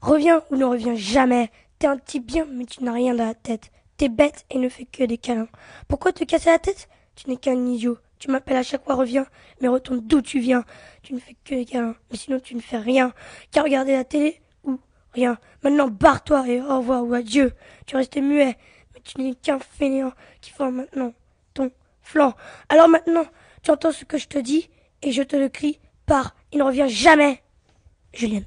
Reviens 0.00 0.42
ou 0.50 0.56
ne 0.56 0.64
reviens 0.64 0.94
jamais. 0.94 1.50
T'es 1.78 1.88
un 1.88 1.98
type 1.98 2.24
bien, 2.24 2.46
mais 2.50 2.64
tu 2.64 2.82
n'as 2.84 2.92
rien 2.92 3.14
dans 3.14 3.26
la 3.26 3.34
tête. 3.34 3.70
T'es 3.98 4.08
bête 4.08 4.46
et 4.48 4.58
ne 4.58 4.68
fais 4.68 4.84
que 4.84 5.02
des 5.02 5.18
câlins. 5.18 5.48
Pourquoi 5.88 6.12
te 6.12 6.22
casser 6.22 6.50
la 6.50 6.60
tête? 6.60 6.88
Tu 7.16 7.28
n'es 7.28 7.36
qu'un 7.36 7.66
idiot. 7.66 7.98
Tu 8.20 8.30
m'appelles 8.30 8.56
à 8.56 8.62
chaque 8.62 8.84
fois 8.84 8.94
reviens, 8.94 9.26
mais 9.60 9.66
retourne 9.66 10.00
d'où 10.00 10.22
tu 10.22 10.38
viens. 10.38 10.64
Tu 11.02 11.14
ne 11.14 11.18
fais 11.18 11.34
que 11.44 11.56
des 11.56 11.64
câlins, 11.64 11.96
mais 12.08 12.16
sinon 12.16 12.38
tu 12.38 12.54
ne 12.54 12.60
fais 12.60 12.76
rien. 12.78 13.12
Qu'à 13.50 13.62
regarder 13.62 13.94
la 13.94 14.04
télé 14.04 14.40
ou 14.62 14.78
rien. 15.14 15.36
Maintenant 15.64 15.88
barre-toi 15.88 16.48
et 16.48 16.60
au 16.60 16.78
revoir 16.78 17.04
ou 17.04 17.12
adieu. 17.12 17.52
Tu 17.86 17.96
restais 17.96 18.20
muet, 18.20 18.56
mais 18.94 19.00
tu 19.02 19.20
n'es 19.20 19.34
qu'un 19.34 19.58
fainéant 19.58 20.12
qui 20.40 20.52
forme 20.52 20.76
maintenant 20.76 21.12
ton 21.52 21.72
flanc. 22.00 22.34
Alors 22.68 22.88
maintenant, 22.88 23.26
tu 23.64 23.72
entends 23.72 23.90
ce 23.90 24.04
que 24.04 24.16
je 24.16 24.28
te 24.28 24.38
dis 24.38 24.70
et 25.02 25.10
je 25.10 25.24
te 25.24 25.34
le 25.34 25.48
crie 25.48 25.80
par 26.06 26.36
il 26.52 26.60
ne 26.60 26.62
revient 26.62 26.88
jamais. 26.88 27.42
Julienne. 28.12 28.46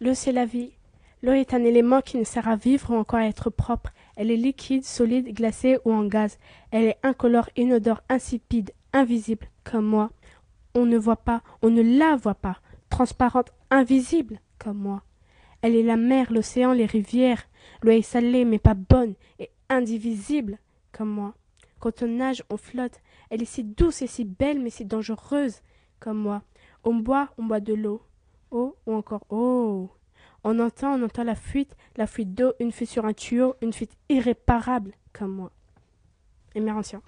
L'eau, 0.00 0.14
c'est 0.14 0.30
la 0.30 0.44
vie. 0.44 0.75
L'eau 1.22 1.32
est 1.32 1.54
un 1.54 1.64
élément 1.64 2.02
qui 2.02 2.18
ne 2.18 2.24
sert 2.24 2.46
à 2.46 2.56
vivre 2.56 2.90
ou 2.90 2.96
encore 2.96 3.20
à 3.20 3.26
être 3.26 3.50
propre. 3.50 3.92
Elle 4.16 4.30
est 4.30 4.36
liquide, 4.36 4.84
solide, 4.84 5.32
glacée 5.34 5.78
ou 5.84 5.92
en 5.92 6.04
gaz. 6.04 6.38
Elle 6.70 6.84
est 6.84 6.98
incolore, 7.02 7.48
inodore, 7.56 8.02
insipide, 8.08 8.72
invisible, 8.92 9.48
comme 9.64 9.86
moi. 9.86 10.10
On 10.74 10.84
ne 10.84 10.98
voit 10.98 11.16
pas, 11.16 11.42
on 11.62 11.70
ne 11.70 11.82
la 11.82 12.16
voit 12.16 12.34
pas. 12.34 12.58
Transparente, 12.90 13.52
invisible, 13.70 14.40
comme 14.58 14.78
moi. 14.78 15.02
Elle 15.62 15.74
est 15.74 15.82
la 15.82 15.96
mer, 15.96 16.32
l'océan, 16.32 16.72
les 16.72 16.86
rivières. 16.86 17.48
L'eau 17.82 17.92
est 17.92 18.02
salée, 18.02 18.44
mais 18.44 18.58
pas 18.58 18.74
bonne, 18.74 19.14
et 19.38 19.50
indivisible, 19.68 20.58
comme 20.92 21.08
moi. 21.08 21.34
Quand 21.80 22.02
on 22.02 22.08
nage, 22.08 22.44
on 22.50 22.56
flotte. 22.56 23.00
Elle 23.30 23.42
est 23.42 23.46
si 23.46 23.64
douce 23.64 24.02
et 24.02 24.06
si 24.06 24.24
belle, 24.24 24.60
mais 24.60 24.70
si 24.70 24.84
dangereuse, 24.84 25.62
comme 25.98 26.18
moi. 26.18 26.42
On 26.84 26.94
boit, 26.94 27.30
on 27.38 27.44
boit 27.44 27.60
de 27.60 27.74
l'eau. 27.74 28.02
Eau 28.50 28.76
ou 28.86 28.94
encore 28.94 29.26
eau. 29.30 29.90
On 30.48 30.60
entend, 30.60 30.92
on 30.92 31.02
entend 31.02 31.24
la 31.24 31.34
fuite, 31.34 31.72
la 31.96 32.06
fuite 32.06 32.32
d'eau, 32.32 32.52
une 32.60 32.70
fuite 32.70 32.88
sur 32.88 33.04
un 33.04 33.12
tuyau, 33.12 33.56
une 33.62 33.72
fuite 33.72 33.90
irréparable, 34.08 34.92
comme 35.12 35.32
moi. 35.32 35.50
Mérancien. 36.54 37.02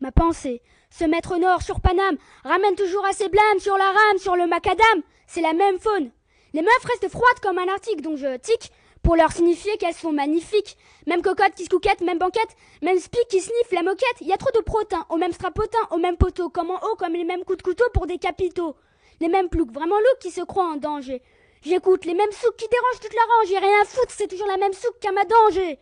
Ma 0.00 0.12
pensée, 0.12 0.62
se 0.90 1.04
mettre 1.04 1.34
au 1.34 1.38
nord 1.38 1.62
sur 1.62 1.80
Paname, 1.80 2.18
ramène 2.44 2.76
toujours 2.76 3.04
assez 3.04 3.28
blâme 3.28 3.58
sur 3.58 3.76
la 3.76 3.86
rame, 3.86 4.18
sur 4.18 4.36
le 4.36 4.46
macadam. 4.46 5.02
C'est 5.26 5.40
la 5.40 5.54
même 5.54 5.80
faune. 5.80 6.12
Les 6.52 6.62
meufs 6.62 6.84
restent 6.84 7.08
froides 7.08 7.40
comme 7.42 7.58
un 7.58 7.66
article 7.66 8.02
dont 8.02 8.14
je 8.14 8.36
tic 8.36 8.70
pour 9.02 9.16
leur 9.16 9.32
signifier 9.32 9.76
qu'elles 9.78 9.92
sont 9.92 10.12
magnifiques. 10.12 10.76
Même 11.08 11.22
cocotte 11.22 11.56
qui 11.56 11.64
se 11.64 11.68
couquette, 11.68 12.00
même 12.00 12.18
banquette, 12.18 12.56
même 12.80 13.00
spic 13.00 13.26
qui 13.28 13.40
sniffe 13.40 13.72
la 13.72 13.82
moquette. 13.82 14.20
Il 14.20 14.28
y 14.28 14.32
a 14.32 14.36
trop 14.36 14.52
de 14.54 14.62
protéines, 14.62 15.02
au 15.08 15.16
même 15.16 15.32
strapotin, 15.32 15.80
au 15.90 15.98
même 15.98 16.16
poteau, 16.16 16.48
comme 16.48 16.70
en 16.70 16.76
haut, 16.76 16.94
comme 16.96 17.14
les 17.14 17.24
mêmes 17.24 17.42
coups 17.42 17.58
de 17.58 17.62
couteau 17.64 17.86
pour 17.92 18.06
des 18.06 18.18
capitaux. 18.18 18.76
Les 19.22 19.28
mêmes 19.28 19.48
ploucs, 19.48 19.70
vraiment 19.70 19.94
loups 19.96 20.18
qui 20.20 20.32
se 20.32 20.40
croient 20.40 20.72
en 20.72 20.74
danger. 20.74 21.22
J'écoute 21.62 22.06
les 22.06 22.14
mêmes 22.14 22.32
souks 22.32 22.56
qui 22.56 22.66
dérangent 22.66 23.00
toute 23.00 23.14
la 23.14 23.20
range, 23.20 23.48
j'ai 23.50 23.58
rien 23.58 23.80
à 23.80 23.84
foutre, 23.84 24.10
c'est 24.10 24.26
toujours 24.26 24.48
la 24.48 24.56
même 24.56 24.72
souk 24.72 24.98
qu'à 24.98 25.12
ma 25.12 25.24
danger. 25.24 25.78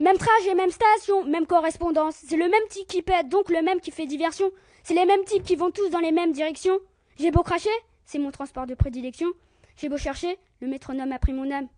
Même 0.00 0.18
trajet, 0.18 0.56
même 0.56 0.72
station, 0.72 1.22
même 1.22 1.46
correspondance. 1.46 2.16
C'est 2.26 2.36
le 2.36 2.48
même 2.48 2.66
type 2.68 2.88
qui 2.88 3.02
pète, 3.02 3.28
donc 3.28 3.48
le 3.48 3.62
même 3.62 3.80
qui 3.80 3.92
fait 3.92 4.06
diversion. 4.06 4.50
C'est 4.82 4.94
les 4.94 5.04
mêmes 5.04 5.22
types 5.24 5.44
qui 5.44 5.54
vont 5.54 5.70
tous 5.70 5.88
dans 5.90 6.00
les 6.00 6.10
mêmes 6.10 6.32
directions. 6.32 6.80
J'ai 7.16 7.30
beau 7.30 7.44
cracher, 7.44 7.70
c'est 8.06 8.18
mon 8.18 8.32
transport 8.32 8.66
de 8.66 8.74
prédilection. 8.74 9.28
J'ai 9.76 9.88
beau 9.88 9.96
chercher, 9.96 10.36
le 10.58 10.66
métronome 10.66 11.12
a 11.12 11.20
pris 11.20 11.32
mon 11.32 11.48
âme. 11.48 11.68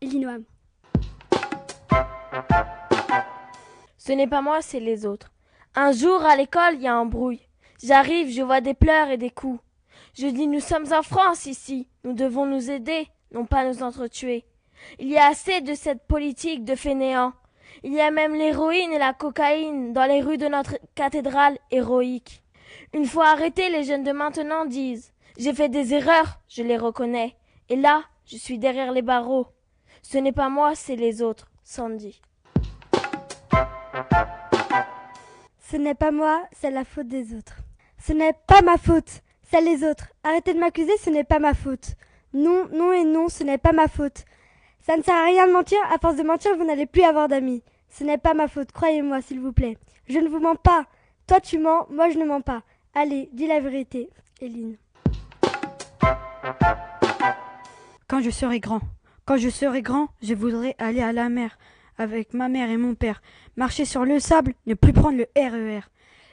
Illinois. 0.00 0.38
Ce 3.98 4.12
n'est 4.12 4.26
pas 4.26 4.40
moi, 4.40 4.62
c'est 4.62 4.80
les 4.80 5.04
autres. 5.04 5.32
Un 5.74 5.92
jour, 5.92 6.24
à 6.24 6.34
l'école, 6.34 6.76
il 6.76 6.80
y 6.80 6.86
a 6.86 6.94
un 6.94 7.04
brouille. 7.04 7.46
J'arrive, 7.84 8.30
je 8.30 8.40
vois 8.40 8.62
des 8.62 8.72
pleurs 8.72 9.10
et 9.10 9.18
des 9.18 9.28
coups. 9.28 9.60
Je 10.18 10.28
dis 10.28 10.46
nous 10.46 10.60
sommes 10.60 10.90
en 10.94 11.02
France 11.02 11.44
ici, 11.44 11.88
nous 12.02 12.14
devons 12.14 12.46
nous 12.46 12.70
aider, 12.70 13.06
non 13.32 13.44
pas 13.44 13.66
nous 13.66 13.82
entretuer. 13.82 14.46
Il 14.98 15.08
y 15.08 15.18
a 15.18 15.26
assez 15.26 15.60
de 15.60 15.74
cette 15.74 16.06
politique 16.06 16.64
de 16.64 16.74
fainéants. 16.74 17.34
Il 17.82 17.92
y 17.92 18.00
a 18.00 18.10
même 18.10 18.34
l'héroïne 18.34 18.92
et 18.94 18.98
la 18.98 19.12
cocaïne 19.12 19.92
dans 19.92 20.06
les 20.06 20.22
rues 20.22 20.38
de 20.38 20.48
notre 20.48 20.78
cathédrale 20.94 21.58
héroïque. 21.70 22.42
Une 22.94 23.04
fois 23.04 23.26
arrêtés, 23.26 23.68
les 23.68 23.84
jeunes 23.84 24.04
de 24.04 24.12
maintenant 24.12 24.64
disent 24.64 25.12
J'ai 25.36 25.52
fait 25.52 25.68
des 25.68 25.92
erreurs, 25.92 26.40
je 26.48 26.62
les 26.62 26.78
reconnais. 26.78 27.36
Et 27.68 27.76
là, 27.76 28.02
je 28.24 28.38
suis 28.38 28.58
derrière 28.58 28.92
les 28.92 29.02
barreaux. 29.02 29.48
Ce 30.00 30.16
n'est 30.16 30.32
pas 30.32 30.48
moi, 30.48 30.74
c'est 30.74 30.96
les 30.96 31.20
autres. 31.20 31.50
Sandy. 31.62 32.22
Ce 35.70 35.76
n'est 35.76 35.94
pas 35.94 36.10
moi, 36.10 36.42
c'est 36.52 36.70
la 36.70 36.86
faute 36.86 37.08
des 37.08 37.34
autres. 37.34 37.58
Ce 37.98 38.14
n'est 38.14 38.34
pas 38.46 38.62
ma 38.62 38.78
faute, 38.78 39.20
c'est 39.50 39.60
les 39.60 39.84
autres. 39.84 40.08
Arrêtez 40.22 40.54
de 40.54 40.58
m'accuser, 40.58 40.96
ce 40.98 41.10
n'est 41.10 41.24
pas 41.24 41.38
ma 41.38 41.54
faute. 41.54 41.94
Non, 42.32 42.68
non 42.72 42.92
et 42.92 43.04
non, 43.04 43.28
ce 43.28 43.44
n'est 43.44 43.58
pas 43.58 43.72
ma 43.72 43.88
faute. 43.88 44.24
Ça 44.80 44.96
ne 44.96 45.02
sert 45.02 45.14
à 45.14 45.24
rien 45.24 45.46
de 45.46 45.52
mentir, 45.52 45.78
à 45.92 45.98
force 45.98 46.16
de 46.16 46.22
mentir, 46.22 46.56
vous 46.56 46.64
n'allez 46.64 46.86
plus 46.86 47.02
avoir 47.02 47.28
d'amis. 47.28 47.62
Ce 47.88 48.04
n'est 48.04 48.18
pas 48.18 48.34
ma 48.34 48.48
faute, 48.48 48.72
croyez-moi, 48.72 49.22
s'il 49.22 49.40
vous 49.40 49.52
plaît. 49.52 49.78
Je 50.08 50.18
ne 50.18 50.28
vous 50.28 50.40
mens 50.40 50.56
pas. 50.56 50.86
Toi 51.26 51.40
tu 51.40 51.58
mens, 51.58 51.86
moi 51.90 52.08
je 52.10 52.18
ne 52.18 52.24
mens 52.24 52.40
pas. 52.40 52.62
Allez, 52.94 53.28
dis 53.32 53.46
la 53.46 53.60
vérité, 53.60 54.10
Eline. 54.40 54.76
Quand 58.06 58.20
je 58.20 58.30
serai 58.30 58.60
grand, 58.60 58.80
quand 59.24 59.36
je 59.36 59.48
serai 59.48 59.82
grand, 59.82 60.08
je 60.22 60.34
voudrais 60.34 60.76
aller 60.78 61.02
à 61.02 61.12
la 61.12 61.28
mer 61.28 61.58
avec 61.98 62.34
ma 62.34 62.48
mère 62.48 62.70
et 62.70 62.76
mon 62.76 62.94
père, 62.94 63.22
marcher 63.56 63.84
sur 63.84 64.04
le 64.04 64.20
sable, 64.20 64.54
ne 64.66 64.74
plus 64.74 64.92
prendre 64.92 65.18
le 65.18 65.26
RER. 65.36 65.80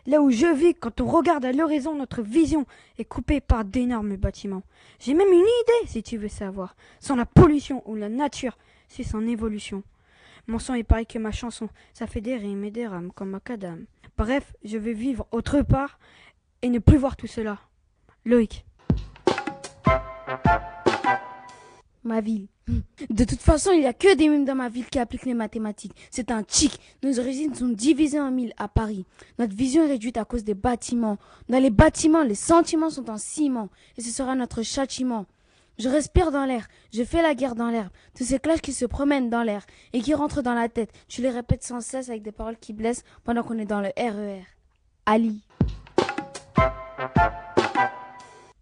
Là 0.06 0.22
où 0.22 0.30
je 0.32 0.54
vis, 0.54 0.74
quand 0.76 1.00
on 1.00 1.06
regarde 1.06 1.46
à 1.46 1.54
l'horizon, 1.54 1.96
notre 1.96 2.22
vision 2.22 2.66
est 2.98 3.06
coupée 3.06 3.40
par 3.40 3.64
d'énormes 3.64 4.18
bâtiments. 4.18 4.64
J'ai 5.00 5.14
même 5.14 5.32
une 5.32 5.40
idée, 5.40 5.88
si 5.88 6.04
tu 6.04 6.18
veux 6.18 6.28
savoir. 6.28 6.76
Sans 7.00 7.16
la 7.16 7.26
pollution 7.26 7.82
ou 7.90 7.96
la 7.96 8.10
nature, 8.10 8.58
c'est 8.90 9.04
son 9.04 9.26
évolution. 9.28 9.82
Mon 10.48 10.60
sang 10.60 10.74
est 10.74 10.84
pareil 10.84 11.06
que 11.06 11.20
ma 11.20 11.32
chanson, 11.32 11.70
ça 11.94 12.06
fait 12.06 12.20
des 12.20 12.36
rimes 12.36 12.66
et 12.66 12.72
des 12.72 12.86
rames 12.86 13.14
comme 13.14 13.30
macadam. 13.30 13.86
Bref, 14.18 14.54
je 14.66 14.78
vais 14.78 14.94
vivre 14.94 15.26
autre 15.32 15.62
part 15.62 16.00
et 16.62 16.70
ne 16.70 16.80
plus 16.80 16.98
voir 16.98 17.16
tout 17.16 17.28
cela. 17.28 17.60
Loïc. 18.26 18.66
Ma 22.04 22.20
ville. 22.20 22.48
De 22.68 23.24
toute 23.26 23.42
façon, 23.42 23.72
il 23.72 23.82
n'y 23.82 23.86
a 23.86 23.94
que 23.94 24.16
des 24.16 24.30
mimes 24.30 24.46
dans 24.46 24.56
ma 24.56 24.70
ville 24.70 24.86
qui 24.86 25.00
appliquent 25.00 25.26
les 25.26 25.34
mathématiques. 25.34 25.94
C'est 26.10 26.32
un 26.32 26.44
chic. 26.48 26.80
Nos 27.04 27.20
origines 27.20 27.54
sont 27.54 27.68
divisées 27.68 28.20
en 28.20 28.32
mille 28.32 28.54
à 28.58 28.68
Paris. 28.68 29.06
Notre 29.38 29.54
vision 29.54 29.84
est 29.84 29.90
réduite 29.90 30.18
à 30.18 30.26
cause 30.26 30.44
des 30.44 30.54
bâtiments. 30.54 31.18
Dans 31.50 31.60
les 31.60 31.70
bâtiments, 31.70 32.24
les 32.24 32.36
sentiments 32.36 32.90
sont 32.90 33.10
en 33.10 33.18
ciment. 33.18 33.70
Et 33.98 34.02
ce 34.02 34.12
sera 34.12 34.36
notre 34.36 34.64
châtiment. 34.64 35.26
Je 35.80 35.90
respire 35.90 36.32
dans 36.32 36.46
l'air, 36.46 36.68
je 36.94 37.04
fais 37.04 37.24
la 37.24 37.34
guerre 37.34 37.56
dans 37.56 37.70
l'herbe. 37.70 37.90
Tous 38.16 38.24
ces 38.24 38.38
clashs 38.38 38.62
qui 38.62 38.74
se 38.74 38.86
promènent 38.86 39.32
dans 39.32 39.42
l'air 39.42 39.66
et 39.92 40.02
qui 40.02 40.14
rentrent 40.14 40.44
dans 40.44 40.54
la 40.54 40.70
tête, 40.70 40.92
tu 41.08 41.22
les 41.22 41.32
répètes 41.32 41.64
sans 41.64 41.82
cesse 41.82 42.10
avec 42.10 42.22
des 42.22 42.32
paroles 42.32 42.58
qui 42.58 42.74
blessent 42.74 43.04
pendant 43.24 43.42
qu'on 43.42 43.58
est 43.58 43.66
dans 43.66 43.82
le 43.82 43.90
RER. 43.98 44.46
Ali. 45.08 45.42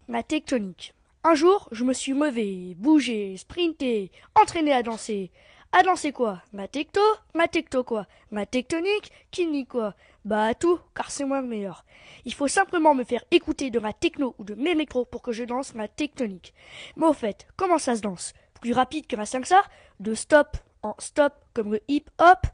La 0.08 0.22
tectonique. 0.22 0.94
Un 1.24 1.34
jour, 1.36 1.68
je 1.70 1.84
me 1.84 1.92
suis 1.92 2.14
levé, 2.14 2.74
bougé, 2.76 3.36
sprinté, 3.36 4.10
entraîné 4.34 4.72
à 4.72 4.82
danser. 4.82 5.30
À 5.70 5.84
danser 5.84 6.10
quoi? 6.10 6.42
Ma 6.52 6.66
tecto? 6.66 7.00
Ma 7.32 7.46
tecto 7.46 7.84
quoi? 7.84 8.08
Ma 8.32 8.44
tectonique? 8.44 9.12
Qui 9.30 9.64
quoi? 9.64 9.94
Bah 10.24 10.52
tout, 10.56 10.80
car 10.96 11.12
c'est 11.12 11.24
moi 11.24 11.40
le 11.40 11.46
meilleur. 11.46 11.84
Il 12.24 12.34
faut 12.34 12.48
simplement 12.48 12.96
me 12.96 13.04
faire 13.04 13.22
écouter 13.30 13.70
de 13.70 13.78
ma 13.78 13.92
techno 13.92 14.34
ou 14.38 14.44
de 14.44 14.56
mes 14.56 14.74
métros 14.74 15.04
pour 15.04 15.22
que 15.22 15.30
je 15.30 15.44
danse 15.44 15.76
ma 15.76 15.86
tectonique. 15.86 16.54
Mais 16.96 17.06
au 17.06 17.12
fait, 17.12 17.46
comment 17.56 17.78
ça 17.78 17.94
se 17.94 18.00
danse? 18.00 18.32
Plus 18.60 18.72
rapide 18.72 19.06
que 19.06 19.14
ma 19.14 19.24
5 19.24 19.46
ça 19.46 19.62
De 20.00 20.14
stop 20.14 20.56
en 20.82 20.94
stop 20.98 21.32
comme 21.54 21.72
le 21.72 21.80
hip 21.88 22.04
hop 22.18 22.46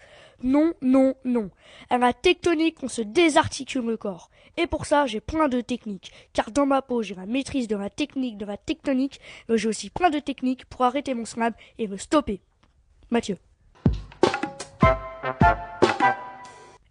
Non, 0.42 0.72
non, 0.82 1.14
non. 1.24 1.50
À 1.90 1.98
ma 1.98 2.12
tectonique, 2.12 2.82
on 2.82 2.88
se 2.88 3.02
désarticule 3.02 3.86
le 3.86 3.96
corps. 3.96 4.30
Et 4.56 4.66
pour 4.66 4.86
ça, 4.86 5.06
j'ai 5.06 5.20
plein 5.20 5.48
de 5.48 5.60
techniques. 5.60 6.12
Car 6.32 6.50
dans 6.50 6.66
ma 6.66 6.82
peau, 6.82 7.02
j'ai 7.02 7.14
la 7.14 7.26
maîtrise 7.26 7.68
de 7.68 7.76
ma 7.76 7.90
technique, 7.90 8.38
de 8.38 8.44
ma 8.44 8.56
tectonique, 8.56 9.20
mais 9.48 9.58
j'ai 9.58 9.68
aussi 9.68 9.90
plein 9.90 10.10
de 10.10 10.18
techniques 10.18 10.64
pour 10.66 10.84
arrêter 10.84 11.14
mon 11.14 11.24
slam 11.24 11.52
et 11.78 11.88
me 11.88 11.96
stopper. 11.96 12.40
Mathieu. 13.10 13.38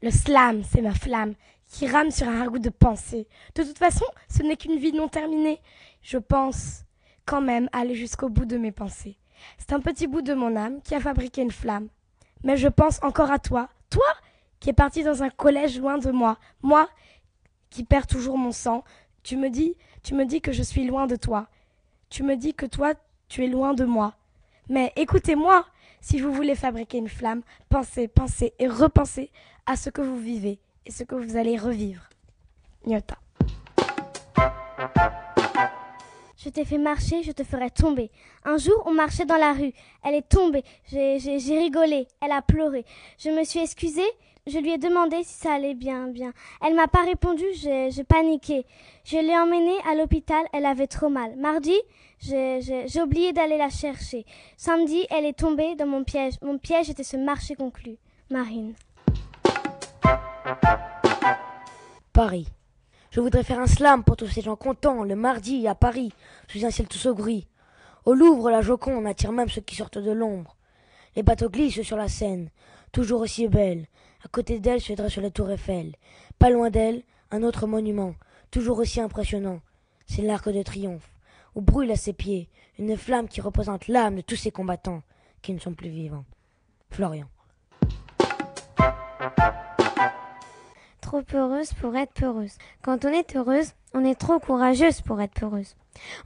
Le 0.02 0.12
slam, 0.12 0.64
c'est 0.64 0.82
ma 0.82 0.94
flamme 0.94 1.34
qui 1.68 1.88
rame 1.88 2.12
sur 2.12 2.28
un 2.28 2.40
ragoût 2.40 2.60
de 2.60 2.70
pensée. 2.70 3.28
De 3.56 3.64
toute 3.64 3.78
façon, 3.78 4.06
ce 4.30 4.44
n'est 4.44 4.56
qu'une 4.56 4.80
vie 4.80 4.94
non 4.94 5.08
terminée. 5.10 5.60
Je 6.02 6.18
pense 6.18 6.84
quand 7.26 7.42
même 7.42 7.70
aller 7.74 7.96
jusqu'au 7.96 8.30
bout 8.30 8.46
de 8.46 8.58
mes 8.58 8.72
pensées. 8.72 9.18
C'est 9.58 9.74
un 9.74 9.80
petit 9.80 10.08
bout 10.08 10.22
de 10.22 10.34
mon 10.34 10.56
âme 10.56 10.82
qui 10.82 10.96
a 10.96 11.00
fabriqué 11.00 11.42
une 11.42 11.52
flamme. 11.52 11.88
Mais 12.44 12.58
je 12.58 12.68
pense 12.68 13.00
encore 13.04 13.32
à 13.32 13.40
toi, 13.40 13.70
toi 13.90 14.06
qui 14.60 14.70
es 14.70 14.74
parti 14.74 15.04
dans 15.04 15.24
un 15.24 15.30
collège 15.30 15.80
loin 15.80 15.98
de 15.98 16.12
moi, 16.12 16.38
moi 16.62 16.90
qui 17.70 17.84
perds 17.84 18.08
toujours 18.08 18.38
mon 18.38 18.52
sang. 18.52 18.84
Tu 19.24 19.38
me 19.38 19.50
dis, 19.50 19.76
tu 20.04 20.16
me 20.16 20.26
dis 20.26 20.42
que 20.42 20.52
je 20.52 20.64
suis 20.64 20.86
loin 20.88 21.06
de 21.06 21.16
toi. 21.16 21.48
Tu 22.10 22.24
me 22.24 22.36
dis 22.36 22.54
que 22.54 22.66
toi, 22.66 22.94
tu 23.28 23.44
es 23.44 23.48
loin 23.48 23.74
de 23.74 23.86
moi. 23.86 24.16
Mais 24.70 24.94
écoutez-moi, 24.96 25.66
Si 26.00 26.20
vous 26.20 26.32
voulez 26.32 26.56
fabriquer 26.56 27.00
une 27.00 27.10
flamme, 27.10 27.42
pensez, 27.70 28.08
pensez 28.08 28.54
et 28.60 28.68
repensez 28.68 29.32
à 29.66 29.76
ce 29.76 29.90
que 29.90 30.02
vous 30.02 30.20
vivez 30.20 30.60
et 30.86 30.92
ce 30.92 31.04
que 31.04 31.16
vous 31.16 31.36
allez 31.36 31.58
revivre. 31.58 32.08
Nyota. 32.86 33.18
Je 36.48 36.52
t'ai 36.54 36.64
fait 36.64 36.78
marcher, 36.78 37.24
je 37.24 37.34
te 37.34 37.44
ferai 37.44 37.70
tomber. 37.70 38.10
Un 38.46 38.58
jour, 38.58 38.82
on 38.86 38.94
marchait 38.94 39.26
dans 39.26 39.36
la 39.36 39.52
rue. 39.52 39.74
Elle 40.02 40.16
est 40.16 40.30
tombée. 40.30 40.64
J'ai 40.90 41.60
rigolé. 41.60 42.08
Elle 42.22 42.32
a 42.32 42.42
pleuré. 42.42 42.86
Je 43.20 43.30
me 43.30 43.44
suis 43.44 43.60
excusée. 43.60 44.10
Je 44.46 44.58
lui 44.58 44.72
ai 44.72 44.78
demandé 44.78 45.24
si 45.24 45.34
ça 45.34 45.56
allait 45.56 45.74
bien, 45.74 46.08
bien. 46.08 46.32
Elle 46.66 46.74
m'a 46.74 46.88
pas 46.88 47.04
répondu. 47.04 47.44
J'ai 47.54 48.04
paniqué. 48.06 48.66
Je 49.04 49.18
l'ai 49.18 49.38
emmenée 49.38 49.76
à 49.92 49.96
l'hôpital. 49.96 50.42
Elle 50.54 50.66
avait 50.66 50.88
trop 50.88 51.10
mal. 51.10 51.36
Mardi, 51.36 51.76
j'ai 52.22 53.02
oublié 53.02 53.34
d'aller 53.34 53.58
la 53.58 53.70
chercher. 53.70 54.26
Samedi, 54.56 55.06
elle 55.10 55.26
est 55.26 55.38
tombée 55.38 55.76
dans 55.76 55.86
mon 55.86 56.06
piège. 56.06 56.36
Mon 56.42 56.58
piège 56.58 56.90
était 56.90 57.04
ce 57.04 57.18
marché 57.18 57.56
conclu. 57.56 57.98
Marine. 58.30 58.74
Paris. 62.14 62.48
Je 63.12 63.22
voudrais 63.22 63.44
faire 63.44 63.60
un 63.60 63.68
slam 63.68 64.04
pour 64.04 64.18
tous 64.18 64.28
ces 64.28 64.42
gens 64.42 64.56
contents 64.56 65.04
le 65.04 65.16
mardi 65.16 65.68
à 65.68 65.76
Paris, 65.76 66.12
sous 66.48 66.66
un 66.66 66.72
ciel 66.72 66.88
tout 66.88 67.16
gris. 67.16 67.48
Au 68.06 68.14
Louvre, 68.14 68.52
la 68.52 68.62
Joconde 68.62 69.08
attire 69.08 69.32
même 69.32 69.50
ceux 69.50 69.62
qui 69.62 69.76
sortent 69.76 69.98
de 69.98 70.12
l'ombre. 70.12 70.56
Les 71.16 71.24
bateaux 71.24 71.50
glissent 71.50 71.82
sur 71.82 71.98
la 71.98 72.10
Seine, 72.10 72.50
toujours 72.92 73.22
aussi 73.22 73.48
belle. 73.48 73.88
À 74.24 74.28
côté 74.28 74.60
d'elle 74.60 74.82
se 74.82 74.94
dresse 74.94 75.18
la 75.18 75.30
tour 75.30 75.50
Eiffel. 75.50 75.96
Pas 76.38 76.50
loin 76.50 76.70
d'elle, 76.70 77.04
un 77.32 77.44
autre 77.44 77.66
monument, 77.66 78.14
toujours 78.52 78.80
aussi 78.80 79.00
impressionnant. 79.00 79.62
C'est 80.06 80.22
l'arc 80.22 80.50
de 80.50 80.62
triomphe, 80.64 81.12
où 81.56 81.62
brûle 81.62 81.92
à 81.92 81.96
ses 81.96 82.14
pieds 82.14 82.50
une 82.78 82.98
flamme 82.98 83.28
qui 83.28 83.42
représente 83.42 83.88
l'âme 83.88 84.18
de 84.18 84.22
tous 84.22 84.36
ces 84.36 84.52
combattants 84.52 85.02
qui 85.42 85.54
ne 85.54 85.60
sont 85.60 85.74
plus 85.74 85.90
vivants. 85.90 86.26
Florian. 86.90 87.28
Trop 91.08 91.24
heureuse 91.34 91.72
pour 91.72 91.96
être 91.96 92.12
peureuse. 92.12 92.58
Quand 92.82 93.06
on 93.06 93.08
est 93.08 93.34
heureuse, 93.38 93.72
on 93.94 94.04
est 94.04 94.20
trop 94.20 94.40
courageuse 94.40 95.00
pour 95.00 95.22
être 95.22 95.40
peureuse. 95.40 95.78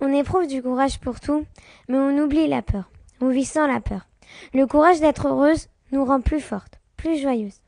On 0.01 0.11
éprouve 0.11 0.47
du 0.47 0.63
courage 0.63 0.99
pour 0.99 1.19
tout, 1.19 1.45
mais 1.87 1.99
on 1.99 2.17
oublie 2.17 2.47
la 2.47 2.63
peur. 2.63 2.89
On 3.21 3.29
vit 3.29 3.45
sans 3.45 3.67
la 3.67 3.79
peur. 3.79 4.07
Le 4.55 4.65
courage 4.65 4.99
d'être 4.99 5.27
heureuse 5.27 5.67
nous 5.91 6.03
rend 6.03 6.21
plus 6.21 6.41
forte, 6.41 6.79
plus 6.97 7.21
joyeuse. 7.21 7.61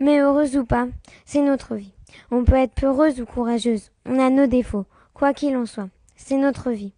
Mais 0.00 0.18
heureuse 0.18 0.56
ou 0.56 0.64
pas, 0.64 0.88
c'est 1.24 1.42
notre 1.42 1.76
vie. 1.76 1.92
On 2.32 2.42
peut 2.42 2.56
être 2.56 2.74
peureuse 2.74 3.20
ou 3.20 3.24
courageuse. 3.24 3.92
On 4.04 4.18
a 4.18 4.28
nos 4.28 4.48
défauts, 4.48 4.86
quoi 5.14 5.34
qu'il 5.34 5.56
en 5.56 5.64
soit. 5.64 5.90
C'est 6.16 6.38
notre 6.38 6.72
vie. 6.72 6.92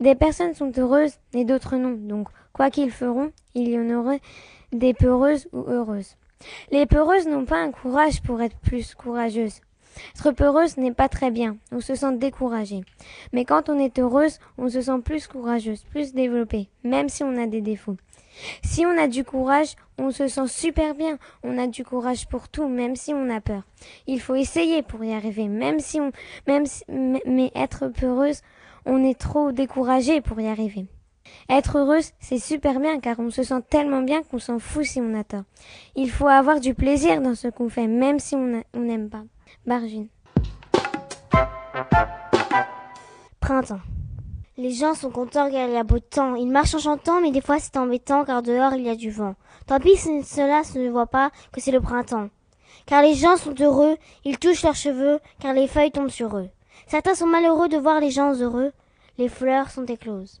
Des 0.00 0.16
personnes 0.16 0.54
sont 0.54 0.72
heureuses 0.76 1.14
et 1.32 1.44
d'autres 1.44 1.76
non. 1.76 1.92
Donc, 1.92 2.26
quoi 2.52 2.70
qu'ils 2.70 2.90
feront, 2.90 3.30
il 3.54 3.68
y 3.68 3.78
en 3.78 3.88
aurait 3.90 4.20
des 4.72 4.94
peureuses 4.94 5.46
ou 5.52 5.60
heureuses. 5.68 6.16
Les 6.70 6.86
peureuses 6.86 7.26
n'ont 7.26 7.44
pas 7.44 7.58
un 7.58 7.70
courage 7.70 8.22
pour 8.22 8.42
être 8.42 8.58
plus 8.58 8.94
courageuses. 8.94 9.60
Être 10.14 10.32
peureuse 10.32 10.76
n'est 10.76 10.92
pas 10.92 11.08
très 11.08 11.30
bien, 11.30 11.56
on 11.72 11.80
se 11.80 11.94
sent 11.94 12.16
découragé. 12.16 12.82
Mais 13.32 13.44
quand 13.44 13.68
on 13.68 13.78
est 13.78 13.98
heureuse, 13.98 14.38
on 14.58 14.68
se 14.68 14.82
sent 14.82 15.00
plus 15.04 15.26
courageuse, 15.26 15.84
plus 15.84 16.12
développée, 16.12 16.68
même 16.84 17.08
si 17.08 17.24
on 17.24 17.36
a 17.36 17.46
des 17.46 17.62
défauts. 17.62 17.96
Si 18.62 18.84
on 18.84 18.98
a 18.98 19.08
du 19.08 19.24
courage, 19.24 19.74
on 19.98 20.10
se 20.10 20.28
sent 20.28 20.48
super 20.48 20.94
bien. 20.94 21.18
On 21.42 21.58
a 21.58 21.66
du 21.66 21.84
courage 21.84 22.28
pour 22.28 22.48
tout, 22.48 22.68
même 22.68 22.96
si 22.96 23.14
on 23.14 23.30
a 23.30 23.40
peur. 23.40 23.62
Il 24.06 24.20
faut 24.20 24.34
essayer 24.34 24.82
pour 24.82 25.02
y 25.04 25.14
arriver, 25.14 25.48
même 25.48 25.80
si 25.80 26.00
on, 26.00 26.12
même 26.46 26.64
mais 26.88 27.50
être 27.54 27.88
peureuse, 27.88 28.42
on 28.84 29.02
est 29.04 29.18
trop 29.18 29.52
découragé 29.52 30.20
pour 30.20 30.40
y 30.40 30.48
arriver. 30.48 30.86
Être 31.48 31.78
heureuse, 31.78 32.10
c'est 32.18 32.38
super 32.38 32.80
bien 32.80 32.98
car 33.00 33.18
on 33.20 33.30
se 33.30 33.42
sent 33.42 33.62
tellement 33.70 34.02
bien 34.02 34.22
qu'on 34.22 34.38
s'en 34.38 34.58
fout 34.58 34.84
si 34.84 35.00
on 35.00 35.14
a 35.14 35.24
tort. 35.24 35.44
Il 35.94 36.10
faut 36.10 36.26
avoir 36.26 36.60
du 36.60 36.74
plaisir 36.74 37.20
dans 37.20 37.34
ce 37.34 37.48
qu'on 37.48 37.68
fait, 37.68 37.86
même 37.86 38.18
si 38.18 38.34
on 38.34 38.62
n'aime 38.74 39.08
pas. 39.08 39.22
Bargine. 39.66 40.08
Printemps. 43.40 43.80
Les 44.58 44.72
gens 44.72 44.94
sont 44.94 45.10
contents 45.10 45.50
car 45.50 45.68
il 45.68 45.74
y 45.74 45.76
a 45.76 45.84
beau 45.84 45.98
temps. 45.98 46.34
Ils 46.34 46.50
marchent 46.50 46.74
en 46.74 46.78
chantant, 46.78 47.20
mais 47.20 47.30
des 47.30 47.42
fois 47.42 47.58
c'est 47.58 47.76
embêtant 47.76 48.24
car 48.24 48.42
dehors 48.42 48.74
il 48.74 48.82
y 48.82 48.88
a 48.88 48.96
du 48.96 49.10
vent. 49.10 49.34
Tant 49.66 49.78
pis 49.78 49.96
si 49.96 50.24
cela 50.24 50.62
ne 50.74 50.90
voit 50.90 51.06
pas 51.06 51.30
que 51.52 51.60
c'est 51.60 51.72
le 51.72 51.80
printemps. 51.80 52.30
Car 52.86 53.02
les 53.02 53.14
gens 53.14 53.36
sont 53.36 53.54
heureux, 53.60 53.96
ils 54.24 54.38
touchent 54.38 54.62
leurs 54.62 54.74
cheveux 54.74 55.20
car 55.40 55.52
les 55.52 55.68
feuilles 55.68 55.92
tombent 55.92 56.08
sur 56.08 56.38
eux. 56.38 56.48
Certains 56.86 57.14
sont 57.14 57.26
malheureux 57.26 57.68
de 57.68 57.76
voir 57.76 58.00
les 58.00 58.10
gens 58.10 58.34
heureux. 58.34 58.72
Les 59.18 59.28
fleurs 59.28 59.70
sont 59.70 59.84
écloses. 59.84 60.40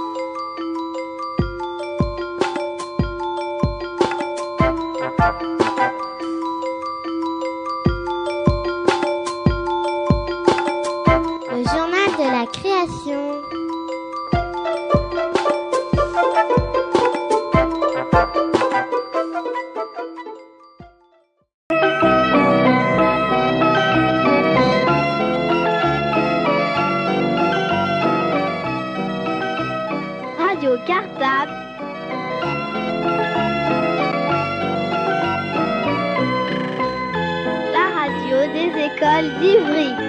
d'Ivry. 39.41 40.00